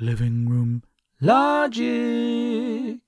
Living 0.00 0.48
Room 0.48 0.82
Logic. 1.20 2.98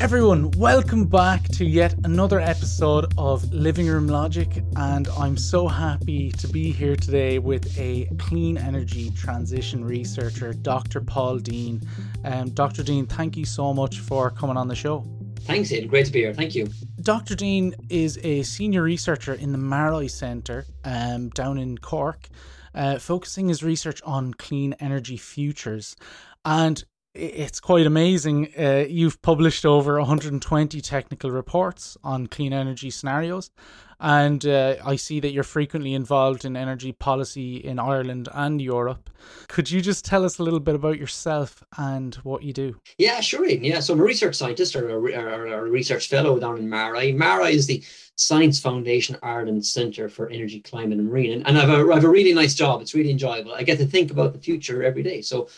Everyone, 0.00 0.50
welcome 0.52 1.04
back 1.04 1.44
to 1.48 1.66
yet 1.66 1.94
another 2.04 2.40
episode 2.40 3.12
of 3.18 3.52
Living 3.52 3.86
Room 3.86 4.06
Logic, 4.06 4.48
and 4.76 5.08
I'm 5.18 5.36
so 5.36 5.68
happy 5.68 6.30
to 6.32 6.48
be 6.48 6.72
here 6.72 6.96
today 6.96 7.38
with 7.38 7.78
a 7.78 8.08
clean 8.18 8.56
energy 8.56 9.10
transition 9.10 9.84
researcher, 9.84 10.54
Dr. 10.54 11.02
Paul 11.02 11.36
Dean. 11.36 11.82
Um, 12.24 12.48
Dr. 12.50 12.82
Dean, 12.82 13.06
thank 13.06 13.36
you 13.36 13.44
so 13.44 13.74
much 13.74 14.00
for 14.00 14.30
coming 14.30 14.56
on 14.56 14.68
the 14.68 14.76
show. 14.76 15.04
Thanks, 15.40 15.70
Ed. 15.70 15.88
Great 15.88 16.06
to 16.06 16.12
be 16.12 16.20
here. 16.20 16.32
Thank 16.32 16.54
you. 16.54 16.68
Dr. 17.02 17.34
Dean 17.34 17.74
is 17.90 18.18
a 18.22 18.42
senior 18.42 18.82
researcher 18.82 19.34
in 19.34 19.52
the 19.52 19.58
MaREI 19.58 20.10
Centre 20.10 20.64
um, 20.84 21.28
down 21.30 21.58
in 21.58 21.76
Cork 21.76 22.30
uh, 22.74 22.98
focusing 22.98 23.48
his 23.48 23.62
research 23.62 24.00
on 24.02 24.34
clean 24.34 24.74
energy 24.80 25.16
futures. 25.16 25.96
And 26.44 26.84
it's 27.14 27.60
quite 27.60 27.86
amazing. 27.86 28.52
Uh, 28.58 28.84
you've 28.88 29.20
published 29.22 29.66
over 29.66 29.98
120 29.98 30.80
technical 30.80 31.30
reports 31.30 31.96
on 32.04 32.26
clean 32.26 32.52
energy 32.52 32.90
scenarios, 32.90 33.50
and 34.00 34.46
uh, 34.46 34.76
I 34.84 34.96
see 34.96 35.18
that 35.20 35.32
you're 35.32 35.42
frequently 35.42 35.94
involved 35.94 36.44
in 36.44 36.56
energy 36.56 36.92
policy 36.92 37.56
in 37.56 37.78
Ireland 37.78 38.28
and 38.32 38.60
Europe. 38.60 39.10
Could 39.48 39.70
you 39.70 39.80
just 39.80 40.04
tell 40.04 40.24
us 40.24 40.38
a 40.38 40.42
little 40.42 40.60
bit 40.60 40.76
about 40.76 40.98
yourself 40.98 41.64
and 41.76 42.14
what 42.16 42.42
you 42.42 42.52
do? 42.52 42.80
Yeah, 42.98 43.20
sure. 43.20 43.46
Yeah, 43.46 43.80
so 43.80 43.94
I'm 43.94 44.00
a 44.00 44.04
research 44.04 44.36
scientist 44.36 44.76
or 44.76 44.88
a, 44.88 44.94
or 44.94 45.46
a 45.46 45.70
research 45.70 46.08
fellow 46.08 46.38
down 46.38 46.58
in 46.58 46.68
MaREI. 46.68 47.16
MaREI 47.16 47.50
is 47.50 47.66
the 47.66 47.82
Science 48.14 48.60
Foundation 48.60 49.16
Ireland 49.22 49.64
Centre 49.64 50.08
for 50.08 50.28
Energy, 50.28 50.60
Climate 50.60 50.98
and 50.98 51.08
Marine. 51.08 51.32
And, 51.32 51.46
and 51.46 51.58
I've, 51.58 51.68
a, 51.68 51.92
I've 51.92 52.04
a 52.04 52.08
really 52.08 52.34
nice 52.34 52.54
job. 52.54 52.80
It's 52.80 52.94
really 52.94 53.10
enjoyable. 53.10 53.54
I 53.54 53.62
get 53.62 53.78
to 53.78 53.86
think 53.86 54.10
about 54.10 54.32
the 54.32 54.38
future 54.40 54.82
every 54.82 55.02
day. 55.02 55.22
So 55.22 55.48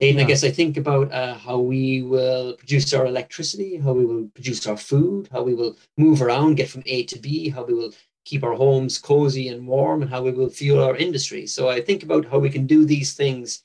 and 0.00 0.16
yeah. 0.16 0.24
I 0.24 0.26
guess 0.26 0.44
I 0.44 0.50
think 0.50 0.76
about 0.78 1.12
uh, 1.12 1.34
how 1.34 1.58
we 1.58 2.02
will 2.02 2.54
produce 2.54 2.92
our 2.94 3.06
electricity, 3.06 3.76
how 3.76 3.92
we 3.92 4.06
will 4.06 4.28
produce 4.34 4.66
our 4.66 4.76
food, 4.76 5.28
how 5.30 5.42
we 5.42 5.54
will 5.54 5.76
move 5.98 6.22
around, 6.22 6.54
get 6.54 6.70
from 6.70 6.82
A 6.86 7.04
to 7.04 7.18
B, 7.18 7.50
how 7.50 7.64
we 7.64 7.74
will 7.74 7.92
keep 8.24 8.42
our 8.42 8.54
homes 8.54 8.96
cozy 8.98 9.48
and 9.48 9.66
warm, 9.66 10.00
and 10.00 10.10
how 10.10 10.22
we 10.22 10.30
will 10.30 10.48
fuel 10.48 10.82
our 10.82 10.96
industry. 10.96 11.46
So 11.46 11.68
I 11.68 11.82
think 11.82 12.02
about 12.02 12.24
how 12.24 12.38
we 12.38 12.48
can 12.48 12.66
do 12.66 12.86
these 12.86 13.12
things, 13.14 13.62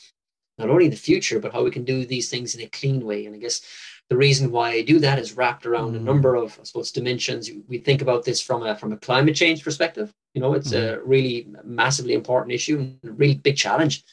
not 0.57 0.69
only 0.69 0.85
in 0.85 0.91
the 0.91 0.97
future, 0.97 1.39
but 1.39 1.53
how 1.53 1.63
we 1.63 1.71
can 1.71 1.85
do 1.85 2.05
these 2.05 2.29
things 2.29 2.53
in 2.53 2.61
a 2.61 2.69
clean 2.69 3.05
way. 3.05 3.25
And 3.25 3.35
I 3.35 3.39
guess 3.39 3.61
the 4.09 4.17
reason 4.17 4.51
why 4.51 4.71
I 4.71 4.81
do 4.81 4.99
that 4.99 5.19
is 5.19 5.37
wrapped 5.37 5.65
around 5.65 5.93
mm. 5.93 5.97
a 5.97 6.01
number 6.01 6.35
of, 6.35 6.57
I 6.59 6.63
suppose, 6.63 6.91
dimensions. 6.91 7.49
We 7.67 7.77
think 7.77 8.01
about 8.01 8.25
this 8.25 8.41
from 8.41 8.63
a 8.63 8.75
from 8.75 8.91
a 8.91 8.97
climate 8.97 9.35
change 9.35 9.63
perspective. 9.63 10.13
You 10.33 10.41
know, 10.41 10.53
it's 10.53 10.73
mm. 10.73 10.81
a 10.81 11.01
really 11.05 11.47
massively 11.63 12.13
important 12.13 12.53
issue 12.53 12.77
and 12.79 12.99
a 13.09 13.13
really 13.13 13.35
big 13.35 13.55
challenge 13.55 14.03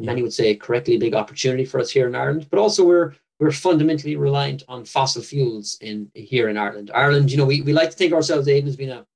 many 0.00 0.22
would 0.22 0.32
say 0.32 0.54
correctly 0.54 0.98
big 0.98 1.14
opportunity 1.14 1.64
for 1.64 1.80
us 1.80 1.90
here 1.90 2.08
in 2.08 2.14
Ireland, 2.14 2.46
but 2.50 2.58
also 2.58 2.84
we're 2.84 3.14
we're 3.38 3.52
fundamentally 3.52 4.16
reliant 4.16 4.62
on 4.68 4.84
fossil 4.84 5.22
fuels 5.22 5.78
in 5.80 6.10
here 6.14 6.50
in 6.50 6.58
Ireland. 6.58 6.90
Ireland, 6.94 7.30
you 7.30 7.38
know, 7.38 7.46
we, 7.46 7.62
we 7.62 7.72
like 7.72 7.90
to 7.90 7.96
think 7.96 8.12
ourselves, 8.12 8.46
Aidan, 8.46 8.68
as 8.68 8.76
being 8.76 8.90
a, 8.90 9.06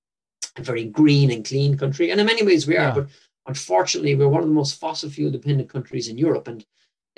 a 0.57 0.63
very 0.63 0.87
green 0.87 1.31
and 1.31 1.45
clean 1.45 1.77
country, 1.77 2.11
and 2.11 2.19
in 2.21 2.27
many 2.27 2.43
ways 2.43 2.67
we 2.67 2.77
are, 2.77 2.89
yeah. 2.89 2.95
but 2.95 3.09
unfortunately, 3.47 4.15
we're 4.15 4.29
one 4.29 4.43
of 4.43 4.49
the 4.49 4.55
most 4.55 4.81
fossil 4.81 5.11
fuel 5.11 5.31
dependent 5.31 5.69
countries 5.69 6.09
in 6.09 6.17
Europe. 6.17 6.49
And 6.49 6.65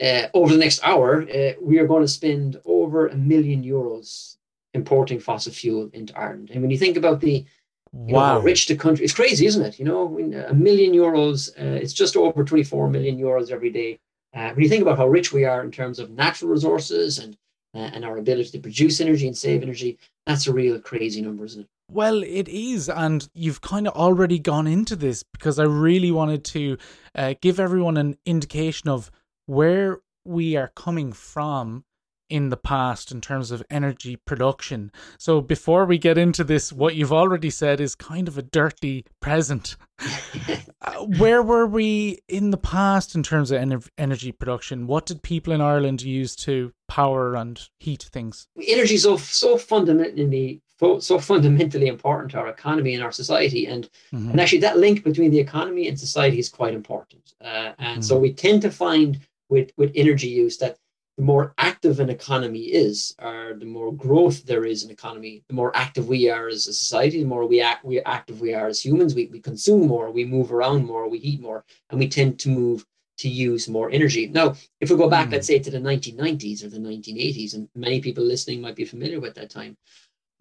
uh, 0.02 0.26
over 0.34 0.52
the 0.52 0.58
next 0.58 0.82
hour, 0.82 1.22
uh, 1.22 1.52
we 1.60 1.78
are 1.78 1.86
going 1.86 2.02
to 2.02 2.08
spend 2.08 2.60
over 2.64 3.06
a 3.06 3.16
million 3.16 3.62
euros 3.62 4.36
importing 4.74 5.20
fossil 5.20 5.52
fuel 5.52 5.88
into 5.92 6.16
Ireland. 6.18 6.50
And 6.50 6.60
when 6.60 6.70
you 6.70 6.78
think 6.78 6.96
about 6.96 7.20
the 7.20 7.46
wow. 7.96 8.34
Know, 8.34 8.40
rich 8.40 8.66
the 8.68 8.76
country. 8.76 9.04
It's 9.04 9.14
crazy, 9.14 9.46
isn't 9.46 9.64
it? 9.64 9.78
You 9.78 9.84
know, 9.84 10.18
a 10.48 10.54
million 10.54 10.92
euros, 10.92 11.50
uh, 11.58 11.80
it's 11.80 11.92
just 11.92 12.16
over 12.16 12.44
24 12.44 12.90
million 12.90 13.18
euros 13.18 13.50
every 13.50 13.70
day. 13.70 13.98
Uh, 14.34 14.50
when 14.50 14.62
you 14.62 14.68
think 14.68 14.82
about 14.82 14.98
how 14.98 15.08
rich 15.08 15.32
we 15.32 15.44
are 15.44 15.62
in 15.62 15.70
terms 15.70 15.98
of 15.98 16.10
natural 16.10 16.50
resources 16.50 17.18
and 17.18 17.36
uh, 17.74 17.90
and 17.92 18.04
our 18.06 18.16
ability 18.16 18.50
to 18.50 18.58
produce 18.58 19.02
energy 19.02 19.26
and 19.26 19.36
save 19.36 19.62
energy, 19.62 19.98
that's 20.24 20.46
a 20.46 20.52
real 20.52 20.80
crazy 20.80 21.20
number, 21.20 21.44
isn't 21.44 21.62
it? 21.62 21.68
Well, 21.90 22.22
it 22.22 22.48
is, 22.48 22.88
and 22.88 23.28
you've 23.34 23.60
kind 23.60 23.86
of 23.86 23.94
already 23.94 24.38
gone 24.38 24.66
into 24.66 24.96
this 24.96 25.22
because 25.22 25.58
I 25.58 25.64
really 25.64 26.10
wanted 26.10 26.44
to 26.46 26.78
uh, 27.14 27.34
give 27.40 27.60
everyone 27.60 27.96
an 27.96 28.16
indication 28.24 28.88
of 28.88 29.10
where 29.46 30.00
we 30.24 30.56
are 30.56 30.72
coming 30.74 31.12
from 31.12 31.84
in 32.28 32.48
the 32.48 32.56
past 32.56 33.12
in 33.12 33.20
terms 33.20 33.50
of 33.50 33.62
energy 33.70 34.16
production. 34.16 34.90
So 35.18 35.40
before 35.40 35.84
we 35.84 35.98
get 35.98 36.18
into 36.18 36.44
this, 36.44 36.72
what 36.72 36.94
you've 36.94 37.12
already 37.12 37.50
said 37.50 37.80
is 37.80 37.94
kind 37.94 38.28
of 38.28 38.38
a 38.38 38.42
dirty 38.42 39.04
present. 39.20 39.76
uh, 40.82 41.04
where 41.18 41.42
were 41.42 41.66
we 41.66 42.18
in 42.28 42.50
the 42.50 42.56
past 42.56 43.14
in 43.14 43.22
terms 43.22 43.50
of 43.50 43.60
en- 43.60 43.82
energy 43.96 44.32
production? 44.32 44.86
What 44.86 45.06
did 45.06 45.22
people 45.22 45.52
in 45.52 45.60
Ireland 45.60 46.02
use 46.02 46.36
to 46.36 46.72
power 46.88 47.34
and 47.34 47.60
heat 47.78 48.08
things? 48.12 48.46
Energy 48.66 48.96
is 48.96 49.02
so, 49.02 49.16
so 49.16 49.56
fundamentally 49.56 50.62
so 50.78 51.18
fundamentally 51.18 51.86
important 51.86 52.30
to 52.30 52.38
our 52.38 52.48
economy 52.48 52.94
and 52.94 53.02
our 53.02 53.12
society, 53.12 53.66
and 53.66 53.88
mm-hmm. 54.12 54.30
and 54.30 54.40
actually 54.40 54.60
that 54.60 54.78
link 54.78 55.04
between 55.04 55.30
the 55.30 55.38
economy 55.38 55.88
and 55.88 55.98
society 55.98 56.38
is 56.38 56.48
quite 56.48 56.74
important. 56.74 57.32
Uh, 57.40 57.72
and 57.78 57.78
mm-hmm. 57.78 58.00
so 58.02 58.18
we 58.18 58.32
tend 58.32 58.60
to 58.62 58.70
find 58.70 59.18
with 59.48 59.70
with 59.76 59.90
energy 59.94 60.28
use 60.28 60.58
that 60.58 60.76
the 61.16 61.22
more 61.22 61.54
active 61.56 61.98
an 61.98 62.10
economy 62.10 62.64
is, 62.64 63.14
or 63.22 63.54
the 63.58 63.64
more 63.64 63.92
growth 63.92 64.44
there 64.44 64.66
is 64.66 64.84
in 64.84 64.90
economy, 64.90 65.42
the 65.48 65.54
more 65.54 65.74
active 65.74 66.08
we 66.08 66.28
are 66.28 66.48
as 66.48 66.66
a 66.66 66.74
society, 66.74 67.22
the 67.22 67.28
more 67.28 67.46
we 67.46 67.60
act, 67.62 67.84
we 67.84 68.00
active 68.00 68.40
we 68.40 68.52
are 68.52 68.66
as 68.66 68.84
humans. 68.84 69.14
We, 69.14 69.26
we 69.26 69.40
consume 69.40 69.86
more, 69.86 70.10
we 70.10 70.24
move 70.24 70.52
around 70.52 70.84
more, 70.84 71.08
we 71.08 71.18
heat 71.18 71.40
more, 71.40 71.64
and 71.88 71.98
we 71.98 72.08
tend 72.08 72.38
to 72.40 72.50
move 72.50 72.84
to 73.18 73.28
use 73.30 73.66
more 73.66 73.90
energy. 73.90 74.26
Now, 74.26 74.56
if 74.80 74.90
we 74.90 74.96
go 74.96 75.08
back, 75.08 75.28
mm. 75.28 75.32
let's 75.32 75.46
say 75.46 75.58
to 75.58 75.70
the 75.70 75.78
1990s 75.78 76.62
or 76.62 76.68
the 76.68 76.78
1980s, 76.78 77.54
and 77.54 77.66
many 77.74 78.00
people 78.00 78.22
listening 78.22 78.60
might 78.60 78.76
be 78.76 78.84
familiar 78.84 79.18
with 79.18 79.34
that 79.36 79.48
time, 79.48 79.74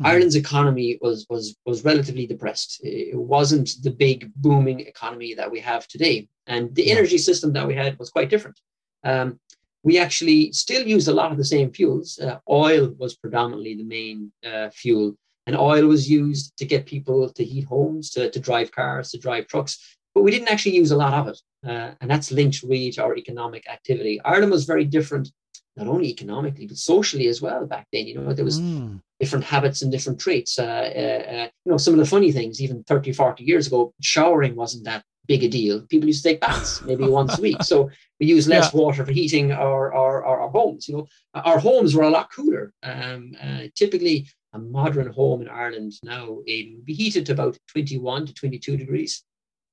mm. 0.01 0.05
Ireland's 0.05 0.35
economy 0.35 0.97
was 0.99 1.25
was 1.29 1.55
was 1.65 1.85
relatively 1.85 2.27
depressed. 2.27 2.81
It 2.83 3.17
wasn't 3.17 3.69
the 3.81 3.91
big 3.91 4.29
booming 4.35 4.81
economy 4.81 5.35
that 5.35 5.49
we 5.49 5.61
have 5.61 5.87
today, 5.87 6.27
and 6.47 6.75
the 6.75 6.91
energy 6.91 7.17
system 7.17 7.53
that 7.53 7.65
we 7.65 7.75
had 7.75 7.97
was 7.97 8.09
quite 8.09 8.29
different. 8.29 8.59
Um, 9.05 9.39
we 9.85 9.99
actually 9.99 10.51
still 10.51 10.85
use 10.85 11.07
a 11.07 11.13
lot 11.13 11.31
of 11.31 11.37
the 11.37 11.45
same 11.45 11.71
fuels. 11.71 12.17
Uh, 12.17 12.39
oil 12.49 12.93
was 12.97 13.15
predominantly 13.15 13.75
the 13.75 13.83
main 13.83 14.31
uh, 14.43 14.69
fuel, 14.71 15.15
and 15.45 15.55
oil 15.55 15.85
was 15.85 16.09
used 16.09 16.57
to 16.57 16.65
get 16.65 16.87
people 16.87 17.29
to 17.29 17.45
heat 17.45 17.65
homes, 17.65 18.09
to, 18.09 18.31
to 18.31 18.39
drive 18.39 18.71
cars, 18.71 19.11
to 19.11 19.19
drive 19.19 19.45
trucks. 19.47 19.97
But 20.15 20.23
we 20.23 20.31
didn't 20.31 20.47
actually 20.47 20.75
use 20.75 20.89
a 20.89 20.97
lot 20.97 21.13
of 21.13 21.27
it. 21.27 21.39
Uh, 21.63 21.91
and 22.01 22.09
that's 22.09 22.31
linked 22.31 22.63
really 22.63 22.91
to 22.93 23.03
our 23.03 23.15
economic 23.15 23.69
activity. 23.69 24.19
Ireland 24.25 24.51
was 24.51 24.65
very 24.65 24.85
different, 24.85 25.29
not 25.77 25.87
only 25.87 26.07
economically, 26.09 26.65
but 26.65 26.77
socially 26.77 27.27
as 27.27 27.39
well 27.39 27.67
back 27.67 27.85
then. 27.93 28.07
You 28.07 28.15
know, 28.15 28.33
there 28.33 28.43
was 28.43 28.59
mm. 28.59 28.99
Different 29.19 29.45
habits 29.45 29.81
and 29.81 29.91
different 29.91 30.19
traits. 30.19 30.59
Uh, 30.59 30.63
uh, 30.63 31.31
uh, 31.31 31.47
you 31.65 31.71
know, 31.71 31.77
some 31.77 31.93
of 31.93 31.99
the 31.99 32.05
funny 32.05 32.31
things, 32.31 32.61
even 32.61 32.83
30, 32.83 33.13
40 33.13 33.43
years 33.43 33.67
ago, 33.67 33.93
showering 34.01 34.55
wasn't 34.55 34.83
that 34.85 35.03
big 35.27 35.43
a 35.43 35.47
deal. 35.47 35.81
People 35.87 36.07
used 36.07 36.23
to 36.23 36.29
take 36.29 36.41
baths 36.41 36.81
maybe 36.83 37.03
once 37.07 37.37
a 37.37 37.41
week. 37.41 37.63
So 37.63 37.89
we 38.19 38.27
use 38.27 38.47
less 38.47 38.73
yeah. 38.73 38.79
water 38.79 39.05
for 39.05 39.11
heating 39.11 39.51
our, 39.51 39.93
our, 39.93 40.23
our, 40.23 40.39
our, 40.41 40.49
homes. 40.49 40.87
You 40.87 40.97
know, 40.97 41.07
our 41.33 41.59
homes 41.59 41.95
were 41.95 42.03
a 42.03 42.09
lot 42.09 42.31
cooler. 42.31 42.73
Um, 42.83 43.35
uh, 43.41 43.63
typically, 43.75 44.27
a 44.53 44.59
modern 44.59 45.11
home 45.11 45.41
in 45.41 45.49
Ireland 45.49 45.93
now 46.01 46.39
it 46.45 46.75
would 46.75 46.85
be 46.85 46.93
heated 46.93 47.25
to 47.25 47.33
about 47.33 47.57
21 47.67 48.27
to 48.27 48.33
22 48.33 48.77
degrees. 48.77 49.23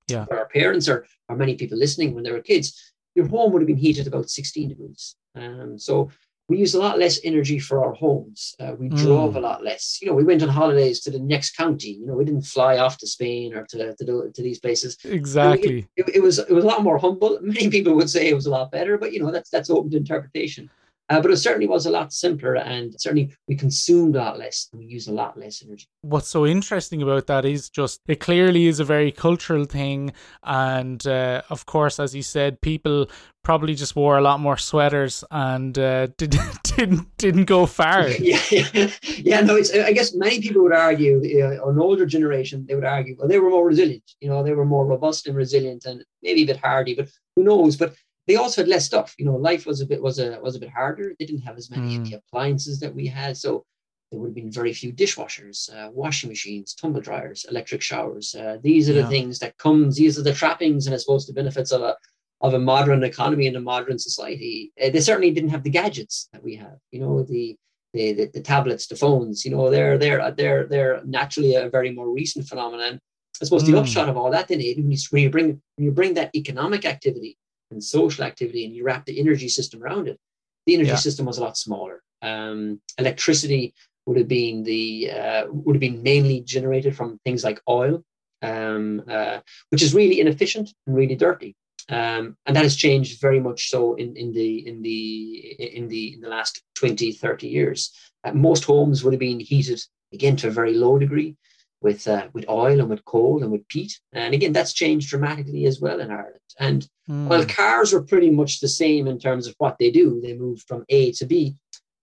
Yeah. 0.09 0.25
For 0.25 0.39
our 0.39 0.49
parents 0.49 0.89
or, 0.89 1.07
or 1.29 1.37
many 1.37 1.55
people 1.55 1.79
listening 1.79 2.15
when 2.15 2.25
they 2.25 2.33
were 2.33 2.41
kids, 2.41 2.93
your 3.15 3.29
home 3.29 3.53
would 3.53 3.63
have 3.63 3.69
been 3.69 3.77
heated 3.77 4.07
about 4.07 4.31
16 4.31 4.71
degrees. 4.71 5.15
Um, 5.37 5.79
so 5.79 6.11
we 6.49 6.59
used 6.59 6.75
a 6.75 6.79
lot 6.79 6.99
less 6.99 7.21
energy 7.25 7.59
for 7.59 7.85
our 7.85 7.93
homes. 7.93 8.55
Uh, 8.59 8.75
we 8.79 8.89
drove 8.89 9.35
mm. 9.35 9.37
a 9.37 9.41
lot 9.41 9.65
less. 9.65 9.99
You 10.03 10.09
know, 10.09 10.15
we 10.15 10.25
went 10.25 10.43
on 10.43 10.49
holidays 10.49 11.01
to 11.01 11.11
the 11.11 11.19
next 11.19 11.57
county. 11.57 11.91
You 11.91 12.07
know, 12.07 12.15
we 12.15 12.25
didn't 12.25 12.43
fly 12.43 12.79
off 12.79 12.99
to 12.99 13.07
Spain 13.07 13.55
or 13.55 13.65
to 13.67 13.95
to, 13.95 14.31
to 14.35 14.43
these 14.43 14.59
places. 14.59 14.99
Exactly. 15.05 15.89
It, 15.97 16.09
it, 16.09 16.17
it, 16.17 16.23
was 16.23 16.39
it 16.39 16.51
was 16.51 16.65
a 16.65 16.67
lot 16.67 16.83
more 16.83 16.99
humble. 16.99 17.39
Many 17.43 17.71
people 17.71 17.95
would 17.95 18.11
say 18.11 18.29
it 18.29 18.35
was 18.35 18.47
a 18.47 18.51
lot 18.51 18.73
better, 18.73 18.99
but 18.99 19.13
you 19.13 19.21
know, 19.21 19.31
that's 19.31 19.51
that's 19.51 19.71
open 19.71 19.91
to 19.93 19.97
interpretation. 19.97 20.69
Uh, 21.13 21.21
but 21.21 21.31
it 21.31 21.37
certainly 21.37 21.69
was 21.69 21.85
a 21.85 21.91
lot 21.91 22.11
simpler, 22.11 22.55
and 22.55 22.99
certainly 22.99 23.37
we 23.47 23.55
consumed 23.55 24.17
a 24.17 24.19
lot 24.19 24.39
less 24.39 24.69
and 24.73 24.81
we 24.81 24.87
used 24.87 25.11
a 25.11 25.13
lot 25.13 25.39
less 25.39 25.63
energy. 25.63 25.87
What's 26.01 26.29
so 26.29 26.47
interesting 26.47 27.03
about 27.03 27.27
that 27.27 27.45
is 27.45 27.69
just 27.69 28.01
it 28.09 28.19
clearly 28.19 28.67
is 28.67 28.81
a 28.81 28.85
very 28.85 29.13
cultural 29.13 29.67
thing, 29.67 30.15
and 30.43 31.07
uh, 31.07 31.43
of 31.51 31.67
course, 31.67 32.01
as 32.01 32.15
you 32.15 32.23
said, 32.23 32.63
people 32.63 33.11
probably 33.45 33.75
just 33.75 33.95
wore 33.95 34.17
a 34.17 34.23
lot 34.23 34.41
more 34.41 34.57
sweaters 34.57 35.23
and 35.31 35.79
uh, 35.79 36.07
did, 36.17 36.35
didn't 36.63 37.15
didn't 37.19 37.45
go 37.45 37.67
far. 37.67 38.09
yeah, 38.19 38.41
yeah, 38.51 38.91
yeah. 39.03 39.41
No, 39.43 39.57
it's. 39.57 39.71
I 39.75 39.93
guess 39.93 40.15
many 40.15 40.41
people 40.41 40.63
would 40.63 40.73
argue, 40.73 41.21
uh, 41.45 41.69
an 41.69 41.79
older 41.79 42.07
generation, 42.07 42.65
they 42.67 42.75
would 42.75 42.87
argue, 42.87 43.17
well, 43.19 43.29
they 43.29 43.39
were 43.39 43.51
more 43.51 43.67
resilient. 43.67 44.11
You 44.23 44.31
know, 44.31 44.43
they 44.43 44.55
were 44.55 44.65
more 44.65 44.87
robust 44.87 45.27
and 45.27 45.37
resilient, 45.37 45.85
and 45.85 46.03
maybe 46.23 46.45
a 46.45 46.47
bit 46.47 46.57
hardy. 46.57 46.95
But 46.95 47.11
who 47.37 47.45
knows? 47.45 47.77
But 47.77 47.95
they 48.27 48.37
also 48.37 48.61
had 48.61 48.69
less 48.69 48.87
stuff. 48.87 49.15
You 49.19 49.25
know, 49.25 49.37
life 49.37 49.67
was 49.67 49.81
a 49.81 49.87
bit 49.87 50.03
was 50.03 50.19
a 50.19 50.39
was 50.41 50.57
a 50.57 50.61
bit 50.61 50.71
harder. 50.71 51.15
They 51.19 51.27
didn't 51.27 51.43
have 51.43 51.57
as 51.57 51.71
many 51.71 51.97
mm. 51.97 51.99
of 51.99 52.11
the 52.11 52.17
appliances 52.17 52.81
that 52.81 52.95
we 52.95 53.07
had, 53.07 53.37
so 53.37 53.65
there 54.11 54.21
would 54.21 54.29
have 54.29 54.35
been 54.35 54.51
very 54.51 54.75
few 54.75 54.93
dishwashers, 54.93 55.75
uh, 55.75 55.91
washing 55.91 56.29
machines, 56.29 56.75
tumble 56.75 57.01
dryers, 57.01 57.47
electric 57.49 57.81
showers. 57.81 58.35
Uh, 58.35 58.59
these 58.63 58.89
are 58.89 58.93
yeah. 58.93 59.03
the 59.03 59.09
things 59.09 59.39
that 59.39 59.57
comes. 59.57 59.97
These 59.97 60.19
are 60.19 60.23
the 60.23 60.35
trappings, 60.35 60.87
and 60.87 60.95
I 60.95 60.99
suppose 60.99 61.27
the 61.27 61.33
benefits 61.33 61.73
of 61.73 61.81
a 61.81 61.97
of 62.43 62.55
a 62.55 62.59
modern 62.59 63.05
economy 63.05 63.47
and 63.47 63.57
a 63.57 63.61
modern 63.61 63.99
society. 63.99 64.73
Uh, 64.81 64.91
they 64.91 65.01
certainly 65.01 65.31
didn't 65.31 65.51
have 65.51 65.63
the 65.63 65.71
gadgets 65.71 66.29
that 66.33 66.43
we 66.43 66.57
have. 66.57 66.77
You 66.91 67.01
know, 67.01 67.23
the 67.23 67.57
the, 67.95 68.13
the, 68.13 68.31
the 68.35 68.41
tablets, 68.41 68.87
the 68.87 68.97
phones. 68.97 69.45
You 69.45 69.51
know, 69.51 69.71
they're 69.71 69.99
they're 69.99 70.31
they're 70.33 70.67
they're 70.67 71.03
naturally 71.05 71.55
a 71.55 71.71
very 71.71 71.91
more 71.91 72.11
recent 72.11 72.47
phenomenon. 72.47 73.01
I 73.41 73.45
suppose 73.45 73.63
mm. 73.63 73.67
the 73.67 73.73
hmm. 73.73 73.79
upshot 73.79 74.09
of 74.11 74.17
all 74.17 74.31
that 74.31 74.49
then, 74.49 74.61
Aidan, 74.61 74.95
when 75.11 75.23
you 75.23 75.31
bring 75.31 75.61
when 75.77 75.85
you 75.87 75.91
bring 75.91 76.15
that 76.15 76.31
economic 76.37 76.85
activity 76.85 77.39
and 77.73 77.83
social 77.83 78.25
activity 78.25 78.65
and 78.65 78.75
you 78.75 78.85
wrap 78.85 79.05
the 79.05 79.19
energy 79.19 79.49
system 79.49 79.83
around 79.83 80.09
it, 80.09 80.19
the 80.67 80.75
energy 80.75 80.91
yeah. 80.91 80.97
system 80.97 81.27
was 81.27 81.39
a 81.39 81.43
lot 81.43 81.57
smaller. 81.57 82.03
Um, 82.23 82.81
electricity 82.99 83.75
would 84.07 84.17
have 84.17 84.29
been 84.29 84.63
the 84.63 85.11
uh, 85.11 85.47
would 85.49 85.77
have 85.77 85.81
been 85.81 86.03
mainly 86.03 86.41
generated 86.41 86.97
from 86.97 87.19
things 87.25 87.45
like 87.45 87.61
oil, 87.69 88.05
um, 88.43 89.03
uh, 89.09 89.41
which 89.71 89.83
is 89.83 89.95
really 89.95 90.21
inefficient 90.21 90.73
and 90.87 90.97
really 90.97 91.17
dirty. 91.17 91.57
Um, 91.89 92.37
and 92.47 92.55
that 92.55 92.63
has 92.63 92.77
changed 92.77 93.21
very 93.21 93.41
much 93.41 93.69
so 93.69 93.95
in, 93.97 94.17
in 94.17 94.33
the 94.33 94.67
in 94.69 94.83
the 94.83 95.77
in 95.77 95.89
the 95.89 96.15
in 96.15 96.21
the 96.21 96.29
last 96.29 96.63
20 96.77 97.11
30 97.11 97.49
years 97.49 97.93
uh, 98.23 98.33
most 98.33 98.65
homes 98.65 99.03
would 99.03 99.13
have 99.13 99.21
been 99.21 99.41
heated 99.41 99.81
again 100.13 100.37
to 100.37 100.49
a 100.49 100.53
very 100.53 100.75
low 100.75 100.97
degree 100.97 101.37
with 101.83 102.07
uh, 102.09 102.29
with 102.33 102.49
oil 102.49 102.81
and 102.81 102.89
with 102.89 103.05
coal 103.05 103.43
and 103.43 103.53
with 103.53 103.67
peat 103.69 103.99
and 104.13 104.35
again 104.35 104.53
that's 104.53 104.73
changed 104.73 105.09
dramatically 105.09 105.67
as 105.67 105.81
well 105.81 106.01
in 106.01 106.11
ireland 106.11 106.39
and 106.59 106.89
mm. 107.09 107.27
while 107.29 107.45
cars 107.47 107.93
were 107.93 108.03
pretty 108.03 108.31
much 108.31 108.61
the 108.61 108.69
same 108.69 109.07
in 109.07 109.19
terms 109.19 109.47
of 109.47 109.55
what 109.59 109.77
they 109.79 109.91
do 109.91 110.21
they 110.21 110.35
moved 110.35 110.65
from 110.67 110.85
a 110.89 111.13
to 111.13 111.27
b 111.27 111.57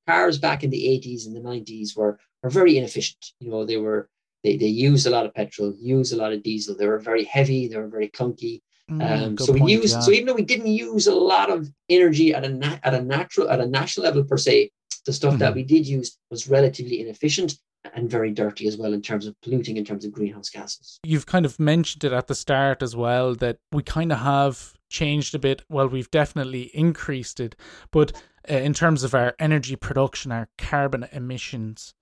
cars 0.08 0.38
back 0.38 0.64
in 0.64 0.70
the 0.70 0.86
80s 1.04 1.26
and 1.26 1.36
the 1.36 1.42
90s 1.42 1.96
were 1.96 2.20
were 2.44 2.50
very 2.50 2.78
inefficient 2.78 3.26
you 3.40 3.50
know 3.50 3.66
they 3.66 3.78
were 3.78 4.10
they, 4.44 4.56
they 4.58 4.68
used 4.68 5.06
a 5.06 5.10
lot 5.10 5.26
of 5.26 5.34
petrol 5.34 5.74
used 5.80 6.14
a 6.14 6.18
lot 6.18 6.34
of 6.34 6.44
diesel 6.44 6.76
they 6.76 6.88
were 6.88 7.00
very 7.00 7.24
heavy 7.24 7.68
they 7.68 7.78
were 7.78 7.88
very 7.88 8.10
clunky 8.10 8.62
Mm, 8.90 9.28
um, 9.28 9.38
so 9.38 9.54
we 9.54 9.60
point, 9.60 9.72
use 9.72 9.94
yeah. 9.94 10.00
so 10.00 10.12
even 10.12 10.26
though 10.26 10.34
we 10.34 10.42
didn't 10.42 10.66
use 10.66 11.06
a 11.06 11.14
lot 11.14 11.52
of 11.52 11.70
energy 11.90 12.34
at 12.34 12.44
a 12.44 12.50
na- 12.50 12.80
at 12.82 12.96
a 12.96 13.02
natural 13.02 13.48
at 13.48 13.60
a 13.60 13.66
national 13.68 14.04
level 14.04 14.24
per 14.24 14.38
se, 14.38 14.72
the 15.06 15.14
stuff 15.14 15.34
mm-hmm. 15.34 15.40
that 15.40 15.54
we 15.54 15.64
did 15.64 15.86
use 15.86 16.18
was 16.32 16.50
relatively 16.50 17.00
inefficient 17.00 17.56
and 17.94 18.10
very 18.10 18.32
dirty 18.32 18.68
as 18.68 18.78
well 18.78 18.94
in 18.94 19.02
terms 19.02 19.26
of 19.26 19.40
polluting 19.42 19.78
in 19.78 19.86
terms 19.86 20.06
of 20.06 20.12
greenhouse 20.12 20.50
gases. 20.50 21.00
You've 21.04 21.26
kind 21.26 21.46
of 21.46 21.60
mentioned 21.60 22.04
it 22.04 22.14
at 22.14 22.28
the 22.28 22.36
start 22.36 22.84
as 22.84 22.96
well 22.96 23.36
that 23.36 23.58
we 23.72 23.84
kind 23.84 24.12
of 24.12 24.20
have 24.20 24.74
changed 24.90 25.36
a 25.36 25.40
bit. 25.40 25.64
Well, 25.70 25.88
we've 25.88 26.12
definitely 26.12 26.72
increased 26.74 27.40
it, 27.40 27.56
but 27.92 28.12
uh, 28.50 28.56
in 28.56 28.74
terms 28.74 29.04
of 29.04 29.14
our 29.14 29.36
energy 29.40 29.76
production, 29.76 30.32
our 30.32 30.50
carbon 30.58 31.08
emissions. 31.12 31.94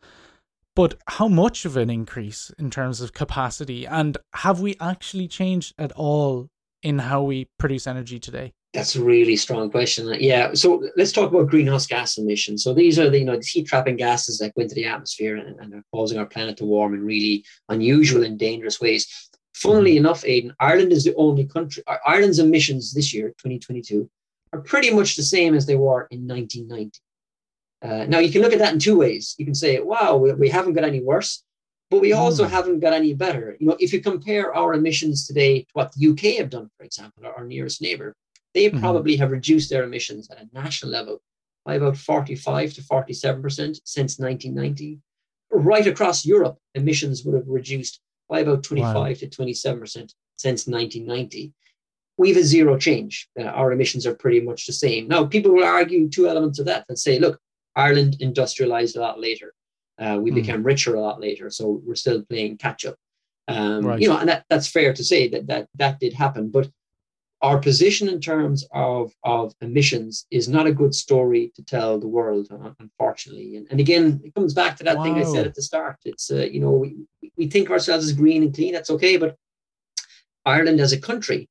But 0.75 0.95
how 1.07 1.27
much 1.27 1.65
of 1.65 1.75
an 1.75 1.89
increase 1.89 2.51
in 2.59 2.69
terms 2.69 3.01
of 3.01 3.11
capacity? 3.11 3.87
And 3.87 4.15
have 4.33 4.59
we 4.59 4.75
actually 4.79 5.27
changed 5.27 5.73
at 5.79 5.91
all 5.93 6.49
in 6.83 6.99
how 6.99 7.23
we 7.23 7.49
produce 7.57 7.87
energy 7.87 8.19
today? 8.19 8.53
That's 8.73 8.95
a 8.95 9.03
really 9.03 9.35
strong 9.37 9.71
question. 9.71 10.13
Yeah. 10.19 10.53
So 10.53 10.87
let's 10.97 11.11
talk 11.11 11.31
about 11.31 11.49
greenhouse 11.49 11.87
gas 11.87 12.17
emissions. 12.17 12.63
So 12.63 12.73
these 12.73 12.99
are 12.99 13.09
the 13.09 13.19
you 13.19 13.25
know 13.25 13.37
the 13.37 13.45
heat 13.45 13.67
trapping 13.67 13.95
gases 13.95 14.39
that 14.39 14.53
go 14.55 14.61
into 14.61 14.75
the 14.75 14.85
atmosphere 14.85 15.37
and, 15.37 15.59
and 15.59 15.73
are 15.73 15.83
causing 15.93 16.19
our 16.19 16.25
planet 16.25 16.57
to 16.57 16.65
warm 16.65 16.93
in 16.93 17.03
really 17.03 17.45
unusual 17.69 18.23
and 18.23 18.37
dangerous 18.37 18.81
ways. 18.81 19.07
Funnily 19.53 19.91
mm-hmm. 19.91 20.05
enough, 20.05 20.23
Aidan, 20.25 20.53
Ireland 20.59 20.91
is 20.91 21.05
the 21.05 21.15
only 21.15 21.45
country. 21.45 21.81
Ireland's 22.05 22.39
emissions 22.39 22.93
this 22.93 23.13
year, 23.13 23.29
2022, 23.29 24.07
are 24.53 24.61
pretty 24.61 24.93
much 24.93 25.15
the 25.15 25.23
same 25.23 25.55
as 25.55 25.65
they 25.65 25.75
were 25.75 26.07
in 26.11 26.27
1990. 26.27 26.99
Uh, 27.81 28.05
now 28.07 28.19
you 28.19 28.31
can 28.31 28.41
look 28.41 28.53
at 28.53 28.59
that 28.59 28.73
in 28.73 28.79
two 28.79 28.97
ways. 28.97 29.33
You 29.37 29.45
can 29.45 29.55
say, 29.55 29.79
"Wow, 29.79 30.17
we, 30.17 30.33
we 30.33 30.49
haven't 30.49 30.73
got 30.73 30.83
any 30.83 31.01
worse," 31.01 31.43
But 31.89 32.01
we 32.01 32.11
also 32.11 32.45
mm. 32.45 32.49
haven't 32.49 32.81
got 32.81 32.93
any 32.93 33.13
better. 33.13 33.55
You 33.59 33.67
know, 33.67 33.77
if 33.79 33.93
you 33.93 34.01
compare 34.01 34.53
our 34.53 34.73
emissions 34.73 35.25
today 35.25 35.61
to 35.61 35.67
what 35.73 35.93
the 35.93 36.09
UK 36.09 36.37
have 36.37 36.49
done, 36.49 36.69
for 36.77 36.83
example, 36.83 37.25
our 37.25 37.45
nearest 37.45 37.81
neighbor, 37.81 38.13
they 38.57 38.71
mm. 38.71 38.79
probably 38.79 39.15
have 39.17 39.29
reduced 39.29 39.69
their 39.69 39.83
emissions 39.83 40.31
at 40.31 40.41
a 40.41 40.49
national 40.51 40.91
level 40.91 41.21
by 41.63 41.75
about 41.75 41.95
45 41.95 42.73
to 42.73 42.81
47% 42.81 43.79
since 43.85 44.17
1990. 44.17 44.99
Right 45.51 45.85
across 45.85 46.25
Europe, 46.25 46.57
emissions 46.73 47.23
would 47.23 47.35
have 47.35 47.47
reduced 47.47 48.01
by 48.27 48.39
about 48.39 48.63
25 48.63 48.95
wow. 48.95 49.13
to 49.13 49.27
27% 49.27 50.11
since 50.37 50.67
1990. 50.67 51.53
We 52.17 52.29
have 52.29 52.37
a 52.37 52.43
zero 52.43 52.79
change. 52.79 53.29
Uh, 53.39 53.43
our 53.43 53.71
emissions 53.71 54.07
are 54.07 54.15
pretty 54.15 54.41
much 54.41 54.65
the 54.65 54.73
same. 54.73 55.07
Now, 55.07 55.23
people 55.23 55.51
will 55.51 55.63
argue 55.63 56.09
two 56.09 56.27
elements 56.27 56.57
of 56.57 56.65
that 56.65 56.85
and 56.89 56.97
say, 56.97 57.19
look, 57.19 57.39
Ireland 57.75 58.17
industrialized 58.21 58.97
a 58.97 59.01
lot 59.01 59.19
later. 59.19 59.53
Uh, 59.99 60.17
we 60.19 60.31
mm. 60.31 60.35
became 60.35 60.63
richer 60.63 60.95
a 60.95 61.01
lot 61.01 61.21
later, 61.21 61.51
so 61.51 61.79
we're 61.85 61.93
still 61.93 62.23
playing 62.23 62.57
catch 62.57 62.85
up. 62.85 62.95
Um, 63.47 63.85
right. 63.85 64.01
You 64.01 64.09
know, 64.09 64.17
and 64.17 64.29
that, 64.29 64.45
that's 64.49 64.67
fair 64.67 64.93
to 64.93 65.03
say 65.03 65.27
that 65.29 65.45
that 65.45 65.67
that 65.75 65.99
did 65.99 66.13
happen. 66.13 66.49
But 66.49 66.69
our 67.41 67.59
position 67.59 68.09
in 68.09 68.19
terms 68.19 68.65
of 68.71 69.13
of 69.23 69.53
emissions 69.61 70.25
is 70.31 70.47
not 70.47 70.67
a 70.67 70.73
good 70.73 70.93
story 70.95 71.51
to 71.55 71.63
tell 71.63 71.99
the 71.99 72.07
world, 72.07 72.47
unfortunately. 72.79 73.57
And, 73.57 73.67
and 73.69 73.79
again, 73.79 74.21
it 74.23 74.33
comes 74.33 74.53
back 74.53 74.75
to 74.77 74.83
that 74.85 74.97
wow. 74.97 75.03
thing 75.03 75.15
I 75.15 75.23
said 75.23 75.45
at 75.45 75.53
the 75.53 75.61
start. 75.61 75.97
It's 76.03 76.31
uh, 76.31 76.47
you 76.51 76.59
know 76.59 76.71
we 76.71 76.95
we 77.37 77.47
think 77.47 77.67
of 77.67 77.73
ourselves 77.73 78.05
as 78.05 78.13
green 78.13 78.43
and 78.43 78.53
clean. 78.53 78.73
That's 78.73 78.89
okay, 78.89 79.17
but 79.17 79.35
Ireland 80.45 80.79
as 80.79 80.93
a 80.93 80.99
country, 80.99 81.49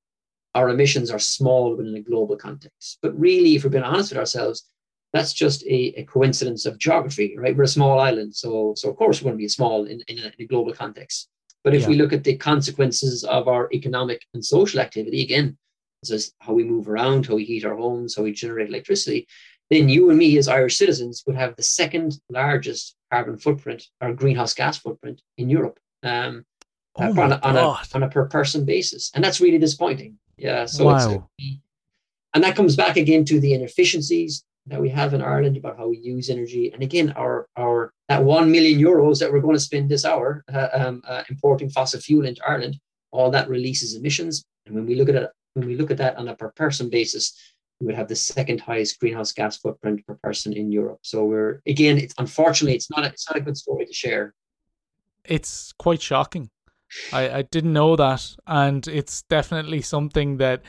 our 0.55 0.71
emissions 0.71 1.11
are 1.11 1.19
small 1.19 1.77
within 1.77 1.95
a 1.95 2.01
global 2.01 2.37
context. 2.37 2.99
But 3.03 3.19
really, 3.19 3.55
if 3.55 3.63
we're 3.63 3.71
being 3.71 3.85
honest 3.85 4.11
with 4.11 4.19
ourselves, 4.19 4.65
that's 5.13 5.33
just 5.33 5.63
a, 5.65 6.01
a, 6.01 6.05
coincidence 6.05 6.67
of 6.67 6.79
geography, 6.79 7.37
right? 7.39 7.57
We're 7.57 7.65
a 7.65 7.69
small 7.69 8.01
island, 8.01 8.35
so 8.35 8.75
so 8.77 8.91
of 8.91 8.97
course 8.97 9.21
we're 9.21 9.31
going 9.31 9.39
to 9.39 9.45
be 9.45 9.49
small 9.49 9.85
in, 9.85 10.03
in, 10.09 10.19
a, 10.19 10.27
in 10.27 10.41
a 10.41 10.47
global 10.47 10.73
context. 10.73 11.29
But 11.63 11.75
if 11.75 11.83
yeah. 11.83 11.89
we 11.89 11.95
look 11.97 12.13
at 12.13 12.25
the 12.25 12.37
consequences 12.37 13.25
of 13.25 13.49
our 13.49 13.69
economic 13.73 14.23
and 14.35 14.45
social 14.45 14.81
activity, 14.81 15.23
again, 15.23 15.57
this 16.03 16.11
is 16.11 16.35
how 16.41 16.53
we 16.53 16.65
move 16.65 16.89
around, 16.89 17.27
how 17.27 17.35
we 17.35 17.45
heat 17.45 17.65
our 17.65 17.77
homes, 17.77 18.17
how 18.17 18.23
we 18.23 18.33
generate 18.33 18.69
electricity, 18.69 19.27
then 19.71 19.89
you 19.89 20.11
and 20.11 20.19
me 20.19 20.37
as 20.39 20.49
Irish 20.49 20.77
citizens 20.77 21.23
would 21.27 21.37
have 21.37 21.57
the 21.57 21.63
second 21.63 22.21
largest 22.29 22.95
carbon 23.11 23.39
footprint 23.39 23.85
or 24.01 24.13
greenhouse 24.13 24.55
gas 24.55 24.79
footprint 24.79 25.21
in 25.39 25.51
Europe. 25.51 25.79
Um, 26.03 26.45
oh 26.97 27.21
on, 27.21 27.33
a, 27.33 27.41
on, 27.43 27.57
a, 27.57 27.77
on, 27.95 28.03
a, 28.03 28.09
per 28.09 28.27
person 28.27 28.65
basis. 28.65 29.11
And 29.15 29.25
that's 29.25 29.41
really 29.41 29.59
disappointing. 29.59 30.19
Yeah. 30.37 30.67
So 30.67 30.87
wow. 30.87 31.29
it's, 31.39 31.59
and 32.35 32.45
that 32.45 32.55
comes 32.55 32.77
back 32.77 32.97
again 32.97 33.25
to 33.25 33.41
the 33.41 33.55
inefficiencies, 33.55 34.45
that 34.67 34.81
we 34.81 34.89
have 34.89 35.15
in 35.15 35.23
Ireland 35.23 35.57
about 35.57 35.77
how 35.77 35.89
we 35.89 35.99
use 35.99 36.29
energy. 36.29 36.73
And 36.73 36.83
again, 36.83 37.13
our 37.17 37.49
our 37.57 37.93
that 38.09 38.23
one 38.23 38.51
million 38.51 38.81
euros 38.81 39.19
that 39.21 39.33
we're 39.33 39.41
going 39.41 39.57
to 39.57 39.61
spend 39.61 39.89
this 39.89 40.05
hour 40.05 40.45
uh, 40.53 40.69
um, 40.73 41.03
uh, 41.07 41.23
importing 41.31 41.71
fossil 41.71 42.01
fuel 42.01 42.27
into 42.27 42.43
Ireland, 42.47 42.79
all 43.11 43.31
that 43.31 43.49
releases 43.49 43.95
emissions. 43.95 44.45
And 44.67 44.75
when 44.75 44.87
we 44.87 44.97
look 44.97 45.09
at 45.09 45.15
it, 45.15 45.31
when 45.57 45.67
we 45.67 45.75
look 45.75 45.91
at 45.91 45.97
that 45.97 46.17
on 46.17 46.29
a 46.29 46.37
per 46.37 46.51
person 46.51 46.91
basis, 46.91 47.35
we 47.81 47.87
would 47.87 47.95
have 47.95 48.09
the 48.09 48.17
second 48.17 48.61
highest 48.61 49.01
greenhouse 49.01 49.33
gas 49.33 49.57
footprint 49.57 50.07
per 50.07 50.15
person 50.17 50.53
in 50.53 50.71
Europe. 50.71 51.01
So 51.03 51.25
we're 51.25 51.63
again, 51.67 51.97
it's 51.97 52.15
unfortunately 52.19 52.77
it's 52.77 52.91
not 52.91 53.05
a, 53.05 53.09
it's 53.09 53.29
not 53.29 53.39
a 53.39 53.41
good 53.41 53.57
story 53.57 53.87
to 53.87 53.93
share. 53.93 54.35
It's 55.25 55.73
quite 55.79 56.03
shocking. 56.03 56.51
I, 57.13 57.39
I 57.39 57.43
didn't 57.43 57.73
know 57.73 57.97
that, 57.97 58.37
and 58.47 58.87
it's 58.87 59.23
definitely 59.23 59.81
something 59.81 60.37
that 60.37 60.63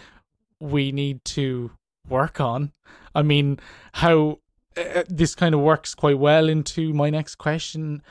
we 0.59 0.91
need 0.91 1.23
to 1.25 1.71
work 2.09 2.39
on. 2.39 2.71
I 3.13 3.21
mean, 3.21 3.59
how 3.93 4.39
uh, 4.77 5.03
this 5.09 5.35
kind 5.35 5.53
of 5.53 5.61
works 5.61 5.93
quite 5.93 6.17
well 6.17 6.47
into 6.49 6.93
my 6.93 7.09
next 7.09 7.35
question. 7.35 8.01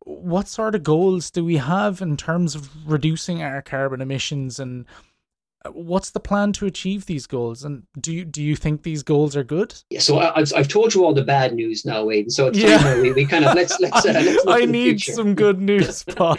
What 0.00 0.46
sort 0.46 0.74
of 0.74 0.82
goals 0.82 1.30
do 1.30 1.44
we 1.44 1.56
have 1.56 2.00
in 2.00 2.16
terms 2.16 2.54
of 2.54 2.88
reducing 2.88 3.42
our 3.42 3.60
carbon 3.60 4.00
emissions 4.00 4.60
and 4.60 4.86
what's 5.72 6.10
the 6.10 6.20
plan 6.20 6.52
to 6.52 6.66
achieve 6.66 7.06
these 7.06 7.26
goals 7.26 7.64
and 7.64 7.82
do 8.00 8.12
you 8.12 8.24
do 8.24 8.42
you 8.42 8.56
think 8.56 8.82
these 8.82 9.02
goals 9.02 9.36
are 9.36 9.44
good 9.44 9.74
yeah 9.90 10.00
so 10.00 10.18
I, 10.18 10.38
have 10.38 10.52
I've 10.54 10.68
told 10.68 10.94
you 10.94 11.04
all 11.04 11.14
the 11.14 11.24
bad 11.24 11.54
news 11.54 11.84
now 11.84 12.04
Wade 12.04 12.30
so 12.32 12.46
it's 12.48 12.58
yeah. 12.58 13.00
we, 13.00 13.12
we 13.12 13.24
kind 13.26 13.44
of 13.44 13.54
let's 13.54 13.78
let's, 13.80 14.04
uh, 14.06 14.12
let's 14.12 14.44
i 14.46 14.64
need 14.64 15.00
some 15.00 15.34
good 15.34 15.60
news 15.60 16.02
paul 16.16 16.38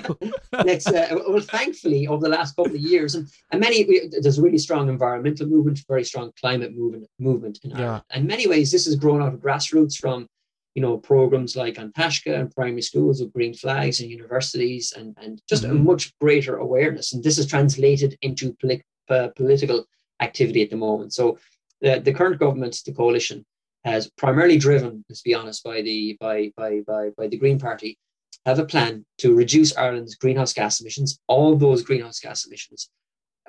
let's 0.66 0.88
uh, 0.88 1.18
well 1.28 1.42
thankfully 1.42 2.08
over 2.08 2.22
the 2.22 2.30
last 2.30 2.56
couple 2.56 2.76
of 2.76 2.82
years 2.82 3.16
and, 3.16 3.28
and 3.52 3.62
many 3.62 4.08
there's 4.22 4.38
a 4.38 4.42
really 4.42 4.58
strong 4.58 4.90
environmental 4.90 5.48
movement 5.48 5.84
very 5.88 6.04
strong 6.04 6.32
climate 6.40 6.76
movement 6.76 7.08
movement 7.20 7.60
in 7.64 7.74
Ireland. 7.74 8.04
yeah. 8.12 8.18
in 8.18 8.28
many 8.28 8.48
ways 8.48 8.72
this 8.72 8.86
has 8.86 8.96
grown 8.96 9.22
out 9.22 9.34
of 9.34 9.40
grassroots 9.40 9.98
from 9.98 10.28
you 10.76 10.82
know 10.82 10.98
programs 10.98 11.56
like 11.56 11.78
An 11.78 11.92
Taisce 11.92 12.40
and 12.40 12.54
primary 12.56 12.82
schools 12.82 13.22
with 13.22 13.34
green 13.34 13.54
flags 13.54 14.00
and 14.00 14.10
universities 14.10 14.94
and, 14.96 15.16
and 15.22 15.42
just 15.50 15.64
mm-hmm. 15.64 15.78
a 15.78 15.84
much 15.92 16.14
greater 16.20 16.58
awareness 16.58 17.14
and 17.14 17.24
this 17.24 17.38
is 17.38 17.48
translated 17.48 18.18
into 18.22 18.54
political 18.60 18.89
uh, 19.10 19.30
political 19.36 19.86
activity 20.20 20.62
at 20.62 20.70
the 20.70 20.76
moment. 20.76 21.14
So 21.14 21.40
the, 21.82 22.00
the 22.00 22.14
current 22.14 22.40
government, 22.40 22.82
the 22.86 22.94
coalition, 22.94 23.46
has 23.86 24.10
primarily 24.18 24.58
driven, 24.58 25.06
let's 25.10 25.22
be 25.22 25.34
honest, 25.34 25.64
by 25.64 25.82
the 25.82 26.18
by 26.20 26.52
by 26.58 26.82
by 26.86 27.10
by 27.18 27.28
the 27.28 27.38
Green 27.38 27.60
Party, 27.60 27.98
have 28.46 28.60
a 28.60 28.66
plan 28.66 29.06
to 29.20 29.34
reduce 29.34 29.76
Ireland's 29.78 30.16
greenhouse 30.16 30.54
gas 30.54 30.82
emissions, 30.82 31.20
all 31.28 31.56
those 31.56 31.84
greenhouse 31.84 32.20
gas 32.20 32.46
emissions, 32.46 32.90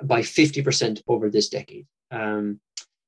by 0.02 0.20
50% 0.20 1.02
over 1.08 1.30
this 1.30 1.48
decade. 1.48 1.86
Um, 2.10 2.60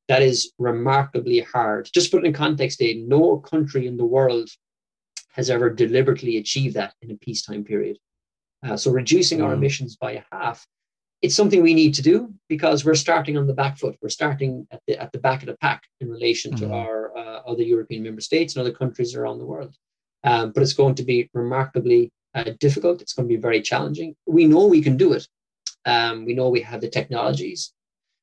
that 0.09 0.23
is 0.23 0.53
remarkably 0.59 1.41
hard. 1.41 1.89
Just 1.93 2.11
put 2.11 2.25
it 2.25 2.27
in 2.27 2.33
context, 2.33 2.79
Dave, 2.79 3.07
no 3.07 3.39
country 3.39 3.87
in 3.87 3.97
the 3.97 4.05
world 4.05 4.51
has 5.33 5.49
ever 5.49 5.71
deliberately 5.71 6.37
achieved 6.37 6.75
that 6.75 6.95
in 7.01 7.11
a 7.11 7.17
peacetime 7.17 7.65
period. 7.65 7.99
Uh, 8.63 8.77
so 8.77 8.91
reducing 8.91 9.39
mm. 9.39 9.45
our 9.45 9.55
emissions 9.55 9.97
by 9.97 10.23
half 10.31 10.67
it's 11.23 11.37
something 11.37 11.63
we 11.63 11.75
need 11.75 11.95
to 11.95 12.03
do 12.03 12.35
because 12.49 12.85
we're 12.85 12.95
starting 12.95 13.39
on 13.39 13.47
the 13.47 13.55
back 13.55 13.79
foot. 13.79 13.97
We're 14.03 14.09
starting 14.09 14.67
at 14.73 14.83
the, 14.87 15.01
at 15.01 15.13
the 15.13 15.19
back 15.19 15.41
of 15.43 15.47
the 15.47 15.57
pack 15.59 15.85
in 16.01 16.11
relation 16.11 16.53
mm-hmm. 16.53 16.69
to 16.69 16.75
our 16.75 17.17
uh, 17.17 17.41
other 17.47 17.63
European 17.63 18.03
member 18.03 18.21
states 18.21 18.55
and 18.55 18.61
other 18.61 18.77
countries 18.77 19.15
around 19.15 19.39
the 19.39 19.47
world. 19.47 19.75
Um, 20.25 20.51
but 20.53 20.63
it's 20.63 20.73
going 20.73 20.97
to 20.97 21.05
be 21.05 21.31
remarkably 21.33 22.13
uh, 22.35 22.51
difficult. 22.59 23.01
It's 23.01 23.13
going 23.13 23.29
to 23.29 23.35
be 23.35 23.41
very 23.41 23.63
challenging. 23.63 24.17
We 24.27 24.47
know 24.47 24.67
we 24.67 24.83
can 24.83 24.97
do 24.97 25.13
it. 25.13 25.27
Um, 25.85 26.25
we 26.25 26.35
know 26.35 26.49
we 26.49 26.61
have 26.61 26.81
the 26.81 26.89
technologies. 26.89 27.73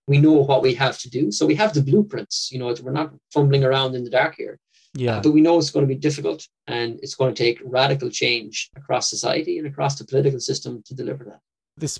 We 0.07 0.17
know 0.17 0.33
what 0.33 0.61
we 0.61 0.73
have 0.75 0.97
to 0.99 1.09
do. 1.09 1.31
So 1.31 1.45
we 1.45 1.55
have 1.55 1.73
the 1.73 1.81
blueprints. 1.81 2.51
You 2.51 2.59
know, 2.59 2.75
we're 2.81 2.91
not 2.91 3.13
fumbling 3.33 3.63
around 3.63 3.95
in 3.95 4.03
the 4.03 4.09
dark 4.09 4.35
here. 4.35 4.59
Yeah. 4.93 5.17
Uh, 5.17 5.21
but 5.21 5.31
we 5.31 5.41
know 5.41 5.57
it's 5.57 5.69
going 5.69 5.87
to 5.87 5.93
be 5.93 5.99
difficult 5.99 6.47
and 6.67 6.99
it's 7.01 7.15
going 7.15 7.33
to 7.33 7.43
take 7.43 7.61
radical 7.63 8.09
change 8.09 8.71
across 8.75 9.09
society 9.09 9.57
and 9.57 9.67
across 9.67 9.99
the 9.99 10.05
political 10.05 10.39
system 10.39 10.81
to 10.85 10.95
deliver 10.95 11.23
that. 11.25 11.39
This 11.77 11.99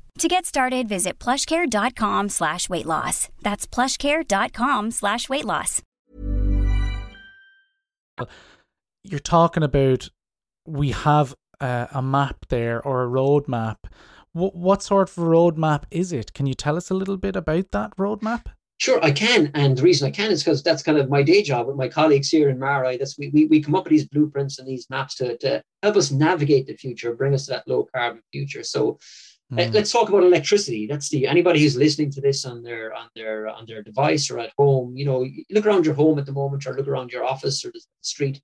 To 0.19 0.27
get 0.27 0.45
started, 0.45 0.87
visit 0.87 1.19
plushcare.com 1.19 2.29
slash 2.29 2.69
weight 2.69 2.85
loss. 2.85 3.29
That's 3.41 3.65
plushcare.com 3.65 4.91
slash 4.91 5.29
weight 5.29 5.45
loss. 5.45 5.81
You're 9.03 9.19
talking 9.19 9.63
about 9.63 10.09
we 10.67 10.91
have 10.91 11.33
a, 11.59 11.87
a 11.93 12.01
map 12.01 12.45
there 12.49 12.85
or 12.85 13.03
a 13.03 13.07
roadmap. 13.07 13.77
What, 14.33 14.55
what 14.55 14.83
sort 14.83 15.09
of 15.09 15.15
roadmap 15.15 15.83
is 15.89 16.13
it? 16.13 16.33
Can 16.33 16.45
you 16.45 16.53
tell 16.53 16.77
us 16.77 16.89
a 16.89 16.93
little 16.93 17.17
bit 17.17 17.35
about 17.35 17.71
that 17.71 17.95
roadmap? 17.97 18.45
Sure, 18.79 19.03
I 19.03 19.11
can. 19.11 19.51
And 19.53 19.77
the 19.77 19.83
reason 19.83 20.07
I 20.07 20.11
can 20.11 20.31
is 20.31 20.43
because 20.43 20.63
that's 20.63 20.81
kind 20.81 20.97
of 20.97 21.09
my 21.09 21.21
day 21.21 21.43
job 21.43 21.67
with 21.67 21.75
my 21.75 21.87
colleagues 21.87 22.29
here 22.29 22.49
in 22.49 22.57
MaREI. 22.57 22.97
That's 22.97 23.17
we, 23.17 23.29
we, 23.29 23.45
we 23.45 23.61
come 23.61 23.75
up 23.75 23.83
with 23.83 23.91
these 23.91 24.07
blueprints 24.07 24.57
and 24.57 24.67
these 24.67 24.89
maps 24.89 25.15
to, 25.15 25.37
to 25.37 25.61
help 25.83 25.95
us 25.95 26.11
navigate 26.11 26.65
the 26.65 26.75
future, 26.75 27.13
bring 27.13 27.33
us 27.33 27.45
to 27.45 27.51
that 27.51 27.67
low 27.67 27.87
carbon 27.93 28.21
future. 28.31 28.63
So 28.63 28.97
Mm. 29.51 29.73
let's 29.73 29.91
talk 29.91 30.07
about 30.07 30.23
electricity. 30.23 30.87
That's 30.87 31.09
the 31.09 31.27
anybody 31.27 31.61
who's 31.61 31.75
listening 31.75 32.09
to 32.11 32.21
this 32.21 32.45
on 32.45 32.63
their 32.63 32.93
on 32.93 33.09
their 33.15 33.49
on 33.49 33.65
their 33.65 33.83
device 33.83 34.29
or 34.31 34.39
at 34.39 34.53
home. 34.57 34.95
You 34.95 35.05
know, 35.05 35.27
look 35.49 35.65
around 35.65 35.85
your 35.85 35.95
home 35.95 36.19
at 36.19 36.25
the 36.25 36.31
moment, 36.31 36.65
or 36.65 36.75
look 36.75 36.87
around 36.87 37.11
your 37.11 37.25
office 37.25 37.65
or 37.65 37.71
the 37.71 37.81
street. 38.01 38.41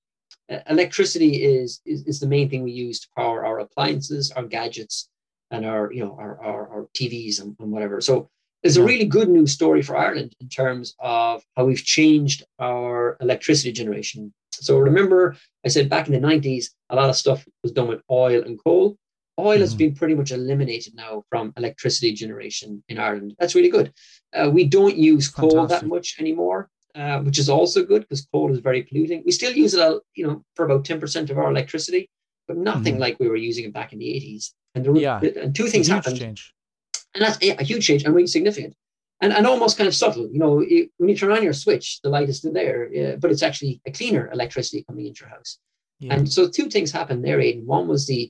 Uh, 0.51 0.59
electricity 0.69 1.43
is, 1.43 1.81
is 1.85 2.03
is 2.05 2.19
the 2.19 2.27
main 2.27 2.49
thing 2.49 2.63
we 2.63 2.71
use 2.71 2.99
to 2.99 3.07
power 3.15 3.45
our 3.45 3.59
appliances, 3.59 4.31
our 4.31 4.43
gadgets, 4.43 5.09
and 5.51 5.65
our 5.65 5.93
you 5.93 6.03
know 6.03 6.15
our 6.19 6.41
our, 6.43 6.69
our 6.69 6.87
TVs 6.93 7.41
and, 7.41 7.55
and 7.59 7.71
whatever. 7.71 8.01
So 8.01 8.29
there's 8.61 8.77
a 8.77 8.83
really 8.83 9.05
good 9.05 9.29
news 9.29 9.53
story 9.53 9.81
for 9.81 9.95
Ireland 9.95 10.33
in 10.41 10.49
terms 10.49 10.93
of 10.99 11.41
how 11.55 11.65
we've 11.65 11.83
changed 11.83 12.43
our 12.59 13.15
electricity 13.21 13.71
generation. 13.71 14.33
So 14.51 14.79
remember, 14.79 15.37
I 15.63 15.69
said 15.69 15.89
back 15.89 16.07
in 16.07 16.13
the 16.13 16.27
90s, 16.27 16.65
a 16.89 16.95
lot 16.95 17.09
of 17.09 17.15
stuff 17.15 17.45
was 17.63 17.71
done 17.71 17.87
with 17.87 18.01
oil 18.09 18.41
and 18.43 18.61
coal. 18.61 18.97
Oil 19.39 19.59
has 19.59 19.75
mm. 19.75 19.77
been 19.77 19.95
pretty 19.95 20.15
much 20.15 20.31
eliminated 20.31 20.95
now 20.95 21.23
from 21.29 21.53
electricity 21.57 22.13
generation 22.13 22.83
in 22.89 22.97
Ireland. 22.97 23.35
That's 23.39 23.55
really 23.55 23.69
good. 23.69 23.93
Uh, 24.33 24.49
we 24.49 24.65
don't 24.65 24.95
use 24.95 25.27
coal 25.27 25.51
Fantastic. 25.51 25.81
that 25.81 25.87
much 25.87 26.15
anymore, 26.19 26.69
uh, 26.95 27.19
which 27.19 27.37
is 27.37 27.49
also 27.49 27.85
good 27.85 28.01
because 28.01 28.27
coal 28.31 28.51
is 28.51 28.59
very 28.59 28.83
polluting. 28.83 29.23
We 29.25 29.31
still 29.31 29.53
use 29.53 29.73
it, 29.73 30.01
you 30.15 30.25
know, 30.25 30.43
for 30.55 30.65
about 30.65 30.85
ten 30.85 30.99
percent 30.99 31.29
of 31.29 31.37
our 31.37 31.49
electricity, 31.49 32.09
but 32.47 32.57
nothing 32.57 32.95
mm 32.95 32.99
like 32.99 33.19
we 33.19 33.27
were 33.27 33.35
using 33.35 33.65
it 33.65 33.73
back 33.73 33.93
in 33.93 33.99
the 33.99 34.09
eighties. 34.09 34.53
And 34.73 34.83
there, 34.83 34.95
yeah. 34.95 35.19
and 35.19 35.55
two 35.55 35.67
things 35.67 35.87
happened, 35.87 36.17
change. 36.17 36.53
and 37.13 37.23
that's 37.23 37.37
yeah, 37.41 37.55
a 37.59 37.63
huge 37.63 37.85
change 37.85 38.03
and 38.03 38.13
really 38.15 38.27
significant, 38.27 38.75
and 39.21 39.33
and 39.33 39.45
almost 39.45 39.77
kind 39.77 39.87
of 39.87 39.95
subtle. 39.95 40.27
You 40.31 40.39
know, 40.39 40.59
it, 40.59 40.89
when 40.97 41.09
you 41.09 41.15
turn 41.15 41.31
on 41.31 41.43
your 41.43 41.53
switch, 41.53 41.99
the 42.01 42.09
light 42.09 42.29
is 42.29 42.39
still 42.39 42.53
there, 42.53 42.89
uh, 42.99 43.15
but 43.17 43.31
it's 43.31 43.43
actually 43.43 43.81
a 43.85 43.91
cleaner 43.91 44.29
electricity 44.31 44.83
coming 44.87 45.05
into 45.05 45.21
your 45.21 45.29
house. 45.29 45.59
Yeah. 45.99 46.13
And 46.13 46.31
so 46.31 46.47
two 46.47 46.69
things 46.69 46.91
happened 46.91 47.23
there, 47.23 47.39
Aidan. 47.39 47.65
One 47.65 47.87
was 47.87 48.05
the 48.05 48.29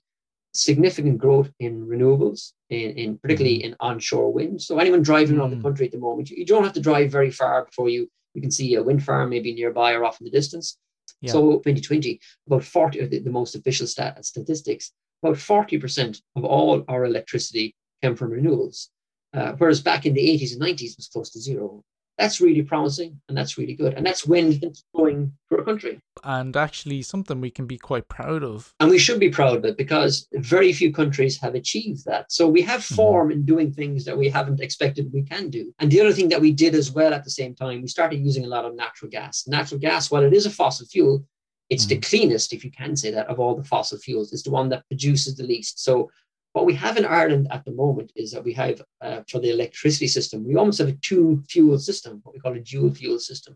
significant 0.58 1.18
growth 1.18 1.52
in 1.60 1.88
renewables, 1.88 2.54
in, 2.70 2.92
in 2.92 3.18
particularly 3.18 3.60
mm-hmm. 3.60 3.74
in 3.74 3.76
onshore 3.80 4.34
wind. 4.34 4.62
So 4.62 4.80
anyone 4.80 5.04
driving 5.04 5.36
mm. 5.36 5.40
around 5.40 5.52
the 5.52 5.58
mm. 5.58 5.64
country 5.64 5.86
at 5.86 5.92
the 5.92 6.00
moment, 6.00 6.30
you, 6.30 6.38
you, 6.38 6.46
don't 6.46 6.64
have 6.64 6.74
to 6.74 6.82
drive 6.82 7.12
very 7.12 7.32
far 7.32 7.66
before 7.66 7.90
you 7.90 8.10
you 8.34 8.42
can 8.42 8.52
see 8.52 8.76
a 8.76 8.84
wind 8.84 9.04
farm 9.04 9.30
maybe 9.30 9.54
nearby 9.54 9.94
or 9.94 10.04
off 10.04 10.20
in 10.20 10.26
the 10.26 10.32
distance. 10.32 10.78
Yeah. 11.22 11.32
So 11.32 11.54
2020, 11.54 12.20
about 12.46 12.64
40 12.64 13.06
the, 13.08 13.20
the 13.20 13.30
most 13.32 13.56
official 13.56 13.88
stat, 13.88 14.24
statistics, 14.26 14.92
about 15.24 15.38
40% 15.38 16.22
of 16.36 16.46
all 16.46 16.84
our 16.88 17.06
electricity 17.06 17.76
came 18.04 18.16
from 18.16 18.32
renewables. 18.32 18.90
Uh, 19.34 19.54
whereas 19.58 19.82
back 19.82 20.06
in 20.06 20.14
the 20.14 20.22
80s 20.22 20.54
and 20.54 20.62
90s 20.62 20.98
was 20.98 21.10
close 21.12 21.32
to 21.32 21.40
zero 21.40 21.84
that's 22.18 22.42
really 22.42 22.64
promising 22.64 23.20
and 23.30 23.38
that's 23.38 23.58
really 23.58 23.76
good. 23.76 23.94
And 23.94 24.06
that's 24.06 24.26
wind 24.26 24.60
that's 24.62 24.84
blowing 24.94 25.34
for 25.48 25.60
a 25.60 25.64
country. 25.64 26.00
And 26.24 26.58
actually 26.58 27.02
something 27.04 27.40
we 27.40 27.52
can 27.52 27.68
be 27.68 27.78
quite 27.78 28.08
proud 28.10 28.44
of. 28.44 28.74
And 28.80 28.90
we 28.90 28.98
should 28.98 29.20
be 29.20 29.30
proud 29.30 29.56
of 29.56 29.66
it 29.66 29.78
because 29.78 30.28
very 30.34 30.74
few 30.74 30.92
countries 30.92 31.40
have 31.40 31.54
achieved 31.56 32.06
that. 32.06 32.32
So 32.32 32.48
we 32.48 32.62
have 32.64 32.82
mm-hmm. 32.82 32.96
form 32.96 33.30
mm-hmm. 33.30 33.40
in 33.40 33.46
doing 33.46 33.72
things 33.72 34.04
that 34.06 34.18
we 34.18 34.30
haven't 34.30 34.62
expected 34.62 35.12
we 35.14 35.24
can 35.24 35.50
do. 35.50 35.74
And 35.80 35.92
the 35.92 36.02
other 36.02 36.14
thing 36.14 36.30
that 36.30 36.42
we 36.42 36.52
did 36.52 36.74
as 36.74 36.92
well 36.92 37.14
at 37.14 37.24
the 37.24 37.30
same 37.30 37.54
time, 37.54 37.82
we 37.82 37.88
started 37.88 38.20
using 38.20 38.46
a 38.46 38.50
lot 38.50 38.66
of 38.66 38.76
natural 38.76 39.12
gas. 39.12 39.48
Natural 39.48 39.80
gas, 39.80 40.10
while 40.10 40.24
it 40.24 40.34
is 40.34 40.46
a 40.46 40.52
fossil 40.52 40.88
fuel, 40.88 41.24
it's 41.70 41.86
mm-hmm. 41.86 42.00
the 42.00 42.08
cleanest, 42.08 42.54
if 42.54 42.64
you 42.64 42.72
can 42.72 42.96
say 42.96 43.12
that, 43.12 43.28
of 43.28 43.40
all 43.40 43.56
the 43.56 43.64
fossil 43.64 44.00
fuels. 44.00 44.34
It's 44.34 44.44
the 44.44 44.52
one 44.52 44.70
that 44.70 44.88
produces 44.88 45.36
the 45.36 45.44
least. 45.44 45.84
So 45.84 46.10
what 46.58 46.66
we 46.66 46.74
have 46.74 46.98
in 46.98 47.06
Ireland 47.06 47.48
at 47.52 47.64
the 47.66 47.72
moment 47.72 48.12
is 48.16 48.32
that 48.32 48.44
we 48.44 48.52
have, 48.54 48.82
uh, 49.00 49.22
for 49.30 49.40
the 49.40 49.52
electricity 49.52 50.08
system, 50.08 50.44
we 50.44 50.56
almost 50.56 50.80
have 50.80 50.88
a 50.88 51.00
two 51.10 51.44
fuel 51.48 51.78
system, 51.78 52.20
what 52.24 52.34
we 52.34 52.40
call 52.40 52.56
a 52.56 52.60
dual 52.60 52.92
fuel 52.92 53.20
system. 53.20 53.56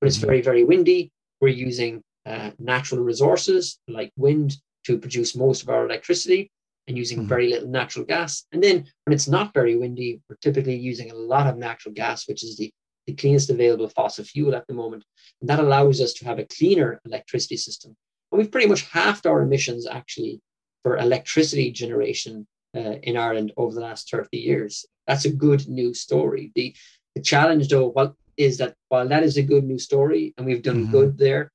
But 0.00 0.06
it's 0.06 0.18
mm-hmm. 0.18 0.26
very, 0.26 0.42
very 0.42 0.62
windy. 0.62 1.10
We're 1.40 1.48
using 1.48 2.02
uh, 2.24 2.52
natural 2.60 3.02
resources 3.02 3.80
like 3.88 4.12
wind 4.16 4.58
to 4.84 4.96
produce 4.96 5.34
most 5.34 5.64
of 5.64 5.70
our 5.70 5.84
electricity 5.86 6.52
and 6.86 6.96
using 6.96 7.18
mm-hmm. 7.18 7.34
very 7.34 7.48
little 7.48 7.68
natural 7.68 8.04
gas. 8.04 8.44
And 8.52 8.62
then 8.62 8.86
when 9.04 9.12
it's 9.12 9.26
not 9.26 9.52
very 9.52 9.74
windy, 9.74 10.20
we're 10.30 10.36
typically 10.36 10.76
using 10.76 11.10
a 11.10 11.16
lot 11.16 11.48
of 11.48 11.58
natural 11.58 11.94
gas, 11.94 12.28
which 12.28 12.44
is 12.44 12.56
the, 12.56 12.70
the 13.08 13.14
cleanest 13.14 13.50
available 13.50 13.88
fossil 13.88 14.24
fuel 14.24 14.54
at 14.54 14.68
the 14.68 14.74
moment. 14.74 15.02
And 15.40 15.50
that 15.50 15.58
allows 15.58 16.00
us 16.00 16.12
to 16.12 16.24
have 16.26 16.38
a 16.38 16.46
cleaner 16.56 17.00
electricity 17.04 17.56
system. 17.56 17.96
And 18.30 18.38
we've 18.38 18.52
pretty 18.52 18.68
much 18.68 18.82
halved 18.82 19.26
our 19.26 19.42
emissions 19.42 19.84
actually 19.84 20.40
for 20.86 20.98
electricity 20.98 21.72
generation 21.72 22.46
uh, 22.76 22.94
in 23.02 23.16
Ireland 23.16 23.50
over 23.56 23.74
the 23.74 23.80
last 23.80 24.08
30 24.08 24.38
years. 24.38 24.86
That's 25.08 25.24
a 25.24 25.32
good 25.32 25.66
news 25.66 26.00
story. 26.00 26.52
The, 26.54 26.76
the 27.16 27.22
challenge, 27.22 27.66
though, 27.66 27.88
what 27.88 28.14
is 28.36 28.58
that 28.58 28.74
while 28.88 29.08
that 29.08 29.24
is 29.24 29.36
a 29.36 29.42
good 29.42 29.64
news 29.64 29.82
story 29.82 30.32
and 30.38 30.46
we've 30.46 30.62
done 30.62 30.82
mm-hmm. 30.84 30.92
good 30.92 31.18
there, 31.18 31.50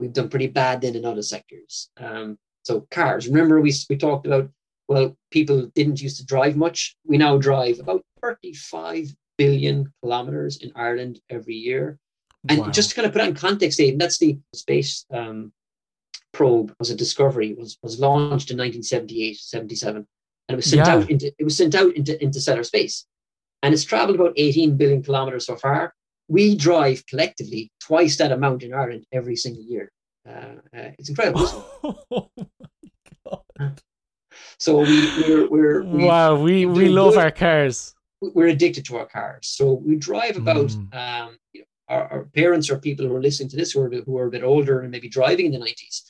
we've 0.00 0.12
done 0.12 0.28
pretty 0.28 0.48
bad 0.48 0.80
then 0.80 0.96
in 0.96 1.04
other 1.04 1.22
sectors. 1.22 1.90
Um, 1.96 2.38
so 2.64 2.84
cars, 2.90 3.28
remember 3.28 3.60
we, 3.60 3.72
we 3.88 3.96
talked 3.96 4.26
about, 4.26 4.50
well, 4.88 5.16
people 5.30 5.70
didn't 5.76 6.02
used 6.02 6.16
to 6.16 6.26
drive 6.26 6.56
much. 6.56 6.96
We 7.06 7.18
now 7.18 7.36
drive 7.36 7.78
about 7.78 8.02
35 8.20 9.14
billion 9.38 9.92
kilometers 10.02 10.56
in 10.56 10.72
Ireland 10.74 11.20
every 11.30 11.54
year. 11.54 12.00
And 12.48 12.58
wow. 12.58 12.70
just 12.70 12.88
to 12.88 12.96
kind 12.96 13.06
of 13.06 13.12
put 13.12 13.22
it 13.22 13.28
in 13.28 13.34
context, 13.36 13.78
Aidan, 13.78 13.98
that's 13.98 14.18
the 14.18 14.40
space 14.52 15.06
um, 15.12 15.52
probe 16.32 16.74
was 16.78 16.90
a 16.90 16.94
discovery 16.94 17.54
was 17.54 17.78
was 17.82 18.00
launched 18.00 18.50
in 18.50 18.56
1978 18.56 19.36
77 19.36 19.96
and 19.96 20.06
it 20.48 20.56
was 20.56 20.66
sent 20.66 20.86
yeah. 20.86 20.94
out 20.94 21.10
into 21.10 21.32
it 21.38 21.44
was 21.44 21.56
sent 21.56 21.74
out 21.74 21.94
into 21.94 22.22
into 22.22 22.40
stellar 22.40 22.64
space. 22.64 23.06
And 23.62 23.72
it's 23.72 23.84
traveled 23.84 24.16
about 24.16 24.32
18 24.36 24.76
billion 24.76 25.04
kilometers 25.04 25.46
so 25.46 25.54
far. 25.54 25.94
We 26.26 26.56
drive 26.56 27.06
collectively 27.06 27.70
twice 27.80 28.16
that 28.16 28.32
amount 28.32 28.62
in 28.62 28.74
ireland 28.74 29.06
every 29.12 29.36
single 29.36 29.62
year. 29.62 29.90
Uh, 30.28 30.56
uh, 30.76 30.90
it's 30.98 31.08
incredible 31.08 31.66
oh 32.12 32.30
so 34.58 34.78
we 34.78 35.22
we're, 35.28 35.48
we're 35.48 35.82
we, 35.82 36.04
wow 36.04 36.36
we 36.36 36.66
we 36.66 36.88
love 36.88 37.14
good. 37.14 37.22
our 37.22 37.30
cars. 37.30 37.94
We're 38.20 38.48
addicted 38.48 38.84
to 38.86 38.96
our 38.98 39.06
cars. 39.06 39.48
So 39.48 39.72
we 39.72 39.96
drive 39.96 40.36
about 40.36 40.68
mm. 40.68 40.94
um, 40.94 41.36
you 41.52 41.62
know, 41.62 41.66
our, 41.88 42.12
our, 42.12 42.24
parents 42.26 42.70
or 42.70 42.78
people 42.78 43.04
who 43.04 43.16
are 43.16 43.20
listening 43.20 43.48
to 43.48 43.56
this 43.56 43.72
who 43.72 43.80
are, 43.80 43.90
who 43.90 44.16
are 44.16 44.26
a 44.26 44.30
bit 44.30 44.44
older 44.44 44.80
and 44.80 44.92
maybe 44.92 45.08
driving 45.08 45.46
in 45.46 45.52
the 45.52 45.58
90s 45.58 46.02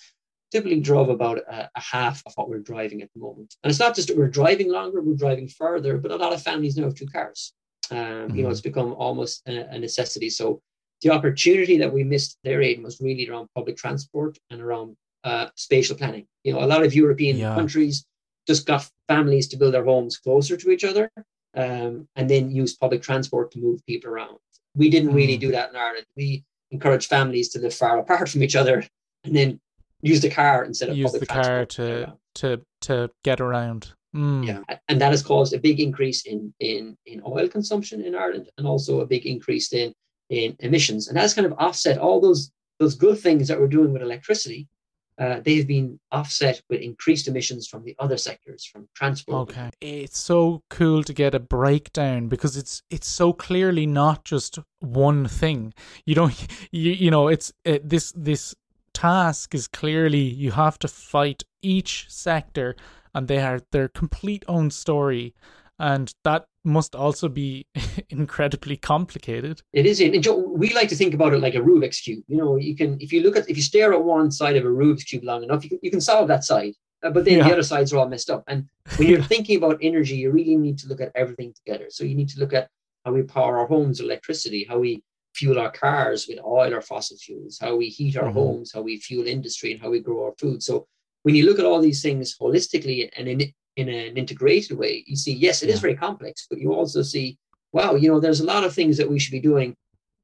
typically 0.52 0.80
drove 0.80 1.08
about 1.08 1.38
a, 1.38 1.70
a, 1.74 1.80
half 1.80 2.22
of 2.26 2.32
what 2.36 2.48
we're 2.48 2.58
driving 2.58 3.02
at 3.02 3.10
the 3.14 3.20
moment. 3.20 3.56
And 3.62 3.70
it's 3.70 3.80
not 3.80 3.94
just 3.94 4.08
that 4.08 4.16
we're 4.16 4.28
driving 4.28 4.70
longer, 4.70 5.00
we're 5.00 5.14
driving 5.14 5.48
further, 5.48 5.98
but 5.98 6.10
a 6.10 6.16
lot 6.16 6.32
of 6.32 6.42
families 6.42 6.76
now 6.76 6.84
have 6.84 6.94
two 6.94 7.06
cars. 7.06 7.52
Um, 7.90 7.96
mm-hmm. 7.98 8.36
You 8.36 8.42
know, 8.42 8.48
mm-hmm. 8.48 8.52
it's 8.52 8.60
become 8.60 8.92
almost 8.92 9.42
a, 9.48 9.68
a, 9.74 9.78
necessity. 9.78 10.30
So 10.30 10.60
the 11.00 11.10
opportunity 11.10 11.78
that 11.78 11.92
we 11.92 12.04
missed 12.04 12.38
there, 12.44 12.62
Aidan, 12.62 12.84
was 12.84 13.00
really 13.00 13.28
around 13.28 13.48
public 13.54 13.76
transport 13.76 14.38
and 14.50 14.60
around 14.60 14.96
uh, 15.24 15.48
spatial 15.56 15.96
planning. 15.96 16.26
You 16.44 16.52
know, 16.52 16.62
a 16.62 16.66
lot 16.66 16.84
of 16.84 16.94
European 16.94 17.36
yeah. 17.38 17.54
countries 17.54 18.04
just 18.46 18.66
got 18.66 18.88
families 19.08 19.48
to 19.48 19.56
build 19.56 19.74
their 19.74 19.84
homes 19.84 20.18
closer 20.18 20.56
to 20.56 20.70
each 20.70 20.84
other. 20.84 21.10
um, 21.54 22.08
and 22.16 22.28
then 22.30 22.50
use 22.50 22.76
public 22.76 23.02
transport 23.02 23.50
to 23.52 23.58
move 23.58 23.84
people 23.86 24.10
around. 24.10 24.38
We 24.74 24.88
didn't 24.88 25.12
really 25.12 25.36
mm. 25.36 25.40
do 25.40 25.52
that 25.52 25.70
in 25.70 25.76
Ireland. 25.76 26.06
We 26.16 26.44
encouraged 26.70 27.08
families 27.08 27.50
to 27.50 27.58
live 27.58 27.74
far 27.74 27.98
apart 27.98 28.28
from 28.30 28.42
each 28.42 28.56
other 28.56 28.84
and 29.24 29.36
then 29.36 29.60
use 30.02 30.20
the 30.20 30.30
car 30.30 30.64
instead 30.64 30.90
of 30.90 30.96
use 30.96 31.12
the 31.12 31.26
car 31.26 31.64
to 31.64 32.12
to 32.34 32.60
to 32.82 33.10
get 33.22 33.40
around. 33.40 33.92
Mm. 34.14 34.46
Yeah, 34.46 34.76
and 34.88 35.00
that 35.00 35.10
has 35.10 35.22
caused 35.22 35.54
a 35.54 35.58
big 35.58 35.80
increase 35.80 36.26
in 36.26 36.52
in 36.60 36.96
in 37.06 37.22
oil 37.26 37.48
consumption 37.48 38.02
in 38.02 38.14
Ireland, 38.14 38.50
and 38.58 38.66
also 38.66 39.00
a 39.00 39.06
big 39.06 39.24
increase 39.26 39.72
in 39.72 39.94
in 40.28 40.56
emissions, 40.60 41.08
and 41.08 41.16
that's 41.16 41.34
kind 41.34 41.46
of 41.46 41.54
offset 41.58 41.98
all 41.98 42.20
those 42.20 42.50
those 42.78 42.94
good 42.94 43.18
things 43.18 43.48
that 43.48 43.58
we're 43.58 43.68
doing 43.68 43.92
with 43.92 44.02
electricity. 44.02 44.68
Uh, 45.18 45.40
they 45.40 45.56
have 45.56 45.66
been 45.66 46.00
offset 46.10 46.60
with 46.70 46.80
increased 46.80 47.28
emissions 47.28 47.68
from 47.68 47.84
the 47.84 47.94
other 47.98 48.16
sectors, 48.16 48.64
from 48.64 48.88
transport. 48.94 49.50
Okay, 49.50 49.70
it's 49.80 50.18
so 50.18 50.62
cool 50.70 51.04
to 51.04 51.12
get 51.12 51.34
a 51.34 51.38
breakdown 51.38 52.28
because 52.28 52.56
it's 52.56 52.82
it's 52.90 53.08
so 53.08 53.32
clearly 53.32 53.86
not 53.86 54.24
just 54.24 54.58
one 54.80 55.28
thing. 55.28 55.72
You 56.06 56.14
don't, 56.14 56.34
you 56.72 56.92
you 56.92 57.10
know, 57.10 57.28
it's 57.28 57.52
it, 57.64 57.88
this 57.88 58.12
this 58.16 58.54
task 59.02 59.52
is 59.52 59.66
clearly 59.66 60.20
you 60.44 60.52
have 60.52 60.78
to 60.78 60.86
fight 60.86 61.42
each 61.60 62.06
sector 62.08 62.76
and 63.12 63.26
they 63.26 63.38
are 63.38 63.60
their 63.72 63.88
complete 63.88 64.44
own 64.46 64.70
story 64.70 65.34
and 65.80 66.14
that 66.22 66.44
must 66.64 66.94
also 66.94 67.28
be 67.28 67.66
incredibly 68.10 68.76
complicated. 68.76 69.60
It 69.72 69.86
is. 69.86 70.00
And 70.00 70.22
Joe, 70.22 70.36
we 70.36 70.72
like 70.72 70.88
to 70.90 70.94
think 70.94 71.14
about 71.14 71.34
it 71.34 71.40
like 71.40 71.56
a 71.56 71.64
Rubik's 71.68 72.00
cube. 72.00 72.22
You 72.28 72.36
know, 72.36 72.56
you 72.56 72.76
can 72.76 72.96
if 73.00 73.12
you 73.12 73.22
look 73.24 73.36
at 73.36 73.50
if 73.50 73.56
you 73.56 73.62
stare 73.62 73.92
at 73.92 74.04
one 74.04 74.30
side 74.30 74.56
of 74.56 74.64
a 74.64 74.68
Rubik's 74.68 75.02
cube 75.02 75.24
long 75.24 75.42
enough, 75.42 75.64
you 75.64 75.70
can, 75.70 75.80
you 75.82 75.90
can 75.90 76.00
solve 76.00 76.28
that 76.28 76.44
side. 76.44 76.74
Uh, 77.02 77.10
but 77.10 77.24
then 77.24 77.38
yeah. 77.38 77.48
the 77.48 77.52
other 77.54 77.64
sides 77.64 77.92
are 77.92 77.98
all 77.98 78.08
messed 78.08 78.30
up. 78.30 78.44
And 78.46 78.68
when 78.96 79.08
you're 79.08 79.22
thinking 79.32 79.56
about 79.56 79.78
energy, 79.82 80.14
you 80.14 80.30
really 80.30 80.56
need 80.56 80.78
to 80.78 80.88
look 80.88 81.00
at 81.00 81.10
everything 81.16 81.52
together. 81.52 81.86
So 81.88 82.04
you 82.04 82.14
need 82.14 82.28
to 82.28 82.38
look 82.38 82.52
at 82.52 82.68
how 83.04 83.10
we 83.10 83.22
power 83.22 83.58
our 83.58 83.66
homes 83.66 83.98
electricity, 83.98 84.64
how 84.68 84.78
we 84.78 85.02
fuel 85.34 85.58
our 85.58 85.70
cars 85.70 86.26
with 86.28 86.38
oil 86.44 86.74
or 86.74 86.80
fossil 86.80 87.16
fuels, 87.16 87.58
how 87.60 87.76
we 87.76 87.88
heat 87.88 88.16
our 88.16 88.24
mm-hmm. 88.24 88.34
homes, 88.34 88.72
how 88.72 88.82
we 88.82 88.98
fuel 88.98 89.26
industry, 89.26 89.72
and 89.72 89.80
how 89.80 89.90
we 89.90 90.00
grow 90.00 90.26
our 90.26 90.34
food. 90.38 90.62
So 90.62 90.86
when 91.22 91.34
you 91.34 91.46
look 91.46 91.58
at 91.58 91.64
all 91.64 91.80
these 91.80 92.02
things 92.02 92.36
holistically 92.36 93.08
and 93.16 93.28
in, 93.28 93.52
in 93.76 93.88
an 93.88 94.16
integrated 94.16 94.76
way, 94.76 95.04
you 95.06 95.16
see, 95.16 95.32
yes, 95.32 95.62
it 95.62 95.68
yeah. 95.68 95.74
is 95.74 95.80
very 95.80 95.94
complex, 95.94 96.46
but 96.48 96.58
you 96.58 96.74
also 96.74 97.02
see, 97.02 97.38
wow, 97.72 97.94
you 97.94 98.08
know, 98.08 98.20
there's 98.20 98.40
a 98.40 98.44
lot 98.44 98.64
of 98.64 98.74
things 98.74 98.96
that 98.98 99.10
we 99.10 99.18
should 99.18 99.32
be 99.32 99.40
doing 99.40 99.74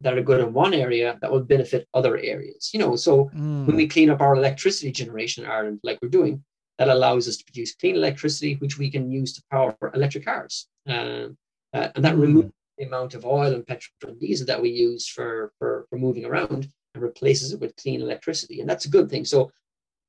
that 0.01 0.17
are 0.17 0.23
good 0.23 0.41
in 0.41 0.53
one 0.53 0.75
area 0.75 1.19
that 1.21 1.31
will 1.31 1.41
benefit 1.41 1.89
other 1.95 2.19
areas. 2.19 2.71
You 2.73 2.81
know, 2.81 2.97
so 2.97 3.31
mm. 3.35 3.67
when 3.67 3.77
we 3.77 3.89
clean 3.89 4.11
up 4.11 4.21
our 4.21 4.35
electricity 4.37 4.93
generation 4.93 5.45
in 5.45 5.51
Ireland, 5.51 5.81
like 5.83 5.99
we're 6.01 6.09
doing, 6.09 6.45
that 6.79 6.89
allows 6.89 7.27
us 7.27 7.37
to 7.37 7.45
produce 7.45 7.75
clean 7.75 7.97
electricity, 7.97 8.55
which 8.57 8.79
we 8.79 8.91
can 8.91 9.11
use 9.11 9.33
to 9.35 9.43
power 9.51 9.77
electric 9.95 10.25
cars. 10.25 10.69
Um, 10.87 11.37
uh, 11.73 11.89
and 11.97 12.05
that 12.05 12.15
mm. 12.15 12.23
removes 12.23 12.53
the 12.79 12.87
amount 12.87 13.15
of 13.15 13.27
oil 13.27 13.53
and 13.53 13.67
petrol 13.67 14.13
and 14.13 14.21
diesel 14.21 14.47
that 14.47 14.63
we 14.63 14.71
use 14.71 15.07
for, 15.09 15.53
for, 15.59 15.87
for 15.91 15.99
moving 15.99 16.25
around 16.25 16.69
and 16.95 17.03
replaces 17.03 17.53
it 17.53 17.61
with 17.61 17.77
clean 17.77 18.01
electricity. 18.01 18.61
And 18.61 18.69
that's 18.69 18.87
a 18.87 18.91
good 18.91 19.11
thing. 19.11 19.25
So 19.25 19.51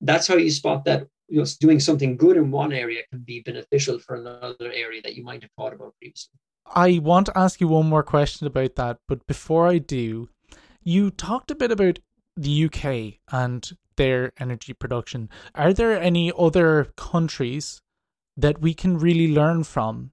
that's 0.02 0.28
how 0.28 0.36
you 0.36 0.52
spot 0.52 0.86
that 0.86 1.08
you 1.28 1.40
know, 1.40 1.46
doing 1.60 1.80
something 1.80 2.18
good 2.18 2.38
in 2.38 2.52
one 2.52 2.72
area 2.74 3.02
can 3.10 3.20
be 3.20 3.42
beneficial 3.42 4.00
for 4.00 4.16
another 4.16 4.72
area 4.72 5.02
that 5.04 5.16
you 5.16 5.24
might 5.24 5.42
have 5.42 5.52
thought 5.58 5.74
about 5.74 5.94
previously. 6.00 6.34
I 6.74 7.00
want 7.00 7.26
to 7.28 7.38
ask 7.38 7.60
you 7.60 7.68
one 7.68 7.88
more 7.88 8.04
question 8.04 8.48
about 8.48 8.76
that, 8.76 8.98
but 9.08 9.26
before 9.28 9.68
I 9.68 9.80
do, 9.80 10.30
you 10.84 11.12
talked 11.12 11.52
a 11.52 11.56
bit 11.56 11.72
about 11.72 12.00
the 12.36 12.66
UK 12.66 13.20
and 13.32 13.70
their 13.98 14.32
energy 14.40 14.74
production. 14.74 15.30
Are 15.56 15.74
there 15.74 16.00
any 16.00 16.32
other 16.38 16.86
countries 16.96 17.82
that 18.38 18.62
we 18.62 18.74
can 18.74 18.98
really 18.98 19.34
learn 19.34 19.64
from 19.64 20.12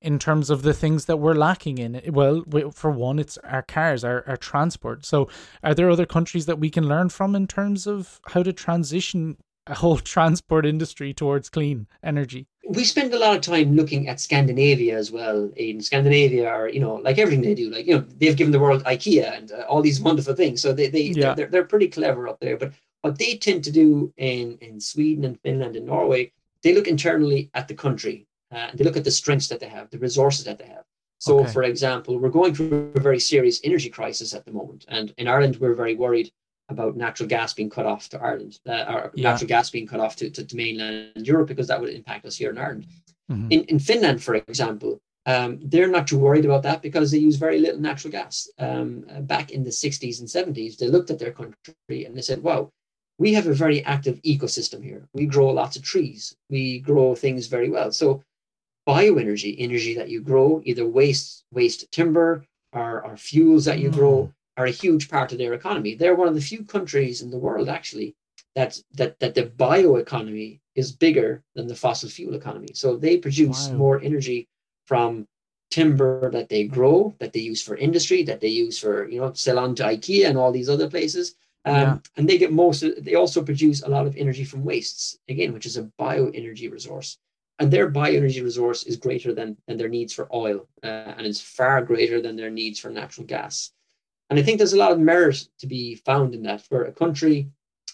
in 0.00 0.18
terms 0.18 0.50
of 0.50 0.62
the 0.62 0.74
things 0.74 1.06
that 1.06 1.18
we're 1.18 1.34
lacking 1.34 1.78
in? 1.78 2.00
Well, 2.08 2.44
for 2.72 2.90
one, 2.90 3.18
it's 3.18 3.38
our 3.38 3.62
cars, 3.62 4.04
our, 4.04 4.24
our 4.26 4.36
transport. 4.36 5.04
So, 5.04 5.28
are 5.62 5.74
there 5.74 5.90
other 5.90 6.06
countries 6.06 6.46
that 6.46 6.58
we 6.58 6.70
can 6.70 6.88
learn 6.88 7.08
from 7.08 7.34
in 7.34 7.46
terms 7.46 7.86
of 7.86 8.20
how 8.26 8.42
to 8.42 8.52
transition 8.52 9.36
a 9.66 9.74
whole 9.74 9.98
transport 10.14 10.66
industry 10.66 11.12
towards 11.12 11.48
clean 11.48 11.86
energy? 12.02 12.46
We 12.68 12.84
spend 12.84 13.14
a 13.14 13.18
lot 13.18 13.34
of 13.34 13.40
time 13.40 13.74
looking 13.76 14.08
at 14.08 14.20
Scandinavia 14.20 14.96
as 14.96 15.10
well. 15.10 15.50
In 15.56 15.80
Scandinavia, 15.80 16.48
are 16.48 16.68
you 16.68 16.80
know, 16.80 16.96
like 16.96 17.18
everything 17.18 17.42
they 17.42 17.54
do, 17.54 17.70
like 17.70 17.86
you 17.86 17.94
know, 17.94 18.04
they've 18.18 18.36
given 18.36 18.52
the 18.52 18.60
world 18.60 18.84
IKEA 18.84 19.36
and 19.36 19.52
uh, 19.52 19.62
all 19.62 19.82
these 19.82 20.00
wonderful 20.00 20.34
things. 20.34 20.60
So 20.60 20.72
they 20.72 20.88
they 20.88 21.02
yeah. 21.02 21.34
they're, 21.34 21.46
they're 21.46 21.64
pretty 21.64 21.88
clever 21.88 22.28
up 22.28 22.40
there. 22.40 22.58
But 22.58 22.72
what 23.00 23.18
they 23.18 23.36
tend 23.36 23.64
to 23.64 23.70
do 23.70 24.12
in 24.16 24.58
in 24.60 24.80
Sweden 24.80 25.24
and 25.24 25.40
Finland 25.40 25.76
and 25.76 25.86
Norway, 25.86 26.30
they 26.62 26.74
look 26.74 26.86
internally 26.86 27.50
at 27.54 27.68
the 27.68 27.74
country 27.74 28.27
uh, 28.52 28.68
and 28.70 28.78
they 28.78 28.84
look 28.84 28.96
at 28.96 29.04
the 29.04 29.10
strengths 29.10 29.48
that 29.48 29.60
they 29.60 29.68
have, 29.68 29.90
the 29.90 29.98
resources 29.98 30.44
that 30.44 30.58
they 30.58 30.66
have. 30.66 30.84
So, 31.18 31.40
okay. 31.40 31.52
for 31.52 31.62
example, 31.64 32.18
we're 32.18 32.28
going 32.28 32.54
through 32.54 32.92
a 32.94 33.00
very 33.00 33.18
serious 33.18 33.60
energy 33.64 33.88
crisis 33.88 34.34
at 34.34 34.44
the 34.44 34.52
moment, 34.52 34.84
and 34.88 35.12
in 35.18 35.28
Ireland, 35.28 35.56
we're 35.56 35.74
very 35.74 35.96
worried 35.96 36.30
about 36.68 36.96
natural 36.96 37.28
gas 37.28 37.54
being 37.54 37.70
cut 37.70 37.86
off 37.86 38.08
to 38.10 38.20
Ireland, 38.20 38.60
uh, 38.66 38.84
or 38.88 39.10
yeah. 39.14 39.30
natural 39.30 39.48
gas 39.48 39.70
being 39.70 39.86
cut 39.86 40.00
off 40.00 40.16
to, 40.16 40.30
to, 40.30 40.44
to, 40.44 40.56
mainland 40.56 41.26
Europe 41.26 41.48
because 41.48 41.66
that 41.68 41.80
would 41.80 41.92
impact 41.92 42.26
us 42.26 42.36
here 42.36 42.50
in 42.50 42.58
Ireland. 42.58 42.86
Mm-hmm. 43.30 43.50
In, 43.50 43.64
in 43.64 43.78
Finland, 43.78 44.22
for 44.22 44.34
example, 44.34 45.00
um, 45.26 45.58
they're 45.62 45.88
not 45.88 46.06
too 46.06 46.18
worried 46.18 46.44
about 46.44 46.62
that 46.62 46.82
because 46.82 47.10
they 47.10 47.18
use 47.18 47.36
very 47.36 47.58
little 47.58 47.80
natural 47.80 48.10
gas. 48.10 48.48
Um, 48.58 49.04
back 49.22 49.50
in 49.50 49.64
the 49.64 49.70
60s 49.70 50.20
and 50.20 50.28
70s, 50.28 50.76
they 50.76 50.88
looked 50.88 51.10
at 51.10 51.18
their 51.18 51.32
country 51.32 52.04
and 52.04 52.16
they 52.16 52.22
said, 52.22 52.42
wow, 52.42 52.70
we 53.18 53.34
have 53.34 53.46
a 53.46 53.52
very 53.52 53.84
active 53.84 54.22
ecosystem 54.22 54.82
here. 54.82 55.06
We 55.12 55.26
grow 55.26 55.48
lots 55.48 55.76
of 55.76 55.82
trees, 55.82 56.34
we 56.48 56.80
grow 56.80 57.14
things 57.14 57.46
very 57.46 57.68
well. 57.68 57.92
So, 57.92 58.22
bioenergy, 58.88 59.54
energy 59.58 59.94
that 59.94 60.08
you 60.08 60.20
grow, 60.20 60.62
either 60.64 60.86
waste, 60.86 61.44
waste 61.52 61.90
timber 61.92 62.44
or, 62.72 63.04
or 63.04 63.16
fuels 63.16 63.66
that 63.66 63.78
you 63.78 63.90
mm. 63.90 63.94
grow, 63.94 64.32
are 64.56 64.66
a 64.66 64.70
huge 64.70 65.08
part 65.08 65.30
of 65.32 65.38
their 65.38 65.52
economy. 65.52 65.94
They're 65.94 66.16
one 66.16 66.28
of 66.28 66.34
the 66.34 66.40
few 66.40 66.64
countries 66.64 67.22
in 67.22 67.30
the 67.30 67.38
world 67.38 67.68
actually 67.68 68.16
that 68.54 68.80
that 68.94 69.18
that 69.20 69.34
the 69.34 69.44
bioeconomy 69.44 70.58
is 70.74 70.90
bigger 70.90 71.42
than 71.54 71.66
the 71.68 71.76
fossil 71.76 72.08
fuel 72.08 72.34
economy. 72.34 72.68
So 72.74 72.96
they 72.96 73.16
produce 73.18 73.68
wow. 73.68 73.76
more 73.76 74.00
energy 74.00 74.48
from 74.86 75.26
timber 75.70 76.30
that 76.30 76.48
they 76.48 76.64
grow, 76.64 77.14
that 77.20 77.32
they 77.32 77.40
use 77.40 77.62
for 77.62 77.76
industry, 77.76 78.22
that 78.24 78.40
they 78.40 78.48
use 78.48 78.78
for 78.78 79.08
you 79.08 79.20
know 79.20 79.32
sell 79.32 79.58
on 79.58 79.74
to 79.76 79.84
IKEA 79.84 80.28
and 80.28 80.38
all 80.38 80.50
these 80.50 80.68
other 80.68 80.90
places. 80.90 81.36
Um, 81.64 81.74
yeah. 81.74 81.98
And 82.16 82.28
they 82.28 82.38
get 82.38 82.52
most. 82.52 82.82
Of, 82.82 83.04
they 83.04 83.14
also 83.14 83.42
produce 83.42 83.82
a 83.82 83.88
lot 83.88 84.06
of 84.06 84.16
energy 84.16 84.44
from 84.44 84.64
wastes 84.64 85.18
again, 85.28 85.52
which 85.52 85.66
is 85.66 85.76
a 85.76 85.90
bioenergy 86.00 86.70
resource. 86.70 87.18
And 87.60 87.70
their 87.72 87.90
bioenergy 87.90 88.42
resource 88.42 88.84
is 88.84 88.96
greater 88.96 89.34
than, 89.34 89.56
than 89.66 89.76
their 89.76 89.88
needs 89.88 90.12
for 90.12 90.28
oil, 90.32 90.68
uh, 90.84 91.14
and 91.16 91.26
it's 91.26 91.40
far 91.40 91.82
greater 91.82 92.20
than 92.20 92.36
their 92.36 92.50
needs 92.50 92.78
for 92.78 92.90
natural 92.90 93.26
gas. 93.26 93.72
And 94.30 94.38
I 94.38 94.42
think 94.42 94.58
there's 94.58 94.74
a 94.74 94.78
lot 94.78 94.92
of 94.92 95.00
merit 95.00 95.48
to 95.58 95.66
be 95.66 95.96
found 95.96 96.34
in 96.34 96.42
that 96.42 96.60
for 96.60 96.84
a 96.84 96.92
country. 96.92 97.48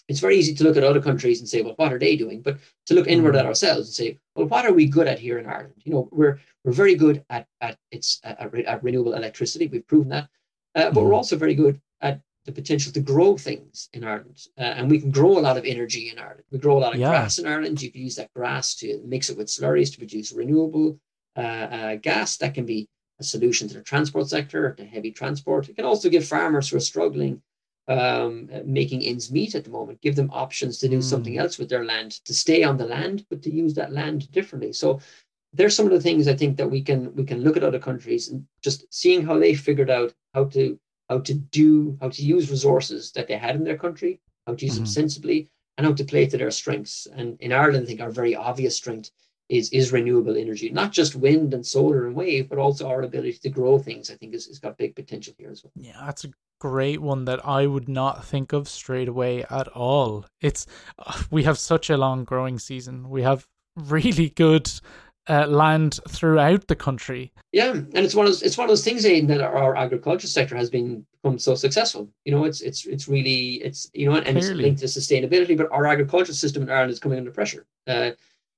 It's 0.07 0.19
very 0.19 0.37
easy 0.37 0.53
to 0.53 0.63
look 0.63 0.77
at 0.77 0.83
other 0.83 1.01
countries 1.01 1.39
and 1.39 1.49
say, 1.49 1.63
well, 1.63 1.73
what 1.77 1.91
are 1.91 1.97
they 1.97 2.15
doing? 2.15 2.41
But 2.41 2.59
to 2.87 2.93
look 2.93 3.07
inward 3.07 3.29
mm-hmm. 3.29 3.39
at 3.39 3.45
ourselves 3.47 3.87
and 3.87 3.95
say, 3.95 4.19
well, 4.35 4.47
what 4.47 4.65
are 4.65 4.73
we 4.73 4.85
good 4.85 5.07
at 5.07 5.17
here 5.17 5.39
in 5.39 5.47
Ireland? 5.47 5.81
You 5.83 5.93
know, 5.93 6.09
we're 6.11 6.39
we're 6.63 6.73
very 6.73 6.95
good 6.95 7.23
at 7.31 7.47
at 7.61 7.77
its 7.89 8.19
at, 8.23 8.53
at 8.53 8.83
renewable 8.83 9.13
electricity. 9.13 9.65
We've 9.65 9.87
proven 9.87 10.09
that, 10.09 10.25
uh, 10.25 10.27
but 10.75 10.91
mm-hmm. 10.91 10.99
we're 10.99 11.15
also 11.15 11.37
very 11.37 11.55
good 11.55 11.81
at 12.01 12.21
the 12.45 12.51
potential 12.51 12.91
to 12.91 12.99
grow 12.99 13.37
things 13.37 13.89
in 13.93 14.03
Ireland, 14.03 14.47
uh, 14.57 14.61
and 14.61 14.89
we 14.89 14.99
can 14.99 15.11
grow 15.11 15.37
a 15.37 15.41
lot 15.41 15.57
of 15.57 15.65
energy 15.65 16.09
in 16.09 16.19
Ireland. 16.19 16.43
We 16.51 16.59
grow 16.59 16.77
a 16.77 16.79
lot 16.79 16.93
of 16.93 16.99
yeah. 16.99 17.09
grass 17.09 17.39
in 17.39 17.47
Ireland. 17.47 17.81
You 17.81 17.91
can 17.91 18.01
use 18.01 18.15
that 18.15 18.33
grass 18.33 18.75
to 18.75 19.01
mix 19.05 19.29
it 19.29 19.37
with 19.37 19.47
slurries 19.47 19.91
to 19.91 19.97
produce 19.97 20.31
renewable 20.31 20.99
uh, 21.37 21.41
uh 21.41 21.95
gas 21.95 22.37
that 22.37 22.53
can 22.53 22.65
be 22.65 22.87
a 23.19 23.23
solution 23.23 23.67
to 23.67 23.73
the 23.75 23.81
transport 23.81 24.29
sector, 24.29 24.73
to 24.73 24.85
heavy 24.85 25.11
transport. 25.11 25.69
It 25.69 25.75
can 25.75 25.85
also 25.85 26.09
give 26.09 26.25
farmers 26.25 26.69
who 26.69 26.77
are 26.77 26.81
struggling, 26.81 27.41
um, 27.87 28.49
making 28.65 29.03
ends 29.03 29.31
meet 29.31 29.55
at 29.55 29.63
the 29.63 29.69
moment, 29.69 30.01
give 30.01 30.15
them 30.15 30.29
options 30.33 30.77
to 30.79 30.89
do 30.89 30.99
mm. 30.99 31.03
something 31.03 31.37
else 31.37 31.57
with 31.57 31.69
their 31.69 31.85
land, 31.85 32.11
to 32.25 32.33
stay 32.33 32.63
on 32.63 32.77
the 32.77 32.85
land, 32.85 33.25
but 33.29 33.41
to 33.43 33.53
use 33.53 33.73
that 33.75 33.93
land 33.93 34.29
differently. 34.31 34.73
So 34.73 34.99
there's 35.53 35.75
some 35.75 35.85
of 35.85 35.93
the 35.93 36.01
things 36.01 36.27
I 36.27 36.35
think 36.35 36.57
that 36.57 36.69
we 36.69 36.81
can 36.81 37.15
we 37.15 37.23
can 37.23 37.41
look 37.41 37.55
at 37.57 37.63
other 37.63 37.79
countries 37.79 38.29
and 38.29 38.45
just 38.61 38.85
seeing 38.93 39.25
how 39.25 39.39
they 39.39 39.55
figured 39.55 39.89
out 39.89 40.13
how 40.33 40.45
to 40.45 40.77
how 41.09 41.19
to 41.19 41.33
do 41.33 41.97
how 42.01 42.09
to 42.09 42.23
use 42.23 42.49
resources 42.49 43.11
that 43.11 43.27
they 43.27 43.37
had 43.37 43.55
in 43.55 43.63
their 43.63 43.77
country, 43.77 44.19
how 44.47 44.55
to 44.55 44.65
use 44.65 44.75
mm-hmm. 44.75 44.83
them 44.83 44.91
sensibly, 44.91 45.49
and 45.77 45.85
how 45.85 45.93
to 45.93 46.03
play 46.03 46.25
to 46.25 46.37
their 46.37 46.51
strengths. 46.51 47.07
And 47.13 47.37
in 47.39 47.51
Ireland, 47.51 47.83
I 47.83 47.87
think 47.87 48.01
our 48.01 48.11
very 48.11 48.35
obvious 48.35 48.75
strength 48.75 49.11
is 49.49 49.69
is 49.69 49.91
renewable 49.91 50.37
energy, 50.37 50.69
not 50.69 50.91
just 50.91 51.15
wind 51.15 51.53
and 51.53 51.65
solar 51.65 52.07
and 52.07 52.15
wave, 52.15 52.49
but 52.49 52.57
also 52.57 52.87
our 52.87 53.03
ability 53.03 53.39
to 53.43 53.49
grow 53.49 53.77
things. 53.77 54.09
I 54.09 54.15
think 54.15 54.33
is, 54.33 54.47
is 54.47 54.59
got 54.59 54.77
big 54.77 54.95
potential 54.95 55.33
here 55.37 55.51
as 55.51 55.63
well. 55.63 55.71
Yeah, 55.75 56.01
that's 56.05 56.25
a 56.25 56.31
great 56.59 57.01
one 57.01 57.25
that 57.25 57.45
I 57.45 57.67
would 57.67 57.87
not 57.87 58.25
think 58.25 58.53
of 58.53 58.67
straight 58.67 59.07
away 59.07 59.43
at 59.49 59.67
all. 59.67 60.25
It's 60.41 60.65
uh, 60.97 61.21
we 61.29 61.43
have 61.43 61.59
such 61.59 61.89
a 61.89 61.97
long 61.97 62.23
growing 62.23 62.57
season. 62.57 63.09
We 63.09 63.21
have 63.21 63.47
really 63.75 64.29
good 64.29 64.71
uh, 65.27 65.47
land 65.47 65.99
throughout 66.07 66.67
the 66.67 66.75
country. 66.75 67.31
Yeah, 67.51 67.71
and 67.71 67.97
it's 67.97 68.15
one 68.15 68.25
of 68.25 68.31
those, 68.31 68.41
it's 68.43 68.57
one 68.57 68.65
of 68.65 68.69
those 68.69 68.83
things 68.83 69.05
Aidan, 69.05 69.27
that 69.27 69.41
our, 69.41 69.55
our 69.55 69.75
agriculture 69.75 70.27
sector 70.27 70.55
has 70.55 70.69
been 70.69 71.05
become 71.23 71.39
so 71.39 71.55
successful. 71.55 72.09
You 72.25 72.31
know, 72.33 72.43
it's 72.43 72.61
it's 72.61 72.85
it's 72.85 73.07
really 73.07 73.55
it's 73.63 73.89
you 73.93 74.09
know, 74.09 74.17
and 74.17 74.37
it's 74.37 74.49
linked 74.49 74.81
to 74.81 74.87
sustainability. 74.87 75.57
But 75.57 75.71
our 75.71 75.85
agriculture 75.85 76.33
system 76.33 76.63
in 76.63 76.69
Ireland 76.69 76.91
is 76.91 76.99
coming 76.99 77.17
under 77.17 77.31
pressure. 77.31 77.65
Uh, 77.87 78.11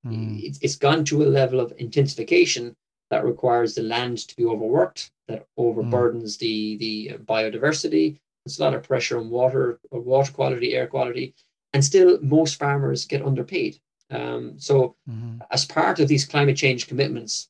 Mm. 0.06 0.43
It's, 0.43 0.60
it's 0.62 0.75
gone 0.75 1.03
to 1.06 1.23
a 1.23 1.25
level 1.25 1.60
of 1.60 1.73
intensification 1.77 2.75
that 3.10 3.25
requires 3.25 3.75
the 3.75 3.84
land 3.84 4.19
to 4.27 4.36
be 4.36 4.45
overworked, 4.45 5.12
that 5.27 5.47
overburdens 5.58 6.36
mm. 6.36 6.39
the 6.39 6.77
the 6.77 7.17
biodiversity. 7.23 8.19
There's 8.45 8.60
a 8.60 8.63
lot 8.63 8.73
of 8.73 8.84
pressure 8.84 9.17
on 9.17 9.30
water, 9.30 9.80
water 9.91 10.32
quality, 10.32 10.73
air 10.73 10.88
quality, 10.88 11.36
and 11.73 11.84
still 11.84 12.19
most 12.21 12.56
farmers 12.60 13.06
get 13.06 13.25
underpaid. 13.25 13.80
Um, 14.10 14.60
so, 14.60 14.96
mm-hmm. 15.10 15.39
as 15.52 15.65
part 15.65 16.00
of 16.00 16.08
these 16.08 16.26
climate 16.26 16.58
change 16.58 16.88
commitments 16.88 17.50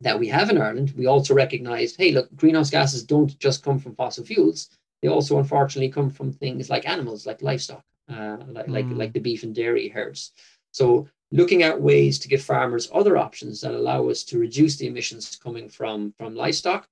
that 0.00 0.18
we 0.18 0.28
have 0.28 0.50
in 0.50 0.60
Ireland, 0.60 0.92
we 0.96 1.06
also 1.06 1.34
recognise, 1.34 1.94
hey, 1.94 2.12
look, 2.12 2.34
greenhouse 2.34 2.70
gases 2.70 3.04
don't 3.04 3.38
just 3.38 3.62
come 3.62 3.78
from 3.78 3.94
fossil 3.94 4.24
fuels; 4.24 4.70
they 5.02 5.08
also, 5.08 5.38
unfortunately, 5.38 5.90
come 5.90 6.10
from 6.10 6.32
things 6.32 6.68
like 6.68 6.88
animals, 6.88 7.26
like 7.26 7.42
livestock, 7.42 7.84
uh, 8.08 8.38
like, 8.48 8.66
mm. 8.66 8.72
like 8.72 8.86
like 8.90 9.12
the 9.12 9.20
beef 9.20 9.42
and 9.44 9.54
dairy 9.54 9.88
herds. 9.88 10.32
So, 10.72 11.08
looking 11.30 11.62
at 11.62 11.80
ways 11.80 12.18
to 12.20 12.28
give 12.28 12.42
farmers 12.42 12.90
other 12.92 13.16
options 13.16 13.60
that 13.60 13.74
allow 13.74 14.08
us 14.08 14.24
to 14.24 14.38
reduce 14.38 14.76
the 14.76 14.86
emissions 14.86 15.36
coming 15.36 15.68
from 15.68 16.12
from 16.18 16.34
livestock 16.34 16.88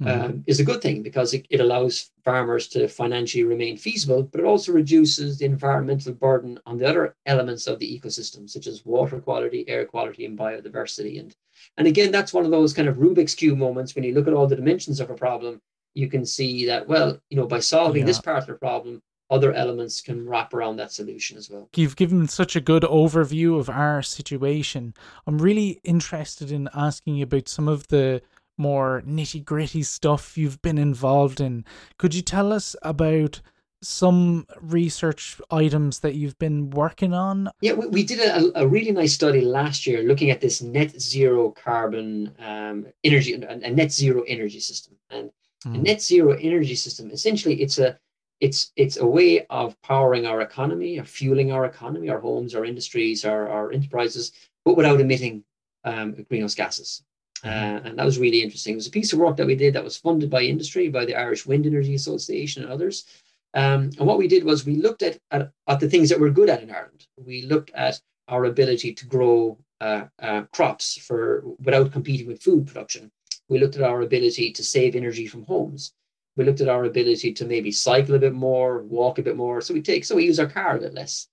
mm-hmm. 0.00 0.24
um, 0.24 0.44
is 0.46 0.60
a 0.60 0.64
good 0.64 0.80
thing 0.80 1.02
because 1.02 1.34
it, 1.34 1.46
it 1.50 1.60
allows 1.60 2.10
farmers 2.24 2.68
to 2.68 2.88
financially 2.88 3.44
remain 3.44 3.76
feasible, 3.76 4.22
but 4.22 4.40
it 4.40 4.46
also 4.46 4.72
reduces 4.72 5.38
the 5.38 5.44
environmental 5.44 6.12
burden 6.12 6.58
on 6.66 6.78
the 6.78 6.86
other 6.86 7.14
elements 7.26 7.66
of 7.66 7.78
the 7.78 8.00
ecosystem, 8.00 8.48
such 8.48 8.66
as 8.66 8.84
water 8.84 9.20
quality, 9.20 9.68
air 9.68 9.84
quality, 9.84 10.24
and 10.24 10.38
biodiversity. 10.38 11.20
And, 11.20 11.34
and 11.76 11.86
again, 11.86 12.10
that's 12.10 12.32
one 12.32 12.44
of 12.44 12.50
those 12.50 12.72
kind 12.72 12.88
of 12.88 12.96
Rubik's 12.96 13.34
Cube 13.34 13.58
moments 13.58 13.94
when 13.94 14.04
you 14.04 14.14
look 14.14 14.26
at 14.26 14.34
all 14.34 14.46
the 14.46 14.56
dimensions 14.56 15.00
of 15.00 15.10
a 15.10 15.14
problem, 15.14 15.60
you 15.94 16.08
can 16.08 16.24
see 16.24 16.66
that, 16.66 16.86
well, 16.86 17.18
you 17.30 17.36
know, 17.36 17.46
by 17.46 17.60
solving 17.60 18.02
yeah. 18.02 18.06
this 18.06 18.20
part 18.20 18.38
of 18.38 18.46
the 18.46 18.54
problem, 18.54 19.02
other 19.30 19.52
elements 19.52 20.00
can 20.00 20.28
wrap 20.28 20.52
around 20.52 20.76
that 20.76 20.90
solution 20.90 21.36
as 21.36 21.48
well. 21.48 21.68
You've 21.76 21.96
given 21.96 22.26
such 22.26 22.56
a 22.56 22.60
good 22.60 22.82
overview 22.82 23.58
of 23.58 23.70
our 23.70 24.02
situation. 24.02 24.92
I'm 25.26 25.38
really 25.38 25.80
interested 25.84 26.50
in 26.50 26.68
asking 26.74 27.16
you 27.16 27.24
about 27.24 27.48
some 27.48 27.68
of 27.68 27.86
the 27.88 28.22
more 28.60 29.02
nitty 29.06 29.44
gritty 29.44 29.82
stuff 29.82 30.38
you've 30.38 30.62
been 30.62 30.78
involved 30.78 31.40
in. 31.40 31.64
Could 31.98 32.14
you 32.14 32.22
tell 32.22 32.52
us 32.52 32.76
about 32.82 33.40
some 33.82 34.46
research 34.60 35.40
items 35.50 36.00
that 36.00 36.14
you've 36.14 36.38
been 36.38 36.70
working 36.70 37.14
on? 37.14 37.50
Yeah, 37.60 37.72
we, 37.72 37.86
we 37.86 38.02
did 38.04 38.20
a, 38.20 38.60
a 38.60 38.66
really 38.66 38.92
nice 38.92 39.14
study 39.14 39.40
last 39.40 39.86
year 39.86 40.02
looking 40.02 40.30
at 40.30 40.40
this 40.40 40.60
net 40.60 41.00
zero 41.00 41.50
carbon 41.50 42.34
um, 42.38 42.86
energy, 43.02 43.32
a, 43.34 43.48
a, 43.48 43.70
net 43.70 43.90
zero 43.90 44.22
energy 44.28 44.60
system. 44.60 44.96
And 45.08 45.30
mm. 45.64 45.74
a 45.74 45.78
hmm. 45.78 45.82
net 45.82 46.02
zero 46.02 46.32
energy 46.32 46.74
system, 46.74 47.10
essentially, 47.10 47.60
it's 47.62 47.78
a 47.78 47.98
it's 48.40 48.72
it's 48.76 48.96
a 48.96 49.06
way 49.06 49.46
of 49.46 49.80
powering 49.82 50.26
our 50.26 50.40
economy, 50.40 50.98
of 50.98 51.08
fueling 51.08 51.52
our 51.52 51.64
economy, 51.64 52.08
our 52.08 52.20
homes, 52.20 52.54
our 52.54 52.64
industries, 52.64 53.24
our, 53.24 53.48
our 53.48 53.72
enterprises, 53.72 54.32
but 54.64 54.76
without 54.76 55.00
emitting 55.00 55.44
um, 55.84 56.12
greenhouse 56.28 56.54
gases. 56.54 57.02
Uh, 57.44 57.80
and 57.84 57.98
that 57.98 58.04
was 58.04 58.18
really 58.18 58.42
interesting. 58.42 58.74
It 58.74 58.76
was 58.76 58.86
a 58.86 58.90
piece 58.90 59.12
of 59.12 59.18
work 59.18 59.36
that 59.36 59.46
we 59.46 59.54
did 59.54 59.74
that 59.74 59.84
was 59.84 59.96
funded 59.96 60.28
by 60.30 60.42
industry, 60.42 60.88
by 60.88 61.04
the 61.04 61.14
Irish 61.14 61.46
Wind 61.46 61.66
Energy 61.66 61.94
Association 61.94 62.62
and 62.62 62.72
others. 62.72 63.06
Um, 63.54 63.90
and 63.98 64.06
what 64.06 64.18
we 64.18 64.28
did 64.28 64.44
was 64.44 64.64
we 64.64 64.76
looked 64.76 65.02
at, 65.02 65.18
at, 65.30 65.50
at, 65.66 65.80
the 65.80 65.88
things 65.88 66.08
that 66.08 66.20
we're 66.20 66.30
good 66.30 66.50
at 66.50 66.62
in 66.62 66.70
Ireland. 66.70 67.06
We 67.16 67.42
looked 67.42 67.70
at 67.74 68.00
our 68.28 68.44
ability 68.44 68.94
to 68.94 69.06
grow 69.06 69.58
uh, 69.80 70.04
uh, 70.20 70.42
crops 70.52 70.98
for 70.98 71.42
without 71.58 71.90
competing 71.92 72.26
with 72.26 72.42
food 72.42 72.66
production. 72.66 73.10
We 73.48 73.58
looked 73.58 73.76
at 73.76 73.82
our 73.82 74.02
ability 74.02 74.52
to 74.52 74.62
save 74.62 74.94
energy 74.94 75.26
from 75.26 75.44
homes. 75.44 75.92
We 76.36 76.44
looked 76.44 76.60
at 76.60 76.68
our 76.68 76.84
ability 76.84 77.32
to 77.34 77.44
maybe 77.44 77.72
cycle 77.72 78.14
a 78.14 78.20
bit 78.20 78.34
more, 78.34 78.82
walk 78.82 79.18
a 79.18 79.22
bit 79.22 79.36
more. 79.36 79.60
So 79.60 79.74
we 79.74 79.82
take 79.82 80.04
so 80.04 80.14
we 80.14 80.26
use 80.26 80.38
our 80.38 80.46
car 80.46 80.76
a 80.76 80.80
bit 80.80 80.94
less. 80.94 81.26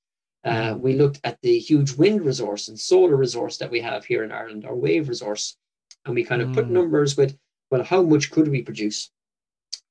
Uh, 0.43 0.50
mm-hmm. 0.50 0.82
we 0.82 0.93
looked 0.93 1.20
at 1.24 1.38
the 1.41 1.60
huge 1.60 1.93
wind 1.93 2.26
resource 2.26 2.67
and 2.67 2.80
solar 2.80 3.15
resource 3.15 3.58
that 3.58 3.70
we 3.70 3.82
have 3.82 4.06
here 4.06 4.24
in 4.24 4.32
Ireland, 4.32 4.65
our 4.65 4.76
wave 4.76 5.10
resource 5.10 5.58
and 6.05 6.15
we 6.15 6.23
kind 6.23 6.41
of 6.41 6.49
mm. 6.49 6.53
put 6.55 6.69
numbers 6.69 7.17
with 7.17 7.38
well 7.71 7.83
how 7.83 8.01
much 8.01 8.31
could 8.31 8.47
we 8.47 8.62
produce 8.62 9.12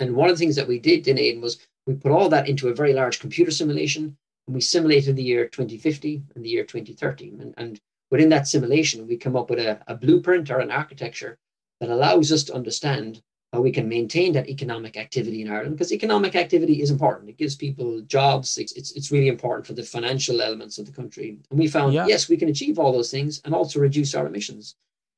and 0.00 0.14
one 0.14 0.28
of 0.28 0.36
the 0.36 0.38
things 0.38 0.56
that 0.56 0.68
we 0.68 0.78
did 0.78 1.06
in 1.08 1.16
aiden 1.16 1.40
was 1.40 1.66
we 1.86 1.94
put 1.94 2.12
all 2.12 2.28
that 2.28 2.48
into 2.48 2.68
a 2.68 2.74
very 2.74 2.92
large 2.92 3.20
computer 3.20 3.50
simulation 3.50 4.16
and 4.46 4.54
we 4.54 4.60
simulated 4.60 5.16
the 5.16 5.22
year 5.22 5.46
2050 5.48 6.22
and 6.34 6.44
the 6.44 6.48
year 6.48 6.64
2030 6.64 7.28
and, 7.40 7.54
and 7.56 7.80
within 8.10 8.28
that 8.28 8.48
simulation 8.48 9.06
we 9.06 9.16
come 9.16 9.36
up 9.36 9.50
with 9.50 9.58
a, 9.58 9.80
a 9.86 9.94
blueprint 9.94 10.50
or 10.50 10.58
an 10.58 10.70
architecture 10.70 11.38
that 11.80 11.90
allows 11.90 12.32
us 12.32 12.44
to 12.44 12.54
understand 12.54 13.22
how 13.52 13.60
we 13.60 13.70
can 13.70 13.88
maintain 13.88 14.32
that 14.32 14.48
economic 14.48 14.96
activity 14.96 15.40
in 15.40 15.50
Ireland 15.50 15.76
because 15.76 15.92
economic 15.92 16.34
activity 16.34 16.82
is 16.82 16.90
important. 16.90 17.30
It 17.30 17.38
gives 17.38 17.54
people 17.54 18.00
jobs. 18.02 18.58
It's, 18.58 18.72
it's, 18.72 18.92
it's 18.92 19.12
really 19.12 19.28
important 19.28 19.66
for 19.66 19.72
the 19.72 19.82
financial 19.82 20.42
elements 20.42 20.78
of 20.78 20.86
the 20.86 20.92
country. 20.92 21.38
And 21.50 21.58
we 21.58 21.68
found, 21.68 21.94
yeah. 21.94 22.06
yes, 22.06 22.28
we 22.28 22.36
can 22.36 22.48
achieve 22.48 22.78
all 22.78 22.92
those 22.92 23.10
things 23.10 23.40
and 23.44 23.54
also 23.54 23.80
reduce 23.80 24.14
our 24.14 24.26
emissions. 24.26 24.74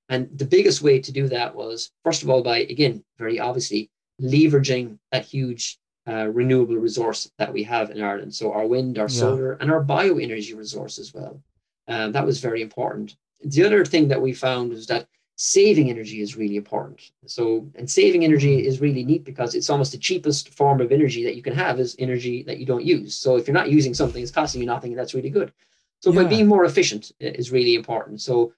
And 0.09 0.29
the 0.37 0.47
biggest 0.47 0.83
way 0.83 1.01
to 1.01 1.13
do 1.13 1.29
that 1.29 1.55
was, 1.55 1.91
first 2.05 2.23
of 2.23 2.31
all, 2.31 2.43
by, 2.43 2.59
again, 2.59 3.05
very 3.19 3.39
obviously, 3.39 3.91
leveraging 4.21 4.99
that 5.13 5.25
huge 5.25 5.79
uh, 6.09 6.29
renewable 6.29 6.77
resource 6.77 7.31
that 7.39 7.53
we 7.53 7.63
have 7.65 7.91
in 7.91 8.03
Ireland. 8.03 8.35
So 8.35 8.53
our 8.53 8.67
wind, 8.67 8.99
our 8.99 9.09
yeah. 9.09 9.21
solar, 9.21 9.53
and 9.55 9.71
our 9.71 9.85
bioenergy 9.85 10.57
resource 10.57 10.99
as 10.99 11.13
well. 11.13 11.43
Um, 11.87 12.13
that 12.13 12.25
was 12.25 12.41
very 12.41 12.63
important. 12.63 13.17
The 13.45 13.65
other 13.65 13.85
thing 13.85 14.09
that 14.09 14.21
we 14.21 14.33
found 14.33 14.71
was 14.71 14.87
that 14.87 15.07
saving 15.37 15.89
energy 15.89 16.21
is 16.21 16.37
really 16.37 16.57
important. 16.57 17.01
So, 17.27 17.71
and 17.77 17.89
saving 17.89 18.25
energy 18.25 18.59
mm-hmm. 18.59 18.69
is 18.69 18.81
really 18.81 19.05
neat 19.05 19.25
because 19.25 19.55
it's 19.55 19.71
almost 19.71 19.93
the 19.93 19.99
cheapest 19.99 20.49
form 20.51 20.81
of 20.81 20.91
energy 20.91 21.23
that 21.25 21.37
you 21.37 21.43
can 21.43 21.55
have 21.55 21.79
is 21.79 21.95
energy 21.99 22.43
that 22.43 22.59
you 22.59 22.67
don't 22.67 22.85
use. 22.85 23.15
So, 23.15 23.37
if 23.37 23.47
you're 23.47 23.55
not 23.55 23.71
using 23.71 23.95
something, 23.95 24.21
it's 24.21 24.33
costing 24.33 24.61
you 24.61 24.67
nothing, 24.67 24.95
that's 24.95 25.15
really 25.15 25.31
good. 25.31 25.53
So, 26.01 26.13
yeah. 26.13 26.23
by 26.23 26.29
being 26.29 26.49
more 26.49 26.65
efficient 26.65 27.13
is 27.21 27.53
really 27.53 27.77
important. 27.77 28.21
So, 28.21 28.53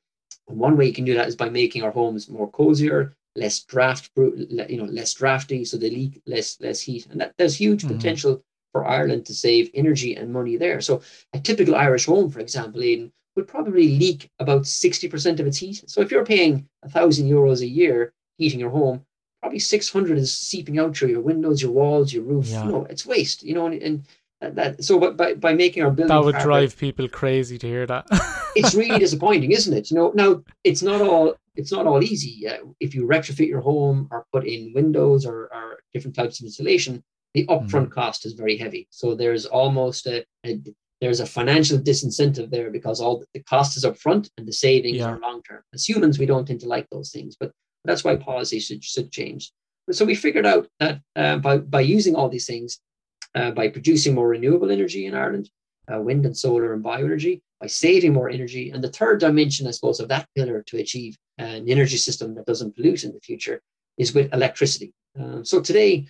and 0.50 0.58
one 0.58 0.76
way 0.76 0.86
you 0.86 0.92
can 0.92 1.04
do 1.04 1.14
that 1.14 1.28
is 1.28 1.36
by 1.36 1.48
making 1.48 1.82
our 1.82 1.90
homes 1.90 2.28
more 2.28 2.50
cozier, 2.50 3.16
less 3.36 3.60
draft, 3.60 4.10
you 4.16 4.76
know, 4.76 4.84
less 4.84 5.14
drafty, 5.14 5.64
so 5.64 5.76
they 5.76 5.90
leak 5.90 6.20
less 6.26 6.60
less 6.60 6.80
heat. 6.80 7.06
And 7.06 7.20
that, 7.20 7.34
there's 7.38 7.56
huge 7.56 7.84
mm-hmm. 7.84 7.96
potential 7.96 8.42
for 8.72 8.86
Ireland 8.86 9.26
to 9.26 9.34
save 9.34 9.70
energy 9.74 10.14
and 10.16 10.32
money 10.32 10.56
there. 10.56 10.80
So 10.80 11.02
a 11.32 11.40
typical 11.40 11.74
Irish 11.74 12.06
home, 12.06 12.30
for 12.30 12.40
example, 12.40 12.82
Aidan, 12.82 13.12
would 13.36 13.48
probably 13.48 13.98
leak 13.98 14.30
about 14.38 14.62
60% 14.62 15.40
of 15.40 15.46
its 15.46 15.58
heat. 15.58 15.84
So 15.86 16.00
if 16.00 16.10
you're 16.10 16.24
paying 16.24 16.68
a 16.82 16.88
thousand 16.88 17.28
euros 17.28 17.62
a 17.62 17.66
year 17.66 18.12
heating 18.38 18.60
your 18.60 18.70
home, 18.70 19.04
probably 19.40 19.58
600 19.58 20.18
is 20.18 20.36
seeping 20.36 20.78
out 20.78 20.96
through 20.96 21.08
your 21.08 21.20
windows, 21.20 21.62
your 21.62 21.72
walls, 21.72 22.12
your 22.12 22.24
roof. 22.24 22.46
Yeah. 22.48 22.64
You 22.64 22.70
know, 22.70 22.84
it's 22.84 23.06
waste, 23.06 23.42
you 23.42 23.54
know, 23.54 23.66
and, 23.66 23.82
and 23.82 24.04
that, 24.40 24.83
so 24.83 25.12
by, 25.12 25.35
by 25.35 25.53
making 25.53 25.83
our 25.83 25.90
building 25.90 26.09
that 26.09 26.24
would 26.24 26.38
drive 26.38 26.76
people 26.79 27.09
crazy 27.09 27.59
to 27.59 27.66
hear 27.66 27.87
that. 27.87 28.07
it's 28.57 28.74
really 28.74 28.98
disappointing 28.98 29.53
isn't 29.53 29.76
it? 29.76 29.90
You 29.90 29.96
know 29.96 30.12
now 30.14 30.42
it's 30.64 30.83
not 30.83 31.00
all 31.00 31.35
it's 31.55 31.72
not 31.72 31.87
all 31.87 32.03
easy. 32.03 32.48
Uh, 32.48 32.59
if 32.81 32.94
you 32.94 33.07
retrofit 33.07 33.48
your 33.48 33.61
home 33.61 34.09
or 34.11 34.24
put 34.33 34.46
in 34.46 34.72
windows 34.74 35.26
or, 35.26 35.50
or 35.53 35.81
different 35.92 36.16
types 36.16 36.40
of 36.40 36.46
insulation 36.46 37.03
the 37.35 37.46
upfront 37.46 37.88
mm. 37.88 37.92
cost 37.92 38.26
is 38.26 38.33
very 38.33 38.57
heavy. 38.57 38.88
So 38.90 39.14
there's 39.14 39.46
almost 39.46 40.07
a, 40.07 40.24
a, 40.44 40.61
there's 41.00 41.20
a 41.20 41.26
financial 41.26 41.79
disincentive 41.79 42.50
there 42.50 42.70
because 42.70 43.00
all 43.00 43.24
the 43.35 43.42
cost 43.44 43.76
is 43.76 43.85
upfront 43.85 44.29
and 44.37 44.46
the 44.46 44.53
savings 44.53 44.98
yeah. 44.98 45.11
are 45.11 45.20
long 45.20 45.42
term 45.42 45.62
as 45.72 45.88
humans 45.88 46.18
we 46.18 46.26
don't 46.26 46.46
tend 46.46 46.61
to 46.61 46.68
like 46.68 46.88
those 46.90 47.11
things 47.11 47.37
but 47.38 47.53
that's 47.85 48.05
why 48.05 48.16
policy 48.16 48.61
should, 48.61 48.85
should 48.85 49.11
change. 49.11 49.53
So 49.90 50.05
we 50.05 50.14
figured 50.14 50.46
out 50.46 50.68
that 50.79 51.00
uh, 51.16 51.38
by, 51.38 51.59
by 51.59 51.81
using 51.81 52.14
all 52.14 52.29
these 52.29 52.46
things 52.46 52.79
uh, 53.34 53.50
by 53.52 53.68
producing 53.68 54.14
more 54.14 54.28
renewable 54.28 54.70
energy 54.70 55.06
in 55.06 55.14
Ireland, 55.14 55.50
uh, 55.92 56.00
wind 56.00 56.26
and 56.26 56.36
solar 56.36 56.72
and 56.72 56.84
bioenergy, 56.84 57.40
by 57.60 57.66
saving 57.66 58.12
more 58.12 58.30
energy. 58.30 58.70
And 58.70 58.82
the 58.82 58.90
third 58.90 59.20
dimension, 59.20 59.66
I 59.66 59.72
suppose, 59.72 60.00
of 60.00 60.08
that 60.08 60.28
pillar 60.34 60.62
to 60.66 60.78
achieve 60.78 61.16
an 61.38 61.68
energy 61.68 61.96
system 61.96 62.34
that 62.34 62.46
doesn't 62.46 62.74
pollute 62.76 63.04
in 63.04 63.12
the 63.12 63.20
future 63.20 63.60
is 63.98 64.14
with 64.14 64.32
electricity. 64.32 64.92
Um, 65.18 65.44
so 65.44 65.60
today, 65.60 66.06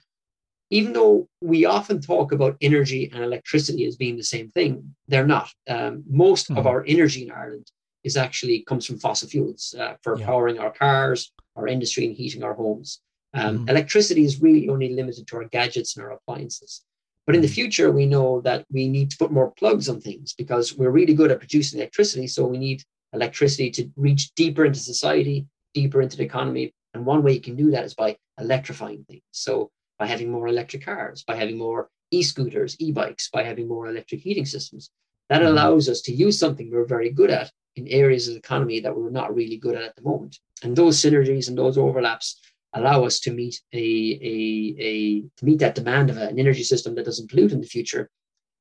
even 0.71 0.93
though 0.93 1.29
we 1.41 1.65
often 1.65 2.01
talk 2.01 2.33
about 2.33 2.57
energy 2.61 3.11
and 3.13 3.25
electricity 3.25 3.85
as 3.87 3.97
being 3.97 4.17
the 4.17 4.23
same 4.23 4.49
thing, 4.51 4.95
they're 5.09 5.27
not. 5.27 5.51
Um, 5.69 6.05
most 6.09 6.45
mm-hmm. 6.45 6.59
of 6.59 6.67
our 6.67 6.85
energy 6.87 7.25
in 7.25 7.33
Ireland 7.33 7.67
is 8.05 8.17
actually 8.17 8.63
comes 8.63 8.87
from 8.87 8.99
fossil 8.99 9.29
fuels 9.29 9.75
uh, 9.79 9.95
for 10.03 10.19
yeah. 10.19 10.27
powering 10.27 10.59
our 10.59 10.71
cars, 10.71 11.33
our 11.57 11.67
industry, 11.67 12.07
and 12.07 12.15
heating 12.15 12.45
our 12.45 12.55
homes. 12.55 13.01
Um, 13.35 13.59
mm-hmm. 13.59 13.69
Electricity 13.69 14.25
is 14.25 14.41
really 14.41 14.69
only 14.69 14.95
limited 14.95 15.27
to 15.27 15.37
our 15.37 15.45
gadgets 15.45 15.97
and 15.97 16.05
our 16.05 16.13
appliances. 16.13 16.83
But 17.27 17.37
in 17.37 17.43
the 17.43 17.49
future, 17.49 17.91
we 17.91 18.07
know 18.07 18.41
that 18.43 18.65
we 18.71 18.89
need 18.89 19.11
to 19.11 19.17
put 19.17 19.31
more 19.31 19.53
plugs 19.53 19.89
on 19.89 20.01
things 20.01 20.33
because 20.33 20.77
we're 20.77 20.91
really 20.91 21.15
good 21.15 21.31
at 21.31 21.39
producing 21.39 21.79
electricity. 21.79 22.27
So 22.27 22.47
we 22.47 22.59
need 22.59 22.83
electricity 23.13 23.71
to 23.71 23.91
reach 23.97 24.35
deeper 24.35 24.65
into 24.65 24.81
society, 24.81 25.47
deeper 25.75 26.03
into 26.03 26.17
the 26.17 26.25
economy. 26.25 26.75
And 26.95 27.07
one 27.07 27.23
way 27.23 27.33
you 27.33 27.41
can 27.41 27.57
do 27.57 27.71
that 27.71 27.85
is 27.85 27.95
by 27.95 28.17
electrifying 28.39 29.05
things. 29.05 29.23
So 29.31 29.71
by 29.99 30.07
having 30.07 30.31
more 30.31 30.49
electric 30.49 30.85
cars, 30.85 31.23
by 31.23 31.37
having 31.37 31.59
more 31.59 31.89
e-scooters, 32.11 32.77
e-bikes, 32.81 33.29
by 33.31 33.43
having 33.43 33.69
more 33.69 33.87
electric 33.87 34.23
heating 34.23 34.47
systems. 34.47 34.91
That 35.29 35.43
mm-hmm. 35.43 35.53
allows 35.53 35.89
us 35.89 36.01
to 36.03 36.13
use 36.13 36.39
something 36.39 36.71
we're 36.71 36.85
very 36.85 37.11
good 37.11 37.31
at 37.31 37.51
in 37.77 37.87
areas 37.89 38.27
of 38.27 38.35
the 38.35 38.39
economy 38.39 38.81
that 38.81 38.97
we're 38.97 39.11
not 39.11 39.35
really 39.35 39.57
good 39.57 39.77
at 39.77 39.85
at 39.85 39.95
the 39.95 40.03
moment. 40.03 40.39
And 40.63 40.75
those 40.75 41.01
synergies 41.01 41.49
and 41.49 41.57
those 41.57 41.79
overlaps 41.79 42.41
allow 42.73 43.05
us 43.05 43.21
to 43.21 43.33
meet 43.33 43.61
a, 43.73 43.79
a, 43.79 44.77
a 44.79 45.21
to 45.37 45.45
meet 45.45 45.59
that 45.59 45.75
demand 45.75 46.11
of 46.11 46.17
an 46.17 46.39
energy 46.39 46.63
system 46.63 46.95
that 46.95 47.05
doesn't 47.05 47.31
pollute 47.31 47.53
in 47.53 47.61
the 47.61 47.67
future. 47.67 48.09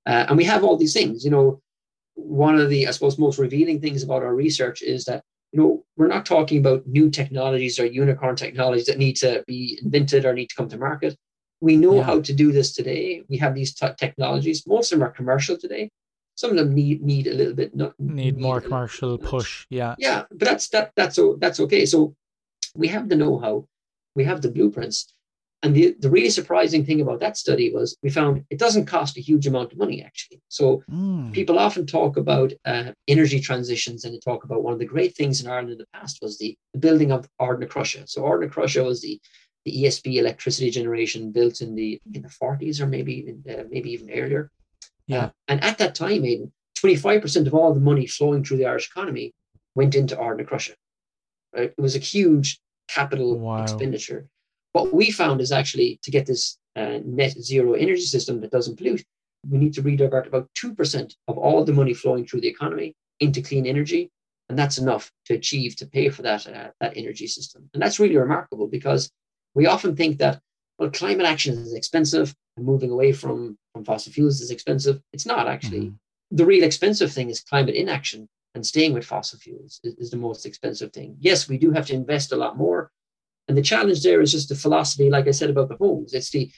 Uh, 0.06 0.26
and 0.28 0.38
we 0.38 0.44
have 0.46 0.64
all 0.64 0.78
these 0.78 0.94
things. 0.94 1.24
You 1.24 1.32
know, 1.32 1.62
one 2.16 2.60
of 2.60 2.70
the 2.70 2.88
I 2.88 2.92
suppose 2.92 3.18
most 3.18 3.38
revealing 3.38 3.80
things 3.80 4.04
about 4.04 4.24
our 4.24 4.36
research 4.36 4.82
is 4.82 5.06
that 5.06 5.24
you 5.52 5.60
know, 5.60 5.84
we're 5.98 6.08
not 6.08 6.26
talking 6.26 6.60
about 6.60 6.86
new 6.86 7.10
technologies 7.10 7.80
or 7.80 7.86
unicorn 7.86 8.36
technologies 8.36 8.86
that 8.86 8.98
need 8.98 9.16
to 9.18 9.44
be 9.48 9.80
invented 9.84 10.26
or 10.26 10.34
need 10.34 10.50
to 10.50 10.56
come 10.56 10.70
to 10.70 10.78
market. 10.78 11.16
We 11.62 11.76
know 11.76 11.96
yeah. 11.96 12.04
how 12.04 12.22
to 12.22 12.34
do 12.34 12.52
this 12.52 12.74
today. 12.74 13.24
We 13.30 13.38
have 13.38 13.56
these 13.56 13.74
t- 13.74 13.88
technologies. 13.98 14.66
Most 14.68 14.92
of 14.92 15.00
them 15.00 15.08
are 15.08 15.12
commercial 15.12 15.58
today. 15.58 15.90
Some 16.36 16.52
of 16.52 16.58
them 16.58 16.74
need 16.74 17.02
need 17.02 17.28
a 17.28 17.34
little 17.34 17.54
bit 17.54 17.76
need, 17.76 17.94
need 18.00 18.38
more 18.38 18.62
commercial 18.62 19.18
push. 19.18 19.66
Yeah, 19.70 19.96
yeah, 19.98 20.24
but 20.30 20.48
that's 20.48 20.70
that 20.70 20.92
that's 20.96 21.20
that's 21.40 21.60
okay. 21.60 21.86
So 21.86 22.16
we 22.76 22.88
have 22.88 23.10
the 23.10 23.18
know-how, 23.18 23.68
we 24.20 24.26
have 24.26 24.42
the 24.42 24.52
blueprints, 24.52 25.14
and 25.64 25.74
the, 25.74 25.96
the 26.00 26.10
really 26.10 26.30
surprising 26.30 26.86
thing 26.86 27.00
about 27.02 27.22
that 27.22 27.38
study 27.38 27.74
was 27.74 27.98
we 28.04 28.10
found 28.10 28.44
it 28.50 28.60
doesn't 28.60 28.86
cost 28.86 29.18
a 29.18 29.22
huge 29.30 29.46
amount 29.48 29.72
of 29.72 29.78
money, 29.78 30.02
actually. 30.02 30.42
So 30.50 30.84
mm. 30.90 31.34
people 31.34 31.58
often 31.58 31.86
talk 31.86 32.18
about 32.18 32.52
uh, 32.66 32.92
energy 33.08 33.40
transitions 33.40 34.04
and 34.04 34.14
they 34.14 34.20
talk 34.20 34.44
about 34.44 34.64
one 34.64 34.74
of 34.74 34.80
the 34.80 34.94
great 34.94 35.16
things 35.16 35.42
in 35.42 35.50
Ireland 35.50 35.72
in 35.72 35.78
the 35.78 35.88
past 35.94 36.20
was 36.22 36.38
the, 36.38 36.58
the 36.74 36.80
building 36.80 37.12
of 37.12 37.30
Ardnacrusha. 37.42 38.10
So 38.10 38.24
Ardnacrusha 38.24 38.86
was 38.86 39.02
the, 39.02 39.20
the 39.66 39.84
ESB 39.84 40.16
electricity 40.16 40.70
generation 40.70 41.32
built 41.32 41.62
in 41.62 41.76
the 41.76 42.02
in 42.14 42.22
the 42.22 42.36
40s 42.42 42.80
or 42.80 42.88
maybe 42.88 43.36
uh, 43.50 43.64
maybe 43.70 43.92
even 43.92 44.10
earlier. 44.12 44.52
Yeah. 45.08 45.26
Uh, 45.26 45.30
and 45.50 45.64
at 45.64 45.78
that 45.80 45.96
time, 45.96 46.24
Aidan, 46.24 46.52
25% 46.78 47.48
of 47.48 47.54
all 47.54 47.74
the 47.74 47.80
money 47.82 48.08
flowing 48.08 48.44
through 48.44 48.58
the 48.58 48.66
Irish 48.66 48.90
economy 48.90 49.34
went 49.76 49.96
into 49.96 50.16
Ardnacrusha. 50.16 50.76
Right? 51.54 51.74
It 51.78 51.82
was 51.82 51.96
a 51.98 52.00
huge 52.00 52.62
capital 52.90 53.38
wow. 53.38 53.62
expenditure. 53.62 54.28
What 54.74 54.94
we 54.94 55.12
found 55.12 55.42
is 55.42 55.52
actually 55.52 56.00
to 56.04 56.12
get 56.12 56.26
this 56.26 56.58
uh, 56.76 57.00
net 57.06 57.32
zero 57.32 57.74
energy 57.74 58.02
system 58.02 58.42
that 58.42 58.52
doesn't 58.52 58.78
pollute, 58.78 59.04
we 59.48 59.58
need 59.58 59.74
to 59.74 59.84
redivert 59.84 60.28
about 60.28 60.50
2% 60.62 61.16
of 61.28 61.38
all 61.38 61.64
the 61.64 61.74
money 61.74 61.94
flowing 61.94 62.26
through 62.26 62.42
the 62.42 62.48
economy 62.48 62.94
into 63.20 63.42
clean 63.42 63.66
energy. 63.66 64.10
And 64.50 64.58
that's 64.58 64.78
enough 64.78 65.12
to 65.26 65.36
achieve 65.36 65.76
to 65.78 65.86
pay 65.86 66.10
for 66.10 66.24
that, 66.24 66.48
uh, 66.48 66.70
that 66.80 66.98
energy 66.98 67.28
system. 67.28 67.70
And 67.74 67.82
that's 67.82 68.00
really 68.00 68.18
remarkable 68.18 68.68
because 68.68 69.12
we 69.54 69.68
often 69.68 69.96
think 69.96 70.18
that, 70.20 70.40
well, 70.78 70.90
climate 70.90 71.26
action 71.26 71.56
is 71.56 71.74
expensive 71.74 72.34
and 72.58 72.66
moving 72.66 72.90
away 72.90 73.12
from, 73.12 73.58
from 73.74 73.86
fossil 73.86 74.12
fuels 74.12 74.42
is 74.42 74.50
expensive. 74.50 75.02
It's 75.14 75.26
not 75.26 75.48
actually. 75.48 75.82
Mm-hmm. 75.82 76.36
The 76.36 76.46
real 76.46 76.64
expensive 76.64 77.12
thing 77.12 77.30
is 77.30 77.42
climate 77.42 77.76
inaction 77.76 78.28
and 78.56 78.66
staying 78.66 78.94
with 78.94 79.06
fossil 79.06 79.40
fuels 79.40 79.80
is, 79.84 79.96
is 79.96 80.10
the 80.10 80.18
most 80.18 80.46
expensive 80.46 80.92
thing. 80.92 81.16
Yes, 81.20 81.48
we 81.48 81.58
do 81.58 81.72
have 81.72 81.86
to 81.88 81.94
invest 81.94 82.32
a 82.32 82.36
lot 82.36 82.58
more, 82.58 82.92
and 83.48 83.58
the 83.58 83.62
challenge 83.62 84.04
there 84.04 84.22
is 84.22 84.32
just 84.32 84.50
the 84.50 84.56
philosophy, 84.56 85.10
like 85.10 85.28
I 85.28 85.32
said 85.32 85.50
about 85.50 85.70
the 85.70 85.78
homes. 85.78 86.14
It's 86.14 86.30
the 86.30 86.52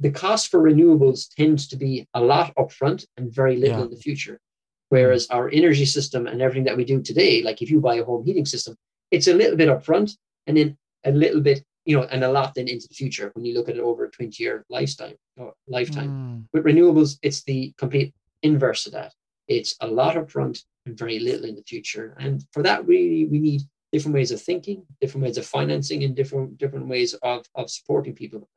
the 0.00 0.10
cost 0.10 0.50
for 0.50 0.60
renewables 0.60 1.28
tends 1.34 1.68
to 1.68 1.76
be 1.76 2.08
a 2.14 2.20
lot 2.20 2.52
upfront 2.56 3.06
and 3.16 3.32
very 3.32 3.56
little 3.56 3.78
yeah. 3.78 3.84
in 3.84 3.90
the 3.90 3.96
future. 3.96 4.40
Whereas 4.88 5.28
our 5.28 5.48
energy 5.50 5.86
system 5.86 6.26
and 6.26 6.42
everything 6.42 6.64
that 6.64 6.76
we 6.76 6.84
do 6.84 7.00
today, 7.00 7.42
like 7.42 7.62
if 7.62 7.70
you 7.70 7.80
buy 7.80 7.94
a 7.94 8.04
home 8.04 8.24
heating 8.26 8.44
system, 8.44 8.74
it's 9.10 9.28
a 9.28 9.32
little 9.32 9.56
bit 9.56 9.68
upfront 9.68 10.12
and 10.46 10.56
then 10.56 10.76
a 11.04 11.12
little 11.12 11.40
bit, 11.40 11.64
you 11.84 11.96
know, 11.96 12.02
and 12.04 12.24
a 12.24 12.30
lot 12.30 12.54
then 12.54 12.68
into 12.68 12.88
the 12.88 12.94
future 12.94 13.30
when 13.34 13.44
you 13.44 13.54
look 13.54 13.68
at 13.68 13.76
it 13.76 13.80
over 13.80 14.04
a 14.04 14.10
20 14.10 14.42
year 14.42 14.64
lifetime 14.68 15.14
or 15.36 15.54
lifetime. 15.68 16.10
Mm. 16.10 16.44
With 16.52 16.64
renewables, 16.64 17.18
it's 17.22 17.42
the 17.44 17.72
complete 17.78 18.12
inverse 18.42 18.86
of 18.86 18.92
that. 18.92 19.12
It's 19.56 19.76
a 19.80 19.86
lot 19.86 20.16
up 20.16 20.30
front 20.30 20.64
and 20.86 20.98
very 20.98 21.18
little 21.18 21.46
in 21.46 21.54
the 21.54 21.62
future. 21.62 22.16
And 22.18 22.44
for 22.52 22.62
that, 22.62 22.86
really, 22.86 23.26
we 23.26 23.38
need 23.38 23.62
different 23.92 24.14
ways 24.14 24.30
of 24.30 24.40
thinking, 24.40 24.84
different 25.00 25.24
ways 25.24 25.38
of 25.38 25.46
financing, 25.46 26.04
and 26.04 26.16
different 26.16 26.58
different 26.58 26.88
ways 26.88 27.14
of, 27.14 27.44
of 27.54 27.70
supporting 27.70 28.14
people. 28.14 28.48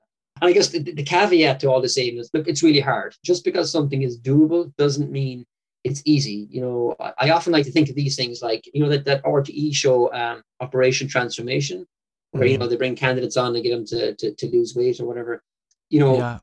And 0.41 0.49
I 0.49 0.53
guess 0.53 0.69
the, 0.69 0.79
the 0.79 1.03
caveat 1.03 1.60
to 1.62 1.67
all 1.67 1.81
this 1.81 1.97
is 1.97 2.29
look, 2.34 2.47
it's 2.47 2.63
really 2.63 2.79
hard. 2.79 3.15
Just 3.23 3.45
because 3.45 3.71
something 3.71 4.01
is 4.01 4.19
doable 4.19 4.75
doesn't 4.77 5.12
mean 5.12 5.45
it's 5.84 6.01
easy. 6.05 6.47
You 6.49 6.62
know, 6.62 6.95
I, 6.99 7.13
I 7.19 7.29
often 7.29 7.53
like 7.53 7.65
to 7.65 7.71
think 7.71 7.89
of 7.89 7.95
these 7.95 8.15
things 8.15 8.41
like, 8.41 8.69
you 8.73 8.81
know, 8.81 8.89
that, 8.89 9.05
that 9.05 9.23
RTE 9.23 9.73
show 9.73 10.12
um, 10.13 10.41
Operation 10.60 11.08
Transformation, 11.08 11.86
where, 12.31 12.43
mm-hmm. 12.43 12.51
you 12.51 12.58
know, 12.58 12.67
they 12.67 12.75
bring 12.75 12.95
candidates 12.95 13.38
on 13.38 13.55
and 13.55 13.63
get 13.63 13.69
them 13.69 13.86
to, 13.86 14.15
to, 14.15 14.34
to 14.34 14.47
lose 14.47 14.75
weight 14.75 14.99
or 14.99 15.05
whatever. 15.05 15.41
You 15.89 15.99
know, 15.99 16.17
yeah. 16.17 16.39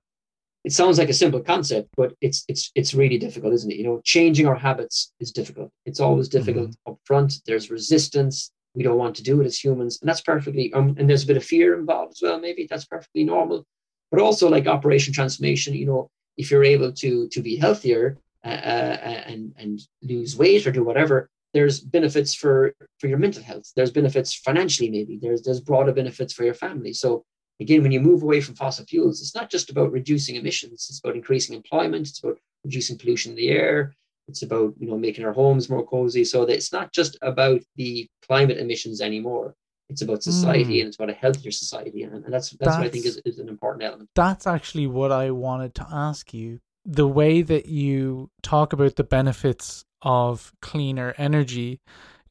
It 0.64 0.72
sounds 0.72 0.98
like 0.98 1.09
a 1.09 1.14
simple 1.14 1.40
concept, 1.40 1.88
but 1.96 2.14
it's 2.20 2.44
it's 2.48 2.70
it's 2.75 2.94
really 2.94 3.18
difficult, 3.18 3.53
isn't 3.55 3.70
it? 3.70 3.79
You 3.79 3.85
know, 3.85 4.01
changing 4.05 4.46
our 4.46 4.55
habits 4.55 5.12
is 5.20 5.33
difficult. 5.33 5.70
It's 5.87 6.01
always 6.01 6.29
difficult 6.29 6.70
mm-hmm. 6.70 6.92
up 6.92 6.98
front. 7.05 7.35
There's 7.46 7.70
resistance 7.70 8.53
we 8.75 8.83
don't 8.83 8.98
want 8.98 9.16
to 9.16 9.22
do 9.22 9.40
it 9.40 9.46
as 9.46 9.62
humans 9.62 9.98
and 10.01 10.09
that's 10.09 10.20
perfectly 10.20 10.72
um, 10.72 10.94
and 10.98 11.09
there's 11.09 11.25
a 11.25 11.27
bit 11.27 11.37
of 11.37 11.44
fear 11.44 11.79
involved 11.79 12.12
as 12.12 12.22
well 12.22 12.38
maybe 12.38 12.66
that's 12.68 12.85
perfectly 12.85 13.25
normal 13.25 13.64
but 14.11 14.20
also 14.20 14.48
like 14.48 14.66
operation 14.66 15.12
transformation 15.12 15.75
you 15.75 15.87
know 15.87 16.09
if 16.37 16.51
you're 16.51 16.64
able 16.64 16.92
to 16.92 17.29
to 17.29 17.40
be 17.42 17.57
healthier 17.57 18.16
uh, 18.44 18.48
uh, 18.48 19.22
and 19.27 19.55
and 19.59 19.81
lose 20.03 20.37
weight 20.37 20.66
or 20.66 20.72
do 20.72 20.85
whatever 20.85 21.29
there's 21.55 21.81
benefits 21.81 22.35
for 22.35 22.75
for 22.98 23.07
your 23.07 23.18
mental 23.18 23.42
health 23.42 23.70
there's 23.77 23.90
benefits 23.90 24.35
financially 24.35 24.90
maybe 24.90 25.18
there's 25.20 25.42
there's 25.42 25.61
broader 25.61 25.92
benefits 25.92 26.33
for 26.33 26.44
your 26.44 26.55
family 26.55 26.92
so 26.92 27.25
again 27.60 27.82
when 27.82 27.92
you 27.92 28.00
move 28.00 28.22
away 28.22 28.40
from 28.40 28.54
fossil 28.54 28.84
fuels 28.84 29.20
it's 29.20 29.34
not 29.34 29.50
just 29.50 29.70
about 29.70 29.92
reducing 29.92 30.36
emissions 30.36 30.86
it's 30.88 31.00
about 31.02 31.16
increasing 31.16 31.54
employment 31.54 32.08
it's 32.08 32.22
about 32.22 32.38
reducing 32.64 32.98
pollution 32.98 33.32
in 33.32 33.36
the 33.36 33.50
air 33.50 33.94
it's 34.28 34.42
about 34.42 34.74
you 34.78 34.88
know 34.88 34.98
making 34.98 35.24
our 35.24 35.32
homes 35.32 35.68
more 35.68 35.84
cozy. 35.84 36.24
So 36.24 36.44
that 36.46 36.54
it's 36.54 36.72
not 36.72 36.92
just 36.92 37.16
about 37.22 37.60
the 37.76 38.08
climate 38.26 38.58
emissions 38.58 39.00
anymore. 39.00 39.54
It's 39.88 40.02
about 40.02 40.22
society 40.22 40.78
mm. 40.78 40.80
and 40.80 40.88
it's 40.88 40.96
about 40.96 41.10
a 41.10 41.14
healthier 41.14 41.50
society, 41.50 42.02
and, 42.02 42.24
and 42.24 42.32
that's, 42.32 42.50
that's, 42.50 42.64
that's 42.64 42.76
what 42.78 42.86
I 42.86 42.88
think 42.88 43.04
is, 43.04 43.20
is 43.26 43.38
an 43.38 43.48
important 43.48 43.84
element. 43.84 44.08
That's 44.14 44.46
actually 44.46 44.86
what 44.86 45.12
I 45.12 45.30
wanted 45.30 45.74
to 45.76 45.86
ask 45.92 46.32
you. 46.32 46.60
The 46.84 47.06
way 47.06 47.42
that 47.42 47.66
you 47.66 48.30
talk 48.42 48.72
about 48.72 48.96
the 48.96 49.04
benefits 49.04 49.84
of 50.00 50.52
cleaner 50.62 51.14
energy 51.18 51.80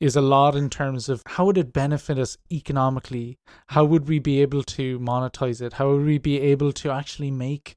is 0.02 0.16
a 0.16 0.22
lot 0.22 0.56
in 0.56 0.70
terms 0.70 1.08
of 1.08 1.22
how 1.26 1.46
would 1.46 1.58
it 1.58 1.72
benefit 1.72 2.18
us 2.18 2.38
economically? 2.52 3.38
How 3.68 3.86
would 3.86 4.10
we 4.10 4.20
be 4.20 4.42
able 4.42 4.64
to 4.64 5.00
monetize 5.00 5.62
it? 5.62 5.74
How 5.74 5.92
would 5.92 6.06
we 6.06 6.18
be 6.18 6.42
able 6.42 6.74
to 6.74 6.92
actually 6.92 7.32
make 7.32 7.76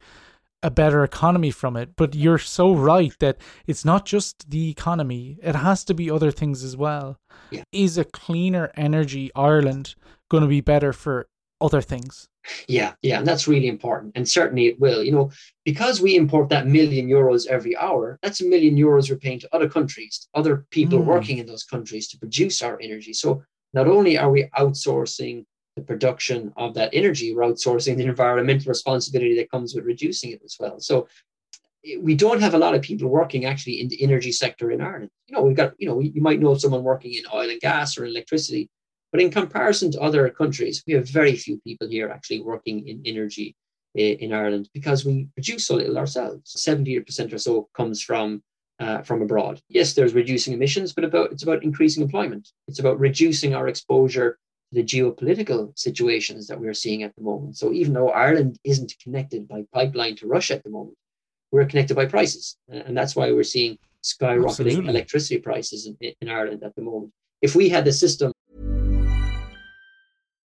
a 0.64 0.70
better 0.70 1.04
economy 1.04 1.50
from 1.50 1.76
it. 1.76 1.90
But 1.94 2.14
you're 2.14 2.38
so 2.38 2.74
right 2.74 3.14
that 3.20 3.36
it's 3.66 3.84
not 3.84 4.06
just 4.06 4.50
the 4.50 4.70
economy, 4.70 5.36
it 5.42 5.54
has 5.54 5.84
to 5.84 5.94
be 5.94 6.10
other 6.10 6.30
things 6.30 6.64
as 6.64 6.74
well. 6.74 7.18
Yeah. 7.50 7.64
Is 7.70 7.98
a 7.98 8.04
cleaner 8.04 8.72
energy 8.74 9.30
Ireland 9.36 9.94
going 10.30 10.42
to 10.42 10.48
be 10.48 10.62
better 10.62 10.94
for 10.94 11.28
other 11.60 11.82
things? 11.82 12.28
Yeah, 12.68 12.92
yeah, 13.02 13.18
and 13.18 13.26
that's 13.26 13.48
really 13.48 13.68
important. 13.68 14.12
And 14.14 14.28
certainly 14.28 14.66
it 14.66 14.78
will. 14.78 15.02
You 15.02 15.12
know, 15.12 15.30
because 15.64 16.00
we 16.00 16.16
import 16.16 16.48
that 16.50 16.66
million 16.66 17.08
euros 17.08 17.46
every 17.46 17.76
hour, 17.76 18.18
that's 18.22 18.40
a 18.40 18.46
million 18.46 18.76
euros 18.76 19.10
we're 19.10 19.16
paying 19.16 19.40
to 19.40 19.54
other 19.54 19.68
countries, 19.68 20.28
other 20.34 20.66
people 20.70 20.98
mm. 20.98 21.04
working 21.04 21.38
in 21.38 21.46
those 21.46 21.64
countries 21.64 22.08
to 22.08 22.18
produce 22.18 22.62
our 22.62 22.78
energy. 22.80 23.12
So 23.12 23.42
not 23.72 23.88
only 23.88 24.18
are 24.18 24.30
we 24.30 24.44
outsourcing 24.58 25.44
the 25.76 25.82
production 25.82 26.52
of 26.56 26.74
that 26.74 26.90
energy, 26.92 27.34
we're 27.34 27.42
outsourcing 27.42 27.96
the 27.96 28.04
environmental 28.04 28.68
responsibility 28.68 29.36
that 29.36 29.50
comes 29.50 29.74
with 29.74 29.84
reducing 29.84 30.30
it 30.30 30.42
as 30.44 30.56
well. 30.60 30.78
So 30.78 31.08
we 32.00 32.14
don't 32.14 32.40
have 32.40 32.54
a 32.54 32.58
lot 32.58 32.74
of 32.74 32.82
people 32.82 33.08
working 33.08 33.44
actually 33.44 33.80
in 33.80 33.88
the 33.88 34.02
energy 34.02 34.32
sector 34.32 34.70
in 34.70 34.80
Ireland. 34.80 35.10
You 35.26 35.36
know, 35.36 35.42
we've 35.42 35.56
got, 35.56 35.74
you 35.78 35.88
know, 35.88 36.00
you 36.00 36.22
might 36.22 36.40
know 36.40 36.54
someone 36.54 36.82
working 36.82 37.12
in 37.14 37.24
oil 37.32 37.50
and 37.50 37.60
gas 37.60 37.98
or 37.98 38.06
electricity, 38.06 38.70
but 39.14 39.22
in 39.22 39.30
comparison 39.30 39.92
to 39.92 40.00
other 40.00 40.28
countries, 40.28 40.82
we 40.88 40.94
have 40.94 41.08
very 41.08 41.36
few 41.36 41.60
people 41.60 41.86
here 41.86 42.08
actually 42.08 42.40
working 42.40 42.88
in 42.88 43.00
energy 43.06 43.54
eh, 43.96 44.16
in 44.18 44.32
Ireland 44.32 44.68
because 44.74 45.04
we 45.04 45.28
produce 45.34 45.68
so 45.68 45.76
little 45.76 45.98
ourselves. 45.98 46.52
70% 46.52 47.32
or 47.32 47.38
so 47.38 47.68
comes 47.76 48.02
from 48.02 48.42
uh, 48.80 49.02
from 49.02 49.22
abroad. 49.22 49.60
Yes, 49.68 49.94
there's 49.94 50.14
reducing 50.14 50.52
emissions, 50.52 50.92
but 50.92 51.04
about 51.04 51.30
it's 51.30 51.44
about 51.44 51.62
increasing 51.62 52.02
employment. 52.02 52.48
It's 52.66 52.80
about 52.80 52.98
reducing 52.98 53.54
our 53.54 53.68
exposure 53.68 54.32
to 54.32 54.80
the 54.80 54.82
geopolitical 54.82 55.78
situations 55.78 56.48
that 56.48 56.58
we're 56.60 56.74
seeing 56.74 57.04
at 57.04 57.14
the 57.14 57.22
moment. 57.22 57.56
So 57.56 57.72
even 57.72 57.92
though 57.92 58.08
Ireland 58.08 58.58
isn't 58.64 58.96
connected 59.00 59.46
by 59.46 59.62
pipeline 59.72 60.16
to 60.16 60.26
Russia 60.26 60.54
at 60.54 60.64
the 60.64 60.70
moment, 60.70 60.96
we're 61.52 61.66
connected 61.66 61.94
by 61.94 62.06
prices. 62.06 62.56
And 62.68 62.98
that's 62.98 63.14
why 63.14 63.30
we're 63.30 63.44
seeing 63.44 63.78
skyrocketing 64.02 64.48
Absolutely. 64.48 64.88
electricity 64.88 65.38
prices 65.38 65.86
in, 65.86 65.96
in 66.20 66.28
Ireland 66.28 66.64
at 66.64 66.74
the 66.74 66.82
moment. 66.82 67.12
If 67.42 67.54
we 67.54 67.68
had 67.68 67.84
the 67.84 67.92
system. 67.92 68.32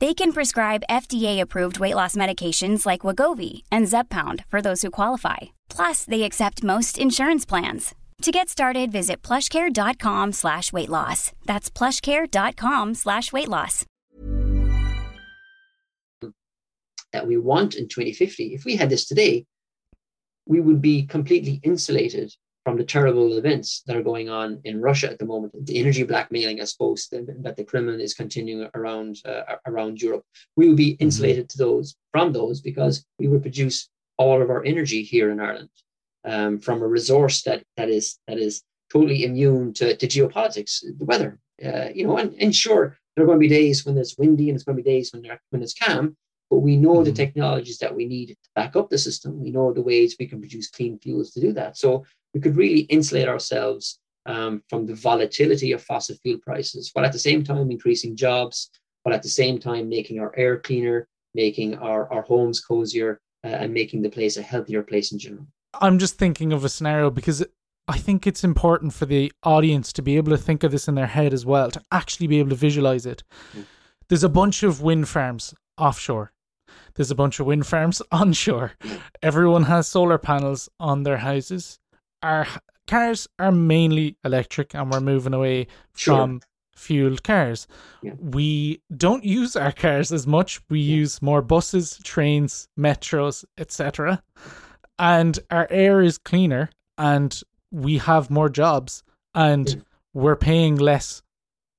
They 0.00 0.14
can 0.14 0.32
prescribe 0.32 0.82
FDA-approved 0.88 1.78
weight 1.78 1.94
loss 1.94 2.16
medications 2.16 2.86
like 2.86 3.02
Wegovy 3.02 3.64
and 3.70 3.86
Zepbound 3.86 4.46
for 4.48 4.62
those 4.62 4.80
who 4.80 4.90
qualify. 4.90 5.36
Plus, 5.68 6.06
they 6.06 6.22
accept 6.22 6.64
most 6.64 6.96
insurance 6.96 7.44
plans. 7.44 7.94
To 8.22 8.30
get 8.30 8.48
started, 8.48 8.90
visit 8.90 9.20
plushcare.com 9.20 10.32
slash 10.32 10.72
weight 10.72 10.88
loss. 10.88 11.32
That's 11.44 11.70
plushcare.com 11.70 12.94
slash 12.94 13.30
weight 13.30 13.48
loss. 13.48 13.84
That 17.12 17.26
we 17.26 17.36
want 17.36 17.74
in 17.74 17.88
2050. 17.88 18.54
If 18.54 18.64
we 18.64 18.76
had 18.76 18.88
this 18.88 19.04
today, 19.04 19.44
we 20.46 20.60
would 20.60 20.80
be 20.80 21.04
completely 21.04 21.60
insulated 21.62 22.32
from 22.64 22.76
the 22.76 22.84
terrible 22.84 23.38
events 23.38 23.82
that 23.86 23.96
are 23.96 24.02
going 24.02 24.28
on 24.28 24.60
in 24.64 24.80
Russia 24.80 25.10
at 25.10 25.18
the 25.18 25.24
moment, 25.24 25.54
the 25.66 25.78
energy 25.80 26.02
blackmailing, 26.02 26.60
I 26.60 26.64
suppose, 26.64 27.08
that 27.10 27.56
the 27.56 27.64
Kremlin 27.64 28.00
is 28.00 28.14
continuing 28.14 28.68
around 28.74 29.16
uh, 29.24 29.56
around 29.66 30.02
Europe. 30.02 30.24
We 30.56 30.68
would 30.68 30.76
be 30.76 30.92
mm-hmm. 30.92 31.04
insulated 31.04 31.48
to 31.50 31.58
those 31.58 31.96
from 32.12 32.32
those 32.32 32.60
because 32.60 33.04
we 33.18 33.28
would 33.28 33.42
produce 33.42 33.88
all 34.18 34.42
of 34.42 34.50
our 34.50 34.62
energy 34.64 35.02
here 35.02 35.30
in 35.30 35.40
Ireland 35.40 35.70
um, 36.24 36.58
from 36.58 36.82
a 36.82 36.86
resource 36.86 37.42
that 37.42 37.62
that 37.76 37.88
is 37.88 38.18
that 38.28 38.38
is 38.38 38.62
totally 38.92 39.24
immune 39.24 39.72
to, 39.74 39.96
to 39.96 40.06
geopolitics, 40.06 40.80
the 40.98 41.04
weather. 41.04 41.38
Uh, 41.64 41.88
you 41.94 42.06
know, 42.06 42.16
and, 42.16 42.34
and 42.40 42.54
sure, 42.54 42.98
there 43.14 43.24
are 43.24 43.26
going 43.26 43.38
to 43.38 43.48
be 43.48 43.48
days 43.48 43.84
when 43.84 43.96
it's 43.96 44.18
windy 44.18 44.48
and 44.48 44.56
it's 44.56 44.64
going 44.64 44.76
to 44.76 44.82
be 44.82 44.90
days 44.90 45.12
when 45.12 45.24
when 45.50 45.62
it's 45.62 45.74
calm. 45.74 46.16
But 46.50 46.58
we 46.58 46.76
know 46.76 46.96
mm-hmm. 46.96 47.04
the 47.04 47.12
technologies 47.12 47.78
that 47.78 47.94
we 47.94 48.06
need 48.06 48.26
to 48.26 48.36
back 48.56 48.76
up 48.76 48.90
the 48.90 48.98
system. 48.98 49.40
We 49.40 49.52
know 49.52 49.72
the 49.72 49.82
ways 49.82 50.16
we 50.18 50.26
can 50.26 50.40
produce 50.40 50.68
clean 50.68 50.98
fuels 50.98 51.30
to 51.32 51.40
do 51.40 51.52
that. 51.52 51.78
So 51.78 52.04
we 52.34 52.40
could 52.40 52.56
really 52.56 52.80
insulate 52.80 53.28
ourselves 53.28 54.00
um, 54.26 54.62
from 54.68 54.86
the 54.86 54.94
volatility 54.94 55.72
of 55.72 55.82
fossil 55.82 56.16
fuel 56.22 56.38
prices, 56.38 56.90
while 56.92 57.04
at 57.04 57.12
the 57.12 57.18
same 57.18 57.42
time 57.42 57.70
increasing 57.70 58.16
jobs, 58.16 58.70
while 59.02 59.14
at 59.14 59.22
the 59.22 59.28
same 59.28 59.58
time 59.58 59.88
making 59.88 60.20
our 60.20 60.32
air 60.36 60.58
cleaner, 60.58 61.08
making 61.34 61.76
our, 61.78 62.12
our 62.12 62.22
homes 62.22 62.60
cozier, 62.60 63.20
uh, 63.44 63.48
and 63.48 63.72
making 63.72 64.02
the 64.02 64.10
place 64.10 64.36
a 64.36 64.42
healthier 64.42 64.82
place 64.82 65.12
in 65.12 65.18
general. 65.18 65.46
I'm 65.80 65.98
just 65.98 66.18
thinking 66.18 66.52
of 66.52 66.64
a 66.64 66.68
scenario 66.68 67.10
because 67.10 67.44
I 67.88 67.96
think 67.96 68.26
it's 68.26 68.44
important 68.44 68.92
for 68.92 69.06
the 69.06 69.32
audience 69.42 69.92
to 69.94 70.02
be 70.02 70.16
able 70.16 70.30
to 70.30 70.38
think 70.38 70.62
of 70.62 70.72
this 70.72 70.88
in 70.88 70.94
their 70.94 71.06
head 71.06 71.32
as 71.32 71.46
well, 71.46 71.70
to 71.70 71.82
actually 71.90 72.26
be 72.26 72.38
able 72.38 72.50
to 72.50 72.56
visualize 72.56 73.06
it. 73.06 73.22
Mm. 73.56 73.64
There's 74.08 74.24
a 74.24 74.28
bunch 74.28 74.62
of 74.62 74.82
wind 74.82 75.08
farms 75.08 75.54
offshore. 75.78 76.32
There's 76.94 77.10
a 77.10 77.14
bunch 77.16 77.40
of 77.40 77.46
wind 77.46 77.66
farms 77.66 78.02
onshore. 78.12 78.72
Everyone 79.22 79.64
has 79.64 79.88
solar 79.88 80.18
panels 80.18 80.68
on 80.78 81.02
their 81.02 81.18
houses 81.18 81.78
our 82.22 82.46
cars 82.86 83.28
are 83.38 83.52
mainly 83.52 84.16
electric 84.24 84.74
and 84.74 84.90
we're 84.90 85.00
moving 85.00 85.34
away 85.34 85.66
sure. 85.94 86.16
from 86.16 86.40
fueled 86.74 87.22
cars. 87.22 87.66
Yeah. 88.02 88.14
We 88.18 88.82
don't 88.94 89.24
use 89.24 89.56
our 89.56 89.72
cars 89.72 90.12
as 90.12 90.26
much. 90.26 90.60
We 90.68 90.80
yeah. 90.80 90.96
use 90.96 91.22
more 91.22 91.42
buses, 91.42 91.98
trains, 92.02 92.68
metros, 92.78 93.44
etc. 93.58 94.22
And 94.98 95.38
our 95.50 95.66
air 95.70 96.02
is 96.02 96.18
cleaner 96.18 96.70
and 96.98 97.40
we 97.70 97.98
have 97.98 98.30
more 98.30 98.48
jobs 98.48 99.02
and 99.34 99.68
yeah. 99.68 99.76
we're 100.12 100.36
paying 100.36 100.76
less 100.76 101.22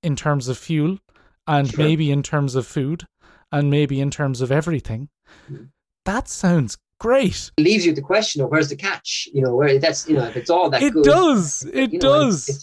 in 0.04 0.15
terms 0.15 0.47
of 0.47 0.58
fuel 0.58 0.97
and 1.47 1.69
sure. 1.69 1.84
maybe 1.84 2.12
in 2.12 2.24
terms 2.24 2.56
of 2.56 2.65
food 2.65 3.06
and 3.52 3.70
maybe 3.70 4.00
in 4.00 4.12
terms 4.12 4.42
of 4.42 4.52
everything. 4.52 5.10
That 6.06 6.28
sounds 6.28 6.78
great. 7.00 7.52
It 7.58 7.64
leaves 7.64 7.86
you 7.86 7.94
the 7.94 8.02
question 8.02 8.42
of 8.42 8.50
where's 8.50 8.70
the 8.70 8.76
catch? 8.76 9.28
You 9.34 9.42
know, 9.42 9.56
where 9.56 9.78
that's 9.80 10.08
you 10.08 10.16
know, 10.16 10.26
if 10.26 10.38
it's 10.38 10.50
all 10.50 10.70
that 10.70 10.82
it 10.82 10.94
good, 10.94 11.04
does. 11.04 11.64
It 11.74 12.00
does. 12.00 12.48
And, 12.50 12.58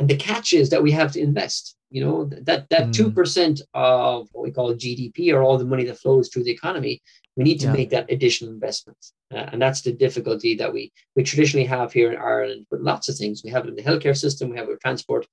and, 0.00 0.10
the 0.10 0.16
catch 0.16 0.52
is 0.52 0.70
that 0.70 0.82
we 0.82 0.92
have 0.92 1.12
to 1.12 1.20
invest. 1.20 1.76
You 1.90 2.04
know, 2.04 2.24
that 2.42 2.68
that 2.70 2.84
hmm. 2.86 2.90
two 2.92 3.10
mm. 3.10 3.14
percent 3.14 3.60
of 3.74 4.28
what 4.32 4.44
we 4.44 4.52
call 4.52 4.72
GDP 4.74 5.34
or 5.34 5.42
all 5.42 5.58
the 5.58 5.64
money 5.64 5.84
that 5.84 5.98
flows 5.98 6.28
through 6.28 6.44
the 6.44 6.52
economy, 6.52 7.02
we 7.36 7.42
need 7.42 7.58
to 7.60 7.66
yeah. 7.66 7.72
make 7.72 7.90
that 7.90 8.10
additional 8.10 8.52
investment. 8.52 8.98
Uh, 9.32 9.46
and 9.52 9.60
that's 9.60 9.80
the 9.80 9.92
difficulty 9.92 10.54
that 10.56 10.72
we 10.72 10.92
we 11.16 11.24
traditionally 11.24 11.66
have 11.66 11.92
here 11.92 12.12
in 12.12 12.18
Ireland 12.18 12.66
with 12.70 12.80
lots 12.80 13.08
of 13.08 13.16
things. 13.16 13.42
We 13.44 13.50
have 13.50 13.64
it 13.64 13.70
in 13.70 13.76
the 13.76 13.82
healthcare 13.82 14.16
system, 14.16 14.50
we 14.50 14.56
have 14.56 14.68
it 14.68 14.70
with 14.70 14.80
transport, 14.80 15.26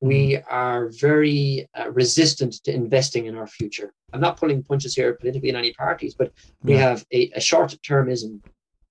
we 0.00 0.38
are 0.48 0.88
very 0.88 1.68
uh, 1.74 1.90
resistant 1.90 2.54
to 2.64 2.74
investing 2.74 3.26
in 3.26 3.36
our 3.36 3.46
future. 3.46 3.92
I'm 4.12 4.20
not 4.20 4.36
pulling 4.36 4.62
punches 4.62 4.94
here 4.94 5.14
politically 5.14 5.48
in 5.48 5.56
any 5.56 5.72
parties, 5.72 6.14
but 6.14 6.32
we 6.62 6.74
have 6.74 7.04
a, 7.12 7.30
a 7.30 7.40
short 7.40 7.76
termism 7.82 8.40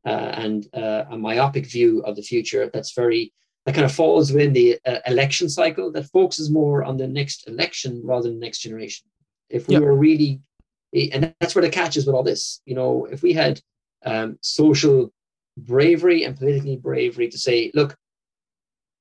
uh, 0.05 0.09
and 0.09 0.67
uh, 0.73 1.05
a 1.09 1.17
myopic 1.17 1.65
view 1.65 2.01
of 2.01 2.15
the 2.15 2.21
future 2.21 2.69
that's 2.73 2.93
very 2.93 3.31
that 3.65 3.75
kind 3.75 3.85
of 3.85 3.93
falls 3.93 4.33
within 4.33 4.51
the 4.51 4.77
uh, 4.85 4.99
election 5.07 5.47
cycle 5.47 5.89
that 5.91 6.09
focuses 6.09 6.51
more 6.51 6.83
on 6.83 6.97
the 6.97 7.07
next 7.07 7.47
election 7.47 8.01
rather 8.03 8.27
than 8.27 8.39
the 8.39 8.45
next 8.45 8.59
generation. 8.59 9.07
If 9.49 9.69
we 9.69 9.79
were 9.79 9.95
really, 9.95 10.41
and 10.93 11.33
that's 11.39 11.55
where 11.55 11.61
the 11.61 11.69
catch 11.69 11.95
is 11.95 12.05
with 12.05 12.13
all 12.13 12.23
this, 12.23 12.61
you 12.65 12.75
know, 12.75 13.05
if 13.05 13.21
we 13.21 13.31
had 13.31 13.61
um, 14.05 14.37
social 14.41 15.13
bravery 15.57 16.25
and 16.25 16.35
politically 16.35 16.75
bravery 16.75 17.29
to 17.29 17.37
say, 17.37 17.71
look, 17.73 17.95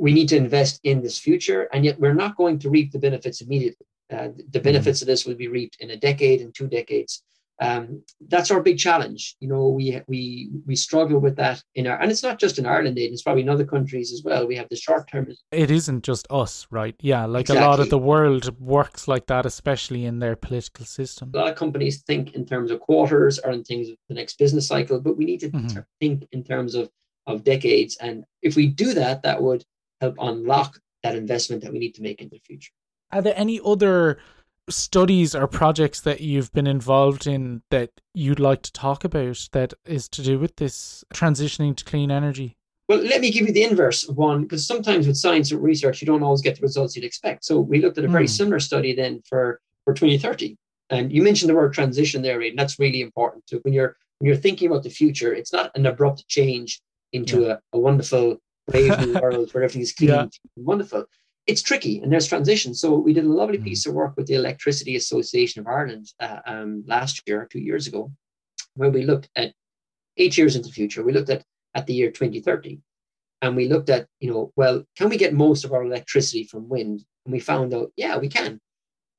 we 0.02 0.12
need 0.12 0.28
to 0.30 0.36
invest 0.36 0.80
in 0.82 1.00
this 1.00 1.16
future, 1.16 1.68
and 1.72 1.84
yet 1.84 1.98
we're 2.00 2.20
not 2.24 2.36
going 2.36 2.58
to 2.58 2.68
reap 2.68 2.90
the 2.90 2.98
benefits 2.98 3.40
immediately. 3.40 3.86
Uh, 4.12 4.16
the 4.16 4.18
mm-hmm. 4.18 4.64
benefits 4.68 4.98
mm-hmm. 4.98 5.04
of 5.04 5.12
this 5.12 5.24
will 5.24 5.36
be 5.36 5.46
reaped 5.46 5.76
in 5.78 5.90
a 5.90 5.96
decade 5.96 6.40
and 6.40 6.52
two 6.52 6.66
decades. 6.66 7.22
Um, 7.60 8.02
that's 8.32 8.50
our 8.50 8.60
big 8.60 8.78
challenge. 8.78 9.36
You 9.38 9.48
know, 9.48 9.68
we 9.68 9.84
we 10.08 10.50
we 10.66 10.74
struggle 10.74 11.20
with 11.20 11.36
that 11.36 11.62
in 11.76 11.86
our, 11.86 11.96
and 12.00 12.10
it's 12.10 12.24
not 12.28 12.40
just 12.40 12.58
in 12.58 12.66
Ireland. 12.66 12.98
It's 12.98 13.22
probably 13.22 13.42
in 13.42 13.48
other 13.48 13.68
countries 13.74 14.12
as 14.12 14.22
well. 14.24 14.44
We 14.44 14.56
have 14.56 14.68
the 14.70 14.82
short 14.86 15.08
term. 15.08 15.28
It 15.52 15.70
isn't 15.70 16.02
just 16.02 16.26
us, 16.30 16.66
right? 16.72 16.96
Yeah, 16.98 17.24
like 17.26 17.42
exactly. 17.42 17.64
a 17.64 17.68
lot 17.70 17.78
of 17.78 17.88
the 17.88 18.04
world 18.12 18.44
works 18.58 19.06
like 19.06 19.26
that, 19.26 19.46
especially 19.46 20.04
in 20.04 20.18
their 20.18 20.34
political 20.34 20.84
system. 20.84 21.30
A 21.32 21.38
lot 21.42 21.50
of 21.52 21.56
companies 21.64 22.02
think 22.02 22.34
in 22.34 22.44
terms 22.44 22.72
of 22.72 22.80
quarters 22.80 23.38
or 23.38 23.52
in 23.52 23.62
things 23.62 23.88
of 23.88 23.96
the 24.08 24.16
next 24.20 24.36
business 24.36 24.66
cycle, 24.66 24.98
but 25.00 25.16
we 25.16 25.24
need 25.24 25.40
to 25.40 25.50
mm-hmm. 25.50 25.80
think 26.00 26.26
in 26.32 26.42
terms 26.42 26.74
of 26.74 26.90
of 27.28 27.44
decades. 27.44 27.96
And 28.06 28.24
if 28.48 28.56
we 28.56 28.66
do 28.66 28.94
that, 28.94 29.22
that 29.22 29.40
would 29.40 29.62
help 30.02 30.16
unlock 30.20 30.78
that 31.02 31.14
investment 31.14 31.62
that 31.62 31.72
we 31.72 31.78
need 31.78 31.94
to 31.94 32.02
make 32.02 32.20
in 32.20 32.28
the 32.28 32.40
future. 32.44 32.72
Are 33.12 33.22
there 33.22 33.34
any 33.36 33.60
other 33.64 34.18
studies 34.68 35.34
or 35.34 35.46
projects 35.46 36.00
that 36.02 36.20
you've 36.20 36.52
been 36.52 36.66
involved 36.66 37.26
in 37.26 37.62
that 37.70 37.90
you'd 38.14 38.40
like 38.40 38.62
to 38.62 38.72
talk 38.72 39.04
about 39.04 39.48
that 39.52 39.74
is 39.84 40.08
to 40.08 40.22
do 40.22 40.38
with 40.38 40.56
this 40.56 41.04
transitioning 41.14 41.76
to 41.76 41.84
clean 41.84 42.10
energy? 42.10 42.56
Well, 42.88 42.98
let 42.98 43.20
me 43.20 43.30
give 43.30 43.46
you 43.46 43.52
the 43.52 43.62
inverse 43.62 44.08
of 44.08 44.16
one, 44.16 44.42
because 44.42 44.66
sometimes 44.66 45.06
with 45.06 45.16
science 45.16 45.52
and 45.52 45.62
research, 45.62 46.02
you 46.02 46.06
don't 46.06 46.22
always 46.22 46.42
get 46.42 46.56
the 46.56 46.62
results 46.62 46.96
you'd 46.96 47.04
expect. 47.04 47.44
So 47.44 47.60
we 47.60 47.80
looked 47.80 47.98
at 47.98 48.04
a 48.04 48.08
very 48.08 48.26
mm. 48.26 48.30
similar 48.30 48.60
study 48.60 48.94
then 48.94 49.22
for, 49.28 49.60
for 49.84 49.94
2030. 49.94 50.56
And 50.90 51.12
you 51.12 51.22
mentioned 51.22 51.48
the 51.48 51.54
word 51.54 51.72
transition 51.72 52.22
there, 52.22 52.40
and 52.40 52.58
that's 52.58 52.78
really 52.78 53.00
important. 53.00 53.44
So 53.48 53.58
when 53.62 53.72
you're 53.72 53.96
when 54.18 54.28
you're 54.28 54.36
thinking 54.36 54.68
about 54.68 54.82
the 54.82 54.90
future, 54.90 55.32
it's 55.32 55.52
not 55.52 55.70
an 55.74 55.86
abrupt 55.86 56.28
change 56.28 56.80
into 57.12 57.42
yeah. 57.42 57.56
a, 57.72 57.76
a 57.76 57.80
wonderful 57.80 58.38
brave 58.68 58.98
new 59.00 59.12
world 59.20 59.52
where 59.52 59.64
everything's 59.64 59.92
clean 59.92 60.10
yeah. 60.10 60.22
and 60.22 60.32
wonderful. 60.56 61.04
It's 61.46 61.62
tricky 61.62 62.00
and 62.00 62.12
there's 62.12 62.28
transition. 62.28 62.74
So 62.74 62.96
we 62.96 63.12
did 63.12 63.24
a 63.24 63.32
lovely 63.32 63.58
mm. 63.58 63.64
piece 63.64 63.86
of 63.86 63.94
work 63.94 64.14
with 64.16 64.26
the 64.26 64.34
Electricity 64.34 64.96
Association 64.96 65.60
of 65.60 65.66
Ireland 65.66 66.06
uh, 66.20 66.38
um, 66.46 66.84
last 66.86 67.22
year, 67.26 67.48
two 67.50 67.60
years 67.60 67.86
ago, 67.86 68.12
where 68.74 68.90
we 68.90 69.04
looked 69.04 69.28
at 69.36 69.52
eight 70.16 70.36
years 70.38 70.54
into 70.54 70.68
the 70.68 70.74
future. 70.74 71.02
We 71.02 71.12
looked 71.12 71.30
at 71.30 71.44
at 71.74 71.86
the 71.86 71.94
year 71.94 72.10
2030, 72.10 72.80
and 73.40 73.56
we 73.56 73.66
looked 73.66 73.90
at 73.90 74.06
you 74.20 74.30
know 74.30 74.52
well, 74.56 74.84
can 74.96 75.08
we 75.08 75.16
get 75.16 75.34
most 75.34 75.64
of 75.64 75.72
our 75.72 75.82
electricity 75.84 76.44
from 76.44 76.68
wind? 76.68 77.04
And 77.24 77.32
we 77.32 77.40
found 77.40 77.74
out 77.74 77.92
yeah 77.96 78.18
we 78.18 78.28
can. 78.28 78.60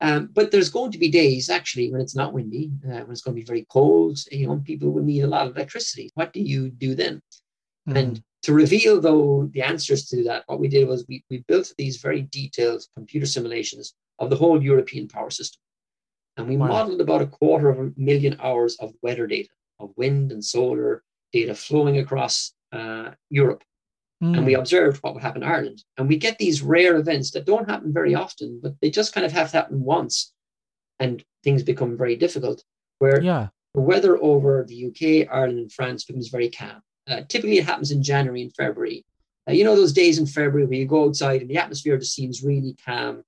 Um, 0.00 0.28
but 0.32 0.50
there's 0.50 0.70
going 0.70 0.92
to 0.92 0.98
be 0.98 1.08
days 1.08 1.48
actually 1.48 1.90
when 1.90 2.00
it's 2.00 2.16
not 2.16 2.32
windy, 2.32 2.70
uh, 2.84 3.00
when 3.00 3.10
it's 3.10 3.22
going 3.22 3.34
to 3.36 3.40
be 3.40 3.46
very 3.46 3.66
cold. 3.70 4.18
You 4.30 4.46
know, 4.46 4.62
people 4.64 4.90
will 4.90 5.02
need 5.02 5.22
a 5.22 5.26
lot 5.26 5.46
of 5.46 5.56
electricity. 5.56 6.10
What 6.14 6.32
do 6.32 6.40
you 6.40 6.70
do 6.70 6.94
then? 6.94 7.22
Mm. 7.88 7.98
And 7.98 8.22
to 8.42 8.52
reveal, 8.52 9.00
though, 9.00 9.48
the 9.52 9.62
answers 9.62 10.06
to 10.08 10.22
that, 10.24 10.44
what 10.46 10.60
we 10.60 10.68
did 10.68 10.86
was 10.86 11.04
we, 11.08 11.24
we 11.30 11.44
built 11.48 11.72
these 11.78 11.98
very 11.98 12.22
detailed 12.22 12.84
computer 12.94 13.26
simulations 13.26 13.94
of 14.18 14.30
the 14.30 14.36
whole 14.36 14.62
European 14.62 15.08
power 15.08 15.30
system. 15.30 15.60
And 16.36 16.48
we 16.48 16.56
wow. 16.56 16.68
modeled 16.68 17.00
about 17.00 17.22
a 17.22 17.26
quarter 17.26 17.68
of 17.68 17.78
a 17.78 17.92
million 17.96 18.36
hours 18.40 18.76
of 18.80 18.92
weather 19.02 19.26
data, 19.26 19.50
of 19.78 19.92
wind 19.96 20.32
and 20.32 20.44
solar 20.44 21.02
data 21.32 21.54
flowing 21.54 21.98
across 21.98 22.52
uh, 22.72 23.10
Europe. 23.30 23.62
Mm. 24.22 24.36
And 24.36 24.46
we 24.46 24.54
hmm. 24.54 24.60
observed 24.60 25.02
what 25.02 25.14
would 25.14 25.22
happen 25.22 25.42
in 25.42 25.48
Ireland. 25.48 25.82
And 25.96 26.08
we 26.08 26.16
get 26.16 26.38
these 26.38 26.62
rare 26.62 26.96
events 26.96 27.32
that 27.32 27.46
don't 27.46 27.68
happen 27.68 27.92
very 27.92 28.14
often, 28.14 28.60
but 28.62 28.74
they 28.80 28.90
just 28.90 29.12
kind 29.12 29.26
of 29.26 29.32
have 29.32 29.50
to 29.50 29.56
happen 29.56 29.82
once. 29.82 30.32
And 31.00 31.24
things 31.42 31.62
become 31.62 31.96
very 31.96 32.14
difficult, 32.14 32.62
where 33.00 33.20
yeah. 33.20 33.48
the 33.74 33.80
weather 33.80 34.16
over 34.22 34.64
the 34.66 34.86
UK, 34.86 35.28
Ireland, 35.32 35.58
and 35.58 35.72
France 35.72 36.04
becomes 36.04 36.28
very 36.28 36.50
calm. 36.50 36.80
Uh, 37.08 37.22
typically, 37.28 37.58
it 37.58 37.64
happens 37.64 37.90
in 37.90 38.02
January 38.02 38.42
and 38.42 38.54
February. 38.54 39.04
Uh, 39.48 39.52
you 39.52 39.64
know 39.64 39.76
those 39.76 39.92
days 39.92 40.18
in 40.18 40.26
February 40.26 40.66
where 40.66 40.78
you 40.78 40.86
go 40.86 41.06
outside 41.06 41.42
and 41.42 41.50
the 41.50 41.58
atmosphere 41.58 41.98
just 41.98 42.14
seems 42.14 42.42
really 42.42 42.76
calm. 42.84 43.22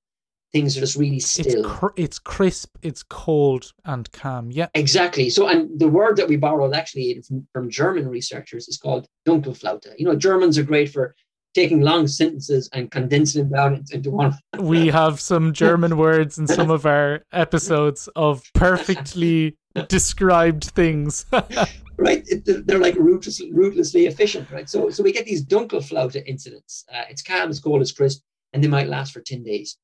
Things 0.53 0.77
are 0.77 0.81
just 0.81 0.97
really 0.97 1.21
still. 1.21 1.67
It's, 1.67 1.79
cr- 1.79 1.87
it's 1.97 2.19
crisp, 2.19 2.77
it's 2.81 3.03
cold 3.03 3.73
and 3.85 4.11
calm. 4.13 4.51
Yeah, 4.51 4.69
exactly. 4.75 5.29
So, 5.29 5.49
and 5.49 5.79
the 5.79 5.89
word 5.89 6.17
that 6.17 6.29
we 6.29 6.37
borrowed 6.37 6.75
actually 6.75 7.21
from, 7.27 7.47
from 7.53 7.69
German 7.69 8.09
researchers 8.09 8.69
is 8.69 8.79
called 8.79 9.07
Dunkelflaute. 9.27 9.99
You 9.99 10.07
know, 10.07 10.17
Germans 10.17 10.57
are 10.57 10.63
great 10.63 10.91
for 10.91 11.15
taking 11.57 11.81
long 11.81 12.07
sentences 12.07 12.69
and 12.75 12.91
condensing 12.91 13.43
them 13.43 13.53
down 13.53 13.85
into 13.91 14.11
one. 14.11 14.35
we 14.59 14.89
have 14.89 15.21
some 15.21 15.53
German 15.53 15.97
words 16.05 16.39
in 16.39 16.47
some 16.47 16.71
of 16.71 16.87
our 16.87 17.25
episodes 17.33 18.09
of 18.15 18.43
perfectly 18.55 19.57
described 19.89 20.65
things. 20.65 21.27
right? 21.99 22.27
They're 22.45 22.79
like 22.79 22.95
rootlessly, 22.95 23.53
rootlessly 23.53 24.07
efficient, 24.07 24.51
right? 24.51 24.69
So, 24.69 24.91
so 24.91 25.03
we 25.03 25.13
get 25.13 25.27
these 25.27 25.45
Dunkelflaute 25.45 26.23
incidents. 26.27 26.85
Uh, 26.93 27.05
it's 27.09 27.23
calm, 27.23 27.51
it's 27.51 27.61
cold, 27.61 27.83
it's 27.83 27.93
crisp, 27.93 28.23
and 28.53 28.63
they 28.63 28.69
might 28.69 28.89
last 28.89 29.13
for 29.13 29.21
10 29.21 29.43
days. 29.43 29.77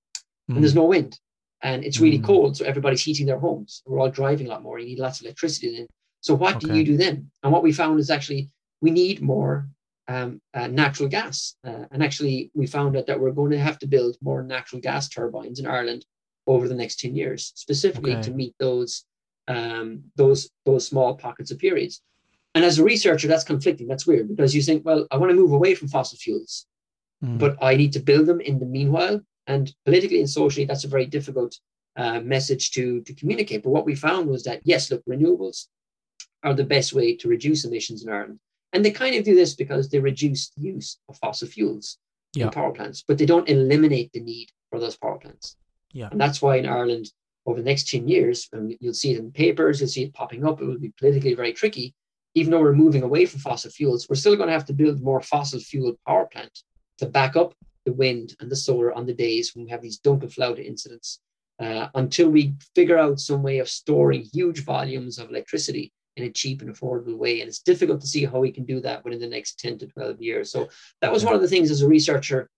Mm. 0.50 0.56
And 0.56 0.64
there's 0.64 0.74
no 0.74 0.84
wind. 0.84 1.18
And 1.62 1.84
it's 1.84 2.00
really 2.00 2.18
mm. 2.18 2.24
cold, 2.24 2.56
so 2.56 2.64
everybody's 2.64 3.02
heating 3.02 3.26
their 3.26 3.38
homes. 3.38 3.82
We're 3.86 4.00
all 4.00 4.10
driving 4.10 4.46
a 4.46 4.50
lot 4.50 4.62
more. 4.62 4.78
You 4.78 4.86
need 4.86 4.98
lots 4.98 5.20
of 5.20 5.26
electricity 5.26 5.76
then. 5.76 5.86
So 6.20 6.34
what 6.34 6.56
okay. 6.56 6.68
do 6.68 6.74
you 6.74 6.84
do 6.84 6.96
then? 6.96 7.30
And 7.42 7.52
what 7.52 7.62
we 7.62 7.72
found 7.72 7.98
is 8.00 8.10
actually 8.10 8.50
we 8.80 8.90
need 8.90 9.22
more 9.22 9.68
um, 10.08 10.40
uh, 10.54 10.66
natural 10.66 11.08
gas. 11.08 11.56
Uh, 11.64 11.84
and 11.90 12.02
actually, 12.02 12.50
we 12.54 12.66
found 12.66 12.96
out 12.96 13.06
that 13.06 13.18
we're 13.18 13.32
going 13.32 13.52
to 13.52 13.58
have 13.58 13.78
to 13.80 13.86
build 13.86 14.16
more 14.20 14.42
natural 14.42 14.80
gas 14.80 15.08
turbines 15.08 15.58
in 15.58 15.66
Ireland 15.66 16.04
over 16.46 16.68
the 16.68 16.74
next 16.74 17.00
10 17.00 17.14
years, 17.14 17.52
specifically 17.54 18.12
okay. 18.12 18.22
to 18.22 18.30
meet 18.32 18.54
those 18.58 19.04
um, 19.48 20.04
those 20.16 20.50
those 20.64 20.86
small 20.86 21.14
pockets 21.16 21.50
of 21.50 21.58
periods. 21.58 22.02
And 22.54 22.64
as 22.64 22.78
a 22.78 22.84
researcher, 22.84 23.28
that's 23.28 23.44
conflicting. 23.44 23.88
That's 23.88 24.06
weird 24.06 24.28
because 24.28 24.54
you 24.54 24.62
think, 24.62 24.84
well, 24.84 25.06
I 25.10 25.16
want 25.16 25.30
to 25.30 25.36
move 25.36 25.52
away 25.52 25.74
from 25.74 25.88
fossil 25.88 26.18
fuels, 26.18 26.66
mm. 27.24 27.38
but 27.38 27.56
I 27.62 27.76
need 27.76 27.92
to 27.94 28.00
build 28.00 28.26
them 28.26 28.40
in 28.40 28.58
the 28.58 28.66
meanwhile. 28.66 29.20
And 29.46 29.74
politically 29.84 30.20
and 30.20 30.28
socially, 30.28 30.66
that's 30.66 30.84
a 30.84 30.88
very 30.88 31.06
difficult 31.06 31.58
uh, 31.96 32.20
message 32.20 32.70
to, 32.72 33.00
to 33.02 33.14
communicate. 33.14 33.62
But 33.62 33.70
what 33.70 33.86
we 33.86 33.94
found 33.94 34.28
was 34.28 34.44
that, 34.44 34.60
yes, 34.64 34.90
look, 34.90 35.02
renewables 35.08 35.66
are 36.42 36.54
the 36.54 36.64
best 36.64 36.92
way 36.92 37.16
to 37.16 37.28
reduce 37.28 37.64
emissions 37.64 38.04
in 38.04 38.12
Ireland. 38.12 38.38
And 38.72 38.84
they 38.84 38.90
kind 38.90 39.14
of 39.16 39.24
do 39.24 39.34
this 39.34 39.54
because 39.54 39.88
they 39.88 39.98
reduce 39.98 40.50
the 40.50 40.62
use 40.62 40.98
of 41.08 41.16
fossil 41.18 41.48
fuels 41.48 41.98
yeah. 42.34 42.44
in 42.44 42.50
power 42.50 42.72
plants, 42.72 43.04
but 43.06 43.18
they 43.18 43.26
don't 43.26 43.48
eliminate 43.48 44.12
the 44.12 44.20
need 44.20 44.50
for 44.70 44.78
those 44.78 44.96
power 44.96 45.18
plants. 45.18 45.56
Yeah. 45.92 46.08
And 46.10 46.20
that's 46.20 46.40
why 46.40 46.56
in 46.56 46.66
Ireland, 46.66 47.10
over 47.46 47.58
the 47.58 47.64
next 47.64 47.88
10 47.88 48.08
years, 48.08 48.48
and 48.52 48.76
you'll 48.80 48.94
see 48.94 49.12
it 49.12 49.18
in 49.18 49.32
papers, 49.32 49.80
you'll 49.80 49.88
see 49.88 50.04
it 50.04 50.14
popping 50.14 50.46
up, 50.46 50.60
it 50.60 50.64
will 50.64 50.78
be 50.78 50.92
politically 50.98 51.34
very 51.34 51.52
tricky. 51.52 51.94
Even 52.34 52.50
though 52.50 52.60
we're 52.60 52.72
moving 52.72 53.02
away 53.02 53.26
from 53.26 53.40
fossil 53.40 53.70
fuels, 53.70 54.08
we're 54.08 54.16
still 54.16 54.36
going 54.36 54.46
to 54.46 54.54
have 54.54 54.64
to 54.66 54.72
build 54.72 55.02
more 55.02 55.20
fossil 55.20 55.60
fuel 55.60 55.94
power 56.06 56.26
plant 56.26 56.62
to 56.98 57.06
back 57.06 57.36
up 57.36 57.54
the 57.84 57.92
wind 57.92 58.34
and 58.40 58.50
the 58.50 58.56
solar 58.56 58.92
on 58.92 59.06
the 59.06 59.14
days 59.14 59.54
when 59.54 59.64
we 59.64 59.70
have 59.70 59.82
these 59.82 59.98
Dunkelflaute 60.00 60.64
incidents 60.64 61.20
uh, 61.60 61.88
until 61.94 62.30
we 62.30 62.54
figure 62.74 62.98
out 62.98 63.20
some 63.20 63.42
way 63.42 63.58
of 63.58 63.68
storing 63.68 64.22
huge 64.32 64.64
volumes 64.64 65.18
of 65.18 65.30
electricity 65.30 65.92
in 66.16 66.24
a 66.24 66.30
cheap 66.30 66.62
and 66.62 66.74
affordable 66.74 67.16
way. 67.16 67.40
And 67.40 67.48
it's 67.48 67.60
difficult 67.60 68.00
to 68.02 68.06
see 68.06 68.24
how 68.24 68.38
we 68.38 68.52
can 68.52 68.64
do 68.64 68.80
that 68.80 69.04
within 69.04 69.20
the 69.20 69.28
next 69.28 69.58
10 69.58 69.78
to 69.78 69.86
12 69.86 70.20
years. 70.20 70.50
So 70.50 70.68
that 71.00 71.12
was 71.12 71.24
one 71.24 71.34
of 71.34 71.40
the 71.40 71.48
things 71.48 71.70
as 71.70 71.82
a 71.82 71.88
researcher, 71.88 72.48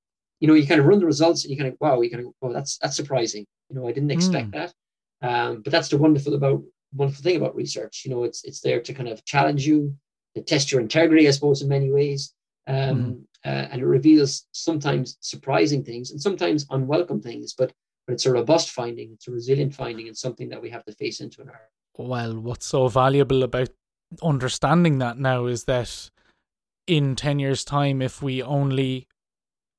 you 0.40 0.48
know, 0.48 0.54
you 0.54 0.66
kind 0.66 0.80
of 0.80 0.86
run 0.86 0.98
the 0.98 1.06
results 1.06 1.44
and 1.44 1.50
you 1.50 1.56
kind 1.56 1.72
of, 1.72 1.76
wow, 1.80 2.00
you 2.00 2.10
kind 2.10 2.26
of, 2.26 2.32
oh, 2.42 2.52
that's 2.52 2.78
that's 2.78 2.96
surprising. 2.96 3.46
You 3.74 3.80
know, 3.80 3.88
I 3.88 3.92
didn't 3.92 4.12
expect 4.12 4.50
mm. 4.50 4.52
that. 4.52 4.74
Um, 5.22 5.62
but 5.62 5.72
that's 5.72 5.88
the 5.88 5.98
wonderful 5.98 6.34
about 6.34 6.62
wonderful 6.92 7.22
thing 7.22 7.36
about 7.36 7.56
research. 7.56 8.02
You 8.04 8.12
know, 8.12 8.24
it's 8.24 8.44
it's 8.44 8.60
there 8.60 8.80
to 8.80 8.94
kind 8.94 9.08
of 9.08 9.24
challenge 9.24 9.66
you, 9.66 9.96
to 10.36 10.42
test 10.42 10.70
your 10.70 10.80
integrity, 10.80 11.26
I 11.26 11.32
suppose, 11.32 11.62
in 11.62 11.68
many 11.68 11.90
ways. 11.90 12.34
Um, 12.66 12.76
mm. 12.76 13.20
uh, 13.44 13.68
and 13.70 13.82
it 13.82 13.86
reveals 13.86 14.46
sometimes 14.52 15.18
surprising 15.20 15.84
things 15.84 16.12
and 16.12 16.20
sometimes 16.20 16.66
unwelcome 16.70 17.20
things, 17.20 17.54
but 17.54 17.72
but 18.06 18.12
it's 18.12 18.26
a 18.26 18.32
robust 18.32 18.70
finding, 18.70 19.12
it's 19.12 19.28
a 19.28 19.32
resilient 19.32 19.74
finding, 19.74 20.06
and 20.08 20.16
something 20.16 20.50
that 20.50 20.62
we 20.62 20.70
have 20.70 20.84
to 20.84 20.92
face 20.92 21.20
into 21.20 21.42
in 21.42 21.48
our 21.48 21.60
well, 21.96 22.38
what's 22.38 22.66
so 22.66 22.88
valuable 22.88 23.42
about 23.42 23.68
understanding 24.22 24.98
that 24.98 25.18
now 25.18 25.46
is 25.46 25.64
that 25.64 26.10
in 26.86 27.16
10 27.16 27.38
years' 27.38 27.64
time, 27.64 28.02
if 28.02 28.20
we 28.20 28.42
only 28.42 29.06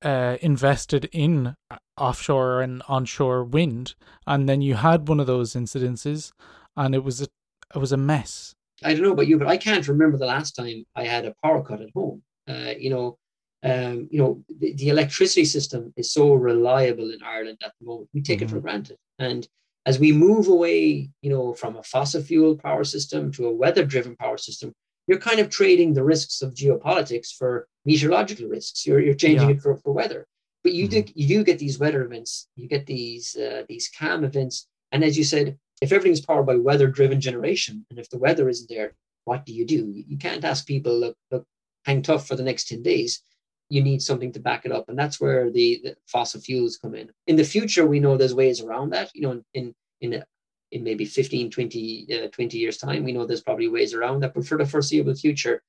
uh, 0.02 0.38
invested 0.42 1.10
in 1.12 1.56
offshore 1.98 2.62
and 2.62 2.82
onshore 2.88 3.44
wind, 3.44 3.96
and 4.28 4.48
then 4.50 4.62
you 4.62 4.76
had 4.76 5.08
one 5.08 5.20
of 5.20 5.28
those 5.28 5.54
incidences, 5.54 6.32
and 6.76 6.96
it 6.96 7.04
was 7.04 7.22
a 7.22 7.28
it 7.74 7.80
was 7.80 7.92
a 7.92 7.98
mess. 7.98 8.56
I 8.84 8.94
don't 8.94 9.04
know 9.04 9.14
about 9.14 9.28
you, 9.28 9.38
but 9.38 9.48
I 9.48 9.58
can't 9.58 9.88
remember 9.88 10.18
the 10.18 10.26
last 10.26 10.52
time 10.56 10.86
I 10.96 11.06
had 11.06 11.26
a 11.26 11.36
power 11.44 11.64
cut 11.64 11.82
at 11.82 11.90
home. 11.96 12.22
Uh, 12.48 12.74
you 12.78 12.90
know, 12.90 13.18
um, 13.64 14.08
you 14.12 14.20
know, 14.20 14.44
the, 14.60 14.74
the, 14.74 14.90
electricity 14.90 15.46
system 15.46 15.92
is 15.98 16.12
so 16.12 16.34
reliable 16.34 17.12
in 17.12 17.24
Ireland 17.24 17.58
at 17.66 17.74
the 17.80 17.88
moment. 17.88 18.10
We 18.14 18.22
take 18.22 18.38
mm-hmm. 18.38 18.46
it 18.46 18.50
for 18.50 18.58
mm-hmm. 18.58 18.66
granted, 18.66 18.98
and 19.18 19.48
as 19.86 20.00
we 20.00 20.12
move 20.12 20.48
away, 20.48 21.10
you 21.22 21.30
know, 21.30 21.54
from 21.54 21.76
a 21.76 21.84
fossil 21.84 22.22
fuel 22.22 22.58
power 22.58 22.84
system 22.84 23.32
to 23.34 23.48
a 23.48 23.54
weather-driven 23.54 24.16
power 24.16 24.38
system, 24.38 24.74
you're 25.08 25.20
kind 25.20 25.40
of 25.40 25.50
trading 25.50 25.94
the 25.94 26.04
risks 26.04 26.42
of 26.42 26.56
geopolitics 26.56 27.36
for 27.36 27.68
meteorological 27.86 28.48
risks. 28.48 28.86
You're, 28.86 29.00
you're 29.00 29.14
changing 29.14 29.50
yeah. 29.50 29.56
it 29.56 29.62
for, 29.62 29.76
for 29.78 29.94
weather. 29.94 30.26
But 30.66 30.74
you 30.74 30.88
mm-hmm. 30.90 31.06
do 31.06 31.14
you 31.14 31.28
do 31.28 31.44
get 31.44 31.60
these 31.60 31.78
weather 31.78 32.04
events, 32.04 32.48
you 32.56 32.68
get 32.68 32.88
these 32.88 33.36
uh, 33.36 33.64
these 33.70 33.88
calm 33.88 34.24
events, 34.24 34.68
and 34.92 35.04
as 35.04 35.16
you 35.16 35.24
said, 35.24 35.60
if 35.80 35.92
everything's 35.92 36.26
powered 36.26 36.48
by 36.48 36.56
weather-driven 36.56 37.22
generation, 37.22 37.86
and 37.92 38.00
if 38.00 38.10
the 38.10 38.18
weather 38.18 38.50
isn't 38.50 38.68
there, 38.68 38.96
what 39.26 39.46
do 39.46 39.54
you 39.54 39.64
do? 39.64 39.94
You 39.94 40.18
can't 40.18 40.44
ask 40.44 40.66
people, 40.66 40.98
look, 40.98 41.18
look, 41.30 41.46
hang 41.86 42.02
tough 42.02 42.28
for 42.28 42.36
the 42.36 42.44
next 42.44 42.68
10 42.70 42.82
days 42.82 43.22
you 43.70 43.82
need 43.82 44.02
something 44.02 44.32
to 44.32 44.40
back 44.40 44.66
it 44.66 44.72
up. 44.72 44.90
And 44.90 44.98
that's 44.98 45.20
where 45.20 45.50
the, 45.50 45.82
the 45.84 45.96
fossil 46.08 46.40
fuels 46.40 46.78
come 46.78 46.96
in. 46.96 47.10
In 47.28 47.36
the 47.36 47.44
future, 47.44 47.86
we 47.86 48.00
know 48.00 48.18
there's 48.18 48.36
ways 48.36 48.62
around 48.62 48.92
that. 48.92 49.12
You 49.16 49.22
know, 49.24 49.42
in 49.54 49.76
in 50.02 50.24
in 50.72 50.84
maybe 50.84 51.06
15, 51.06 51.52
20, 51.52 52.08
uh, 52.12 52.28
20 52.30 52.58
years 52.58 52.78
time, 52.78 53.04
we 53.04 53.12
know 53.12 53.26
there's 53.26 53.42
probably 53.42 53.68
ways 53.68 53.94
around 53.94 54.22
that. 54.22 54.34
But 54.34 54.46
for 54.46 54.58
the 54.58 54.66
foreseeable 54.66 55.16
future, 55.16 55.62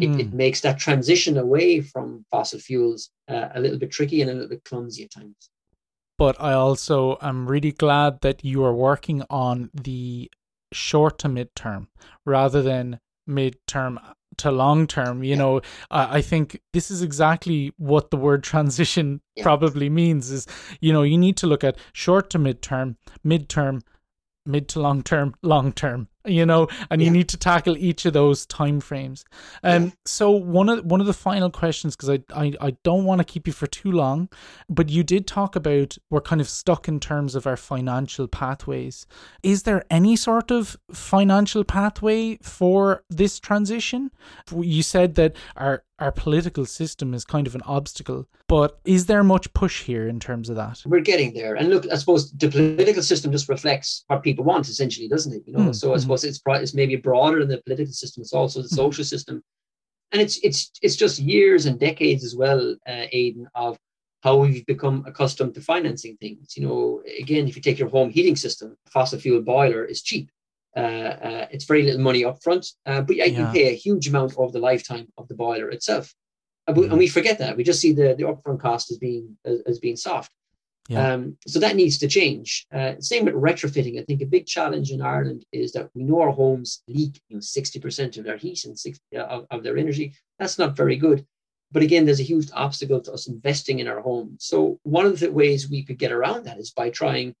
it, 0.00 0.08
mm. 0.08 0.20
it 0.20 0.26
hmm. 0.28 0.36
makes 0.36 0.60
that 0.60 0.78
transition 0.78 1.38
away 1.38 1.80
from 1.80 2.24
fossil 2.30 2.58
fuels 2.58 3.10
uh, 3.28 3.48
a 3.54 3.60
little 3.60 3.78
bit 3.78 3.90
tricky 3.90 4.20
and 4.22 4.30
a 4.30 4.34
little 4.34 4.48
bit 4.48 4.64
clumsy 4.64 5.04
at 5.04 5.10
times. 5.10 5.50
But 6.18 6.36
I 6.40 6.52
also 6.52 7.16
am 7.22 7.46
really 7.46 7.72
glad 7.72 8.20
that 8.20 8.44
you 8.44 8.62
are 8.64 8.74
working 8.74 9.22
on 9.30 9.70
the 9.72 10.30
short 10.72 11.18
to 11.20 11.28
mid 11.28 11.54
term 11.54 11.88
rather 12.26 12.62
than 12.62 13.00
mid 13.26 13.56
term 13.66 13.98
to 14.38 14.50
long 14.50 14.86
term. 14.86 15.22
You 15.22 15.36
know, 15.36 15.60
I 15.90 16.20
think 16.20 16.60
this 16.72 16.90
is 16.90 17.02
exactly 17.02 17.72
what 17.78 18.10
the 18.10 18.16
word 18.16 18.42
transition 18.52 19.20
yeah. 19.34 19.42
probably 19.42 19.88
means 19.88 20.30
is, 20.30 20.46
you 20.80 20.92
know, 20.92 21.02
you 21.02 21.16
need 21.16 21.36
to 21.38 21.46
look 21.46 21.64
at 21.64 21.78
short 21.92 22.30
to 22.30 22.38
mid 22.38 22.60
term, 22.60 22.96
mid 23.24 23.48
term, 23.48 23.80
mid 24.44 24.68
to 24.68 24.80
long 24.80 25.02
term, 25.02 25.34
long 25.42 25.72
term 25.72 26.08
you 26.24 26.44
know 26.44 26.68
and 26.90 27.00
yeah. 27.00 27.06
you 27.06 27.10
need 27.10 27.28
to 27.28 27.36
tackle 27.36 27.76
each 27.76 28.04
of 28.04 28.12
those 28.12 28.44
time 28.46 28.80
frames 28.80 29.24
um 29.62 29.84
yeah. 29.84 29.90
so 30.04 30.30
one 30.30 30.68
of 30.68 30.84
one 30.84 31.00
of 31.00 31.06
the 31.06 31.12
final 31.12 31.50
questions 31.50 31.96
because 31.96 32.10
I, 32.10 32.20
I 32.34 32.52
i 32.60 32.70
don't 32.82 33.04
want 33.04 33.20
to 33.20 33.24
keep 33.24 33.46
you 33.46 33.52
for 33.52 33.66
too 33.66 33.90
long 33.90 34.28
but 34.68 34.90
you 34.90 35.02
did 35.02 35.26
talk 35.26 35.56
about 35.56 35.96
we're 36.10 36.20
kind 36.20 36.40
of 36.40 36.48
stuck 36.48 36.88
in 36.88 37.00
terms 37.00 37.34
of 37.34 37.46
our 37.46 37.56
financial 37.56 38.28
pathways 38.28 39.06
is 39.42 39.62
there 39.62 39.84
any 39.90 40.16
sort 40.16 40.50
of 40.50 40.76
financial 40.92 41.64
pathway 41.64 42.36
for 42.42 43.02
this 43.08 43.40
transition 43.40 44.10
you 44.54 44.82
said 44.82 45.14
that 45.14 45.34
our 45.56 45.84
our 46.00 46.10
political 46.10 46.64
system 46.64 47.12
is 47.12 47.24
kind 47.24 47.46
of 47.46 47.54
an 47.54 47.62
obstacle. 47.62 48.26
But 48.48 48.80
is 48.84 49.06
there 49.06 49.22
much 49.22 49.52
push 49.52 49.82
here 49.82 50.08
in 50.08 50.18
terms 50.18 50.48
of 50.48 50.56
that? 50.56 50.82
We're 50.84 51.00
getting 51.00 51.34
there. 51.34 51.54
And 51.54 51.68
look, 51.68 51.86
I 51.92 51.96
suppose 51.96 52.32
the 52.32 52.48
political 52.48 53.02
system 53.02 53.30
just 53.30 53.48
reflects 53.48 54.04
what 54.08 54.22
people 54.22 54.44
want, 54.44 54.68
essentially, 54.68 55.06
doesn't 55.06 55.32
it? 55.32 55.42
You 55.46 55.52
know, 55.52 55.60
mm. 55.60 55.74
so 55.74 55.88
I 55.88 55.90
mm-hmm. 55.90 56.00
It's 56.14 56.40
it's 56.46 56.74
maybe 56.74 56.96
broader 56.96 57.40
than 57.40 57.48
the 57.48 57.62
political 57.62 57.92
system. 57.92 58.22
It's 58.22 58.32
also 58.32 58.62
the 58.62 58.68
mm. 58.68 58.76
social 58.76 59.04
system, 59.04 59.42
and 60.12 60.20
it's 60.20 60.38
it's 60.42 60.70
it's 60.82 60.96
just 60.96 61.18
years 61.18 61.66
and 61.66 61.78
decades 61.78 62.24
as 62.24 62.34
well, 62.36 62.76
uh, 62.88 63.06
Aidan, 63.12 63.48
of 63.54 63.78
how 64.22 64.36
we've 64.36 64.66
become 64.66 65.04
accustomed 65.06 65.54
to 65.54 65.60
financing 65.60 66.16
things. 66.18 66.56
You 66.56 66.66
know, 66.66 67.02
again, 67.18 67.48
if 67.48 67.56
you 67.56 67.62
take 67.62 67.78
your 67.78 67.88
home 67.88 68.10
heating 68.10 68.36
system, 68.36 68.76
a 68.86 68.90
fossil 68.90 69.18
fuel 69.18 69.42
boiler 69.42 69.84
is 69.84 70.02
cheap. 70.02 70.30
Uh, 70.76 70.80
uh, 71.28 71.46
it's 71.50 71.64
very 71.64 71.82
little 71.82 72.00
money 72.00 72.24
up 72.24 72.40
front, 72.42 72.66
uh, 72.86 73.00
but 73.00 73.16
yeah, 73.16 73.24
you 73.24 73.42
yeah. 73.42 73.52
pay 73.52 73.68
a 73.70 73.76
huge 73.76 74.06
amount 74.08 74.34
over 74.36 74.52
the 74.52 74.58
lifetime 74.58 75.08
of 75.18 75.26
the 75.28 75.34
boiler 75.34 75.68
itself. 75.70 76.14
And 76.66 76.76
we, 76.76 76.84
and 76.86 76.98
we 76.98 77.08
forget 77.08 77.38
that. 77.38 77.56
We 77.56 77.64
just 77.64 77.80
see 77.80 77.92
the, 77.92 78.14
the 78.16 78.24
upfront 78.24 78.60
cost 78.60 78.92
as 78.92 78.98
being 78.98 79.36
as, 79.44 79.60
as 79.66 79.78
being 79.80 79.96
soft. 79.96 80.30
Yeah. 80.90 81.12
Um, 81.12 81.36
so 81.46 81.60
that 81.60 81.76
needs 81.76 81.98
to 81.98 82.08
change. 82.08 82.66
Uh, 82.74 82.94
same 82.98 83.24
with 83.24 83.34
retrofitting. 83.34 83.98
I 83.98 84.04
think 84.04 84.20
a 84.22 84.26
big 84.26 84.46
challenge 84.46 84.90
in 84.90 85.00
Ireland 85.00 85.46
is 85.52 85.72
that 85.72 85.88
we 85.94 86.02
know 86.02 86.20
our 86.20 86.32
homes 86.32 86.82
leak 86.88 87.20
you 87.28 87.36
know, 87.36 87.40
60% 87.40 88.18
of 88.18 88.24
their 88.24 88.36
heat 88.36 88.64
and 88.64 88.78
60, 88.78 89.00
uh, 89.16 89.22
of, 89.22 89.46
of, 89.50 89.62
their 89.62 89.78
energy. 89.78 90.14
That's 90.38 90.58
not 90.58 90.76
very 90.76 90.96
good. 90.96 91.24
But 91.72 91.84
again, 91.84 92.04
there's 92.04 92.20
a 92.20 92.24
huge 92.24 92.50
obstacle 92.52 93.00
to 93.02 93.12
us 93.12 93.28
investing 93.28 93.78
in 93.78 93.86
our 93.86 94.00
home. 94.00 94.36
So 94.40 94.80
one 94.82 95.06
of 95.06 95.20
the 95.20 95.30
ways 95.30 95.70
we 95.70 95.84
could 95.84 95.98
get 95.98 96.10
around 96.10 96.44
that 96.44 96.58
is 96.58 96.72
by 96.72 96.90
trying 96.90 97.36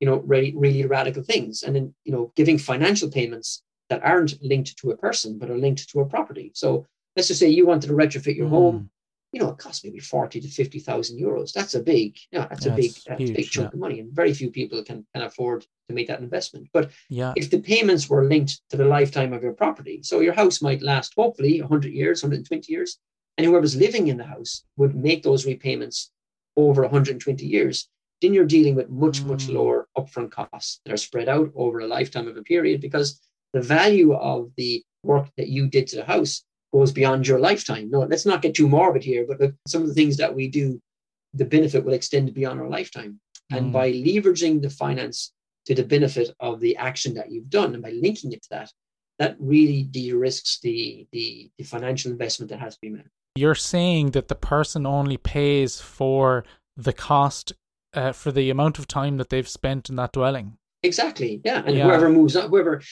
you 0.00 0.10
know, 0.10 0.16
really, 0.26 0.54
really 0.56 0.84
radical 0.84 1.22
things. 1.22 1.62
And 1.62 1.74
then, 1.74 1.94
you 2.04 2.12
know, 2.12 2.32
giving 2.36 2.58
financial 2.58 3.10
payments 3.10 3.62
that 3.88 4.02
aren't 4.02 4.42
linked 4.42 4.76
to 4.78 4.90
a 4.90 4.96
person, 4.96 5.38
but 5.38 5.50
are 5.50 5.58
linked 5.58 5.88
to 5.90 6.00
a 6.00 6.06
property. 6.06 6.50
So 6.54 6.86
let's 7.16 7.28
just 7.28 7.40
say 7.40 7.48
you 7.48 7.66
wanted 7.66 7.88
to 7.88 7.94
retrofit 7.94 8.36
your 8.36 8.46
mm. 8.46 8.50
home, 8.50 8.90
you 9.34 9.40
know, 9.40 9.50
it 9.50 9.58
costs 9.58 9.84
maybe 9.84 9.98
40 9.98 10.40
to 10.40 10.48
50,000 10.48 11.20
euros. 11.20 11.52
That's 11.52 11.74
a 11.74 11.82
big, 11.82 12.16
yeah, 12.30 12.46
that's 12.48 12.66
yeah, 12.66 12.72
a 12.72 12.76
big, 12.76 12.92
that's 13.06 13.20
huge, 13.20 13.30
a 13.30 13.34
big 13.34 13.50
chunk 13.50 13.70
yeah. 13.70 13.74
of 13.74 13.80
money. 13.80 13.98
And 13.98 14.12
very 14.12 14.32
few 14.32 14.50
people 14.50 14.82
can, 14.84 15.04
can 15.12 15.24
afford 15.24 15.66
to 15.88 15.94
make 15.94 16.06
that 16.06 16.20
investment. 16.20 16.68
But 16.72 16.90
yeah. 17.10 17.32
if 17.36 17.50
the 17.50 17.58
payments 17.60 18.08
were 18.08 18.24
linked 18.24 18.60
to 18.70 18.76
the 18.76 18.84
lifetime 18.84 19.32
of 19.32 19.42
your 19.42 19.52
property, 19.52 20.00
so 20.04 20.20
your 20.20 20.34
house 20.34 20.62
might 20.62 20.82
last 20.82 21.14
hopefully 21.16 21.60
100 21.60 21.92
years, 21.92 22.22
120 22.22 22.72
years, 22.72 22.98
and 23.36 23.44
whoever's 23.44 23.74
living 23.74 24.06
in 24.06 24.16
the 24.16 24.24
house 24.24 24.62
would 24.76 24.94
make 24.94 25.24
those 25.24 25.46
repayments 25.46 26.12
over 26.56 26.82
120 26.82 27.44
years, 27.44 27.88
then 28.22 28.32
you're 28.32 28.44
dealing 28.44 28.76
with 28.76 28.88
much, 28.88 29.20
mm. 29.20 29.26
much 29.26 29.48
lower 29.48 29.88
upfront 29.98 30.30
costs 30.30 30.80
that 30.84 30.94
are 30.94 30.96
spread 30.96 31.28
out 31.28 31.50
over 31.56 31.80
a 31.80 31.88
lifetime 31.88 32.28
of 32.28 32.36
a 32.36 32.42
period 32.42 32.80
because 32.80 33.20
the 33.52 33.60
value 33.60 34.12
of 34.14 34.52
the 34.56 34.84
work 35.02 35.28
that 35.36 35.48
you 35.48 35.66
did 35.66 35.88
to 35.88 35.96
the 35.96 36.04
house 36.04 36.44
goes 36.74 36.90
beyond 36.90 37.26
your 37.26 37.38
lifetime. 37.38 37.88
No, 37.88 38.00
let's 38.00 38.26
not 38.26 38.42
get 38.42 38.56
too 38.56 38.68
morbid 38.68 39.04
here, 39.04 39.24
but 39.28 39.52
some 39.68 39.82
of 39.82 39.88
the 39.88 39.94
things 39.94 40.16
that 40.16 40.34
we 40.34 40.48
do, 40.48 40.80
the 41.32 41.44
benefit 41.44 41.84
will 41.84 41.92
extend 41.92 42.34
beyond 42.34 42.60
our 42.60 42.68
lifetime. 42.68 43.20
Mm. 43.52 43.56
And 43.56 43.72
by 43.72 43.92
leveraging 43.92 44.60
the 44.60 44.70
finance 44.70 45.32
to 45.66 45.74
the 45.74 45.84
benefit 45.84 46.34
of 46.40 46.58
the 46.58 46.76
action 46.76 47.14
that 47.14 47.30
you've 47.30 47.48
done 47.48 47.74
and 47.74 47.82
by 47.82 47.90
linking 47.90 48.32
it 48.32 48.42
to 48.42 48.48
that, 48.50 48.72
that 49.20 49.36
really 49.38 49.84
de-risks 49.84 50.58
the, 50.64 51.06
the, 51.12 51.48
the 51.58 51.64
financial 51.64 52.10
investment 52.10 52.50
that 52.50 52.58
has 52.58 52.74
to 52.74 52.80
be 52.82 52.90
made. 52.90 53.08
You're 53.36 53.54
saying 53.54 54.10
that 54.10 54.26
the 54.26 54.34
person 54.34 54.84
only 54.84 55.16
pays 55.16 55.80
for 55.80 56.44
the 56.76 56.92
cost 56.92 57.52
uh, 57.92 58.10
for 58.10 58.32
the 58.32 58.50
amount 58.50 58.80
of 58.80 58.88
time 58.88 59.16
that 59.18 59.28
they've 59.30 59.48
spent 59.48 59.88
in 59.88 59.94
that 59.94 60.10
dwelling. 60.10 60.58
Exactly. 60.82 61.40
Yeah. 61.44 61.62
And 61.64 61.76
yeah. 61.76 61.84
whoever 61.84 62.08
moves 62.08 62.34
on, 62.34 62.50
whoever, 62.50 62.82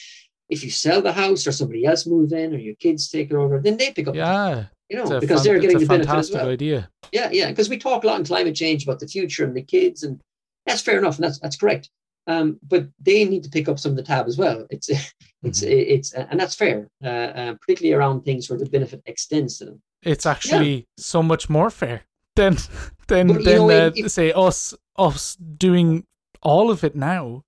if 0.49 0.63
you 0.63 0.71
sell 0.71 1.01
the 1.01 1.11
house 1.11 1.47
or 1.47 1.51
somebody 1.51 1.85
else 1.85 2.05
moves 2.05 2.33
in 2.33 2.53
or 2.53 2.57
your 2.57 2.75
kids 2.75 3.09
take 3.09 3.31
it 3.31 3.35
over, 3.35 3.59
then 3.59 3.77
they 3.77 3.91
pick 3.91 4.07
up. 4.07 4.15
Yeah. 4.15 4.65
You 4.89 4.97
know, 4.97 5.19
because 5.19 5.43
they're 5.43 5.59
getting 5.59 5.79
the 5.79 5.85
benefit 5.85 6.13
as 6.13 6.31
well. 6.31 6.49
idea. 6.49 6.89
Yeah. 7.11 7.29
Yeah. 7.31 7.49
Because 7.49 7.69
we 7.69 7.77
talk 7.77 8.03
a 8.03 8.07
lot 8.07 8.19
in 8.19 8.25
climate 8.25 8.55
change 8.55 8.83
about 8.83 8.99
the 8.99 9.07
future 9.07 9.43
and 9.43 9.55
the 9.55 9.63
kids, 9.63 10.03
and 10.03 10.21
that's 10.65 10.81
fair 10.81 10.99
enough. 10.99 11.15
And 11.15 11.25
that's, 11.25 11.39
that's 11.39 11.55
correct. 11.55 11.89
Um, 12.27 12.59
but 12.63 12.87
they 13.01 13.25
need 13.25 13.43
to 13.43 13.49
pick 13.49 13.67
up 13.67 13.79
some 13.79 13.91
of 13.91 13.95
the 13.97 14.03
tab 14.03 14.27
as 14.27 14.37
well. 14.37 14.65
It's, 14.69 14.89
it's, 15.43 15.61
mm-hmm. 15.61 15.93
it's, 15.93 16.13
and 16.13 16.39
that's 16.39 16.55
fair, 16.55 16.87
uh, 17.03 17.07
uh, 17.07 17.53
particularly 17.55 17.93
around 17.93 18.21
things 18.21 18.49
where 18.49 18.59
the 18.59 18.65
benefit 18.65 19.01
extends 19.05 19.57
to 19.57 19.65
them. 19.65 19.81
It's 20.03 20.25
actually 20.25 20.75
yeah. 20.75 20.83
so 20.97 21.23
much 21.23 21.49
more 21.49 21.69
fair 21.69 22.03
than 22.35 22.57
than 23.07 23.27
but, 23.27 23.43
than 23.43 23.67
know, 23.67 23.69
uh, 23.69 23.91
it, 23.95 24.09
say 24.11 24.31
us 24.33 24.73
us 24.97 25.35
doing 25.35 26.05
all 26.41 26.69
of 26.71 26.83
it 26.83 26.95
now. 26.95 27.43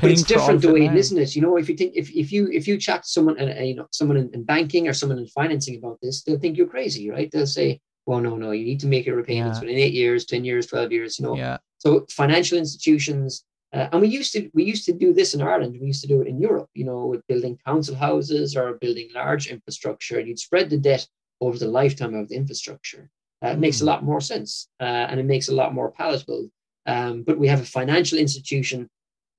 But 0.00 0.10
it's 0.10 0.22
different 0.22 0.62
the 0.62 0.72
way, 0.72 0.86
isn't 0.86 1.18
it? 1.18 1.36
You 1.36 1.42
know, 1.42 1.56
if 1.56 1.68
you 1.68 1.76
think 1.76 1.94
if, 1.94 2.10
if 2.10 2.32
you 2.32 2.48
if 2.50 2.66
you 2.66 2.78
chat 2.78 3.02
to 3.02 3.08
someone 3.08 3.38
and 3.38 3.58
uh, 3.58 3.62
you 3.62 3.74
know 3.74 3.86
someone 3.92 4.16
in, 4.16 4.30
in, 4.32 4.44
banking 4.44 4.88
or 4.88 4.92
someone 4.92 5.18
in 5.18 5.26
financing 5.26 5.76
about 5.76 5.98
this, 6.02 6.22
they'll 6.22 6.38
think 6.38 6.56
you're 6.56 6.66
crazy, 6.66 7.10
right? 7.10 7.30
They'll 7.30 7.46
say, 7.46 7.80
"Well, 8.06 8.20
no, 8.20 8.36
no, 8.36 8.52
you 8.52 8.64
need 8.64 8.80
to 8.80 8.86
make 8.86 9.06
your 9.06 9.16
repayments 9.16 9.58
yeah. 9.58 9.60
within 9.62 9.78
eight 9.78 9.92
years, 9.92 10.24
ten 10.24 10.44
years, 10.44 10.66
twelve 10.66 10.92
years." 10.92 11.18
You 11.18 11.26
know, 11.26 11.36
yeah. 11.36 11.58
So 11.78 12.06
financial 12.10 12.58
institutions, 12.58 13.44
uh, 13.74 13.88
and 13.92 14.00
we 14.00 14.08
used 14.08 14.32
to 14.32 14.50
we 14.54 14.64
used 14.64 14.84
to 14.86 14.92
do 14.92 15.12
this 15.12 15.34
in 15.34 15.42
Ireland. 15.42 15.76
We 15.80 15.86
used 15.86 16.02
to 16.02 16.08
do 16.08 16.20
it 16.22 16.28
in 16.28 16.40
Europe. 16.40 16.68
You 16.74 16.84
know, 16.84 17.06
with 17.06 17.26
building 17.26 17.58
council 17.66 17.94
houses 17.94 18.56
or 18.56 18.74
building 18.74 19.08
large 19.14 19.48
infrastructure, 19.48 20.18
and 20.18 20.28
you'd 20.28 20.38
spread 20.38 20.70
the 20.70 20.78
debt 20.78 21.06
over 21.40 21.58
the 21.58 21.68
lifetime 21.68 22.14
of 22.14 22.28
the 22.28 22.36
infrastructure. 22.36 23.10
Uh, 23.42 23.48
it 23.48 23.58
makes 23.58 23.80
a 23.80 23.84
hmm. 23.84 23.88
lot 23.88 24.04
more 24.04 24.20
sense 24.20 24.68
uh, 24.80 25.06
and 25.08 25.18
it 25.18 25.24
makes 25.24 25.48
a 25.48 25.54
lot 25.54 25.72
more 25.72 25.90
palatable. 25.90 26.50
Um, 26.86 27.22
but 27.22 27.38
we 27.38 27.48
have 27.48 27.60
a 27.60 27.64
financial 27.64 28.18
institution 28.18 28.88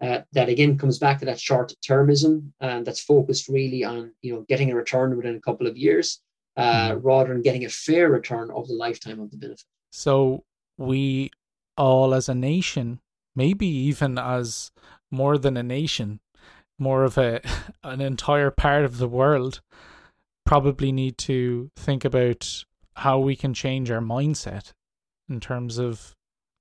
uh, 0.01 0.21
that 0.31 0.49
again 0.49 0.77
comes 0.77 0.97
back 0.97 1.19
to 1.19 1.25
that 1.25 1.39
short 1.39 1.73
termism 1.87 2.51
and 2.59 2.85
that's 2.85 3.01
focused 3.01 3.47
really 3.47 3.83
on 3.83 4.11
you 4.21 4.33
know 4.33 4.45
getting 4.49 4.71
a 4.71 4.75
return 4.75 5.15
within 5.15 5.35
a 5.35 5.41
couple 5.41 5.67
of 5.67 5.77
years 5.77 6.21
uh, 6.57 6.91
mm. 6.91 6.99
rather 7.03 7.33
than 7.33 7.41
getting 7.41 7.65
a 7.65 7.69
fair 7.69 8.09
return 8.09 8.49
over 8.51 8.67
the 8.67 8.73
lifetime 8.73 9.19
of 9.19 9.31
the 9.31 9.37
benefit. 9.37 9.65
So 9.91 10.43
we 10.77 11.31
all 11.77 12.13
as 12.13 12.29
a 12.29 12.35
nation, 12.35 12.99
maybe 13.35 13.67
even 13.67 14.17
as 14.17 14.71
more 15.09 15.37
than 15.37 15.57
a 15.57 15.63
nation, 15.63 16.19
more 16.79 17.03
of 17.03 17.17
a 17.17 17.41
an 17.83 18.01
entire 18.01 18.51
part 18.51 18.83
of 18.83 18.97
the 18.97 19.07
world, 19.07 19.61
probably 20.45 20.91
need 20.91 21.17
to 21.19 21.69
think 21.75 22.03
about 22.03 22.65
how 22.95 23.19
we 23.19 23.35
can 23.35 23.53
change 23.53 23.89
our 23.89 24.01
mindset 24.01 24.73
in 25.29 25.39
terms 25.39 25.77
of 25.77 26.15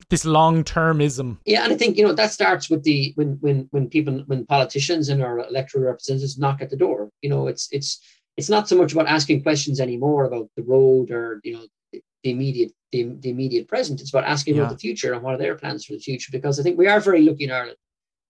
this 0.09 0.25
long 0.25 0.65
termism. 0.65 1.39
Yeah, 1.45 1.65
and 1.65 1.73
I 1.73 1.77
think 1.77 1.97
you 1.97 2.05
know 2.07 2.13
that 2.13 2.33
starts 2.33 2.71
with 2.71 2.83
the 2.83 3.13
when 3.17 3.39
when 3.41 3.69
when 3.71 3.89
people 3.89 4.23
when 4.27 4.47
politicians 4.47 5.09
and 5.09 5.23
our 5.23 5.41
electoral 5.41 5.85
representatives 5.85 6.39
knock 6.39 6.63
at 6.63 6.71
the 6.71 6.77
door. 6.77 7.11
You 7.23 7.31
know, 7.31 7.47
it's 7.47 7.69
it's 7.73 8.01
it's 8.37 8.49
not 8.49 8.69
so 8.69 8.77
much 8.77 8.93
about 8.93 9.07
asking 9.07 9.43
questions 9.43 9.81
anymore 9.81 10.25
about 10.25 10.49
the 10.57 10.63
road 10.63 11.11
or 11.11 11.41
you 11.45 11.55
know 11.55 11.67
the 11.93 12.31
immediate 12.31 12.73
the, 12.93 13.05
the 13.21 13.31
immediate 13.31 13.69
present. 13.69 14.01
It's 14.01 14.11
about 14.11 14.25
asking 14.25 14.57
yeah. 14.57 14.63
about 14.63 14.73
the 14.73 14.79
future 14.79 15.13
and 15.13 15.23
what 15.23 15.35
are 15.35 15.39
their 15.39 15.57
plans 15.57 15.85
for 15.85 15.93
the 15.93 16.01
future. 16.01 16.31
Because 16.33 16.59
I 16.59 16.63
think 16.63 16.79
we 16.79 16.89
are 16.89 17.01
very 17.01 17.23
lucky 17.23 17.45
in 17.45 17.53
Ireland. 17.53 17.77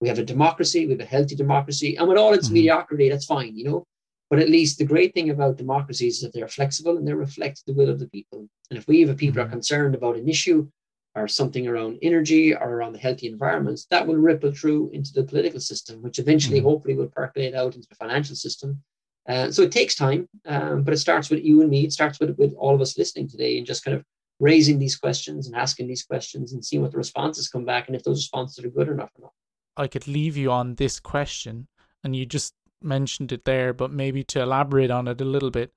We 0.01 0.09
have 0.09 0.19
a 0.19 0.25
democracy, 0.25 0.87
we 0.87 0.93
have 0.93 1.01
a 1.01 1.05
healthy 1.05 1.35
democracy, 1.35 1.97
and 1.97 2.09
with 2.09 2.17
all 2.17 2.33
its 2.33 2.47
mm-hmm. 2.47 2.55
mediocrity, 2.55 3.09
that's 3.09 3.27
fine. 3.27 3.57
You 3.57 3.65
know, 3.65 3.85
but 4.31 4.39
at 4.39 4.49
least 4.49 4.79
the 4.79 4.85
great 4.85 5.13
thing 5.13 5.31
about 5.31 5.59
democracies 5.59 6.17
is 6.17 6.23
that 6.23 6.33
they're 6.33 6.49
flexible 6.49 6.97
and 6.97 7.07
they 7.07 7.13
reflect 7.13 7.65
the 7.67 7.75
will 7.75 7.91
of 7.91 7.99
the 7.99 8.09
people. 8.09 8.47
And 8.71 8.79
if 8.79 8.87
we, 8.87 9.01
have 9.03 9.17
people, 9.17 9.41
are 9.41 9.45
mm-hmm. 9.45 9.53
concerned 9.53 9.95
about 9.95 10.17
an 10.17 10.29
issue 10.29 10.69
or 11.15 11.27
something 11.27 11.67
around 11.67 11.99
energy 12.03 12.55
or 12.55 12.71
around 12.71 12.93
the 12.93 12.99
healthy 12.99 13.27
environments, 13.27 13.87
that 13.91 14.07
will 14.07 14.17
ripple 14.17 14.53
through 14.53 14.91
into 14.93 15.13
the 15.13 15.25
political 15.25 15.61
system, 15.61 16.03
which 16.03 16.19
eventually, 16.19 16.59
mm-hmm. 16.59 16.69
hopefully, 16.69 16.95
will 16.95 17.09
percolate 17.09 17.55
out 17.55 17.75
into 17.75 17.89
the 17.89 17.97
financial 17.97 18.37
system. 18.37 18.81
Uh, 19.29 19.51
so 19.51 19.63
it 19.63 19.73
takes 19.73 19.95
time, 19.95 20.29
um, 20.47 20.83
but 20.83 20.95
it 20.95 20.99
starts 20.99 21.31
with 21.31 21.45
you 21.45 21.61
and 21.61 21.71
me. 21.71 21.85
It 21.85 21.93
starts 21.93 22.19
with, 22.21 22.37
with 22.39 22.55
all 22.55 22.75
of 22.75 22.81
us 22.81 22.97
listening 22.97 23.29
today 23.29 23.59
and 23.59 23.67
just 23.67 23.85
kind 23.85 23.97
of 23.97 24.05
raising 24.41 24.79
these 24.79 24.97
questions 24.97 25.47
and 25.47 25.55
asking 25.55 25.87
these 25.87 26.03
questions 26.03 26.53
and 26.53 26.65
seeing 26.65 26.83
what 26.83 26.93
the 26.93 26.97
responses 26.99 27.49
come 27.49 27.65
back 27.65 27.87
and 27.87 27.95
if 27.95 28.03
those 28.03 28.19
responses 28.19 28.65
are 28.65 28.71
good 28.71 28.89
enough 28.89 29.11
or 29.19 29.23
not. 29.23 29.33
I 29.77 29.87
could 29.87 30.09
leave 30.09 30.37
you 30.37 30.51
on 30.51 30.77
this 30.77 30.99
question 30.99 31.69
and 32.03 32.17
you 32.17 32.27
just 32.27 32.55
mentioned 32.83 33.33
it 33.33 33.45
there, 33.45 33.73
but 33.73 33.93
maybe 33.93 34.25
to 34.25 34.41
elaborate 34.41 34.91
on 34.91 35.07
it 35.07 35.21
a 35.21 35.25
little 35.25 35.51
bit, 35.51 35.73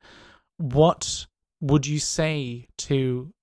what 0.57 1.25
would 1.59 1.85
you 1.85 1.99
say 1.99 2.67
to 2.77 3.33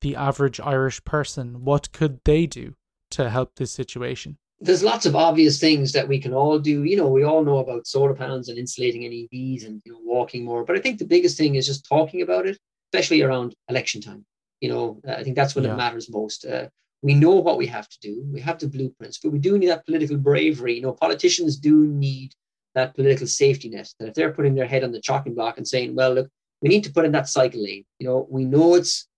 the 0.00 0.16
average 0.16 0.60
Irish 0.60 1.02
person? 1.04 1.64
What 1.64 1.92
could 1.92 2.20
they 2.24 2.46
do 2.46 2.74
to 3.12 3.30
help 3.30 3.56
this 3.56 3.72
situation? 3.72 4.38
There's 4.60 4.82
lots 4.82 5.06
of 5.06 5.16
obvious 5.16 5.58
things 5.58 5.92
that 5.92 6.06
we 6.06 6.18
can 6.18 6.34
all 6.34 6.58
do. 6.58 6.84
You 6.84 6.96
know, 6.96 7.08
we 7.08 7.24
all 7.24 7.42
know 7.42 7.58
about 7.58 7.86
solar 7.86 8.14
panels 8.14 8.48
and 8.48 8.58
insulating 8.58 9.02
NEVs 9.02 9.66
and 9.66 9.80
you 9.84 9.92
know 9.92 10.00
walking 10.02 10.44
more. 10.44 10.64
But 10.64 10.76
I 10.76 10.80
think 10.80 10.98
the 10.98 11.06
biggest 11.06 11.38
thing 11.38 11.54
is 11.54 11.66
just 11.66 11.88
talking 11.88 12.20
about 12.20 12.46
it, 12.46 12.58
especially 12.92 13.22
around 13.22 13.54
election 13.68 14.02
time. 14.02 14.24
You 14.60 14.68
know, 14.68 15.00
I 15.08 15.22
think 15.22 15.36
that's 15.36 15.54
when 15.54 15.64
yeah. 15.64 15.72
it 15.72 15.76
matters 15.76 16.10
most. 16.10 16.44
Uh, 16.44 16.68
we 17.02 17.14
know 17.14 17.30
what 17.36 17.56
we 17.56 17.66
have 17.66 17.88
to 17.88 17.98
do. 18.00 18.22
We 18.30 18.40
have 18.40 18.58
the 18.58 18.68
blueprints, 18.68 19.18
but 19.18 19.32
we 19.32 19.38
do 19.38 19.58
need 19.58 19.68
that 19.68 19.86
political 19.86 20.18
bravery. 20.18 20.74
You 20.74 20.82
know, 20.82 20.92
politicians 20.92 21.56
do 21.56 21.86
need 21.86 22.34
that 22.74 22.94
political 22.94 23.26
safety 23.26 23.70
net. 23.70 23.88
That 23.98 24.08
if 24.08 24.14
they're 24.14 24.32
putting 24.32 24.54
their 24.54 24.66
head 24.66 24.84
on 24.84 24.92
the 24.92 25.00
chopping 25.00 25.34
block 25.34 25.56
and 25.56 25.66
saying, 25.66 25.94
well, 25.94 26.12
look, 26.12 26.28
we 26.60 26.68
need 26.68 26.84
to 26.84 26.92
put 26.92 27.06
in 27.06 27.12
that 27.12 27.28
cycle 27.28 27.62
lane. 27.62 27.84
You 27.98 28.06
know, 28.06 28.26
we 28.30 28.44
know 28.44 28.74
it's 28.74 29.08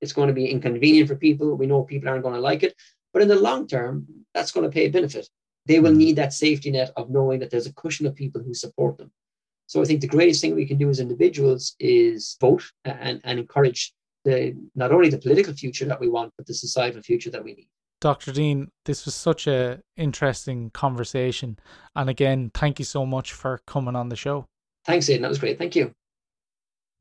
it's 0.00 0.12
going 0.12 0.28
to 0.28 0.34
be 0.34 0.46
inconvenient 0.46 1.08
for 1.08 1.16
people. 1.16 1.54
We 1.54 1.66
know 1.66 1.82
people 1.82 2.08
aren't 2.08 2.22
going 2.22 2.34
to 2.34 2.40
like 2.40 2.62
it. 2.62 2.74
But 3.12 3.22
in 3.22 3.28
the 3.28 3.36
long 3.36 3.66
term, 3.66 4.06
that's 4.34 4.52
going 4.52 4.64
to 4.64 4.72
pay 4.72 4.86
a 4.86 4.90
benefit. 4.90 5.28
They 5.66 5.80
will 5.80 5.90
mm-hmm. 5.90 5.98
need 5.98 6.16
that 6.16 6.32
safety 6.32 6.70
net 6.70 6.90
of 6.96 7.10
knowing 7.10 7.40
that 7.40 7.50
there's 7.50 7.66
a 7.66 7.74
cushion 7.74 8.06
of 8.06 8.14
people 8.14 8.42
who 8.42 8.54
support 8.54 8.98
them. 8.98 9.10
So 9.66 9.80
I 9.80 9.84
think 9.84 10.00
the 10.00 10.08
greatest 10.08 10.40
thing 10.40 10.54
we 10.54 10.66
can 10.66 10.78
do 10.78 10.90
as 10.90 10.98
individuals 10.98 11.76
is 11.78 12.36
vote 12.40 12.64
and, 12.84 13.20
and 13.22 13.38
encourage 13.38 13.92
the 14.24 14.56
not 14.74 14.92
only 14.92 15.08
the 15.08 15.18
political 15.18 15.54
future 15.54 15.84
that 15.86 16.00
we 16.00 16.08
want, 16.08 16.32
but 16.36 16.46
the 16.46 16.54
societal 16.54 17.02
future 17.02 17.30
that 17.30 17.44
we 17.44 17.54
need. 17.54 17.68
Dr. 18.00 18.32
Deane, 18.32 18.70
this 18.86 19.04
was 19.04 19.14
such 19.14 19.46
a 19.46 19.80
interesting 19.96 20.70
conversation. 20.70 21.58
And 21.94 22.08
again, 22.08 22.50
thank 22.54 22.78
you 22.78 22.84
so 22.84 23.04
much 23.04 23.32
for 23.32 23.60
coming 23.66 23.94
on 23.94 24.08
the 24.08 24.16
show. 24.16 24.46
Thanks, 24.86 25.08
Aidan. 25.08 25.22
That 25.22 25.28
was 25.28 25.38
great. 25.38 25.58
Thank 25.58 25.76
you. 25.76 25.92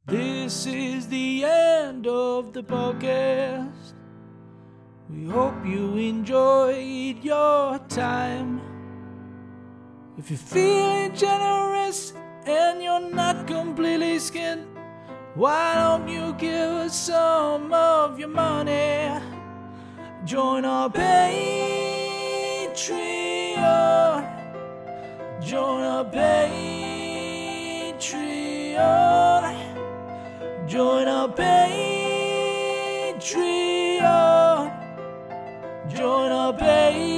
This 0.07 0.65
is 0.65 1.07
the 1.07 1.43
end 1.45 2.07
of 2.07 2.53
the 2.53 2.63
podcast. 2.63 3.93
We 5.09 5.25
hope 5.25 5.65
you 5.65 5.97
enjoyed 5.97 7.23
your 7.23 7.77
time. 7.89 8.59
If 10.17 10.31
you're 10.31 10.39
feeling 10.39 11.13
generous 11.15 12.13
and 12.45 12.81
you're 12.81 13.11
not 13.13 13.45
completely 13.45 14.17
skinned, 14.17 14.65
why 15.35 15.75
don't 15.75 16.07
you 16.07 16.33
give 16.33 16.71
us 16.87 16.95
some 16.97 17.71
of 17.71 18.17
your 18.19 18.29
money? 18.29 19.11
Join 20.25 20.65
our 20.65 20.89
Patreon. 20.89 22.73
Join 25.39 25.81
our 25.81 26.05
Patreon. 26.05 26.79
Join 30.69 31.07
our 31.07 31.27
Patreon. 31.27 31.49
Join 35.89 36.31
our 36.31 36.53
Patreon. 36.53 37.09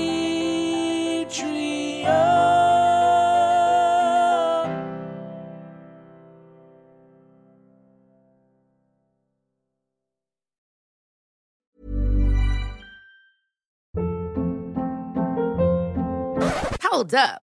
Hold 16.82 17.14
up. 17.14 17.51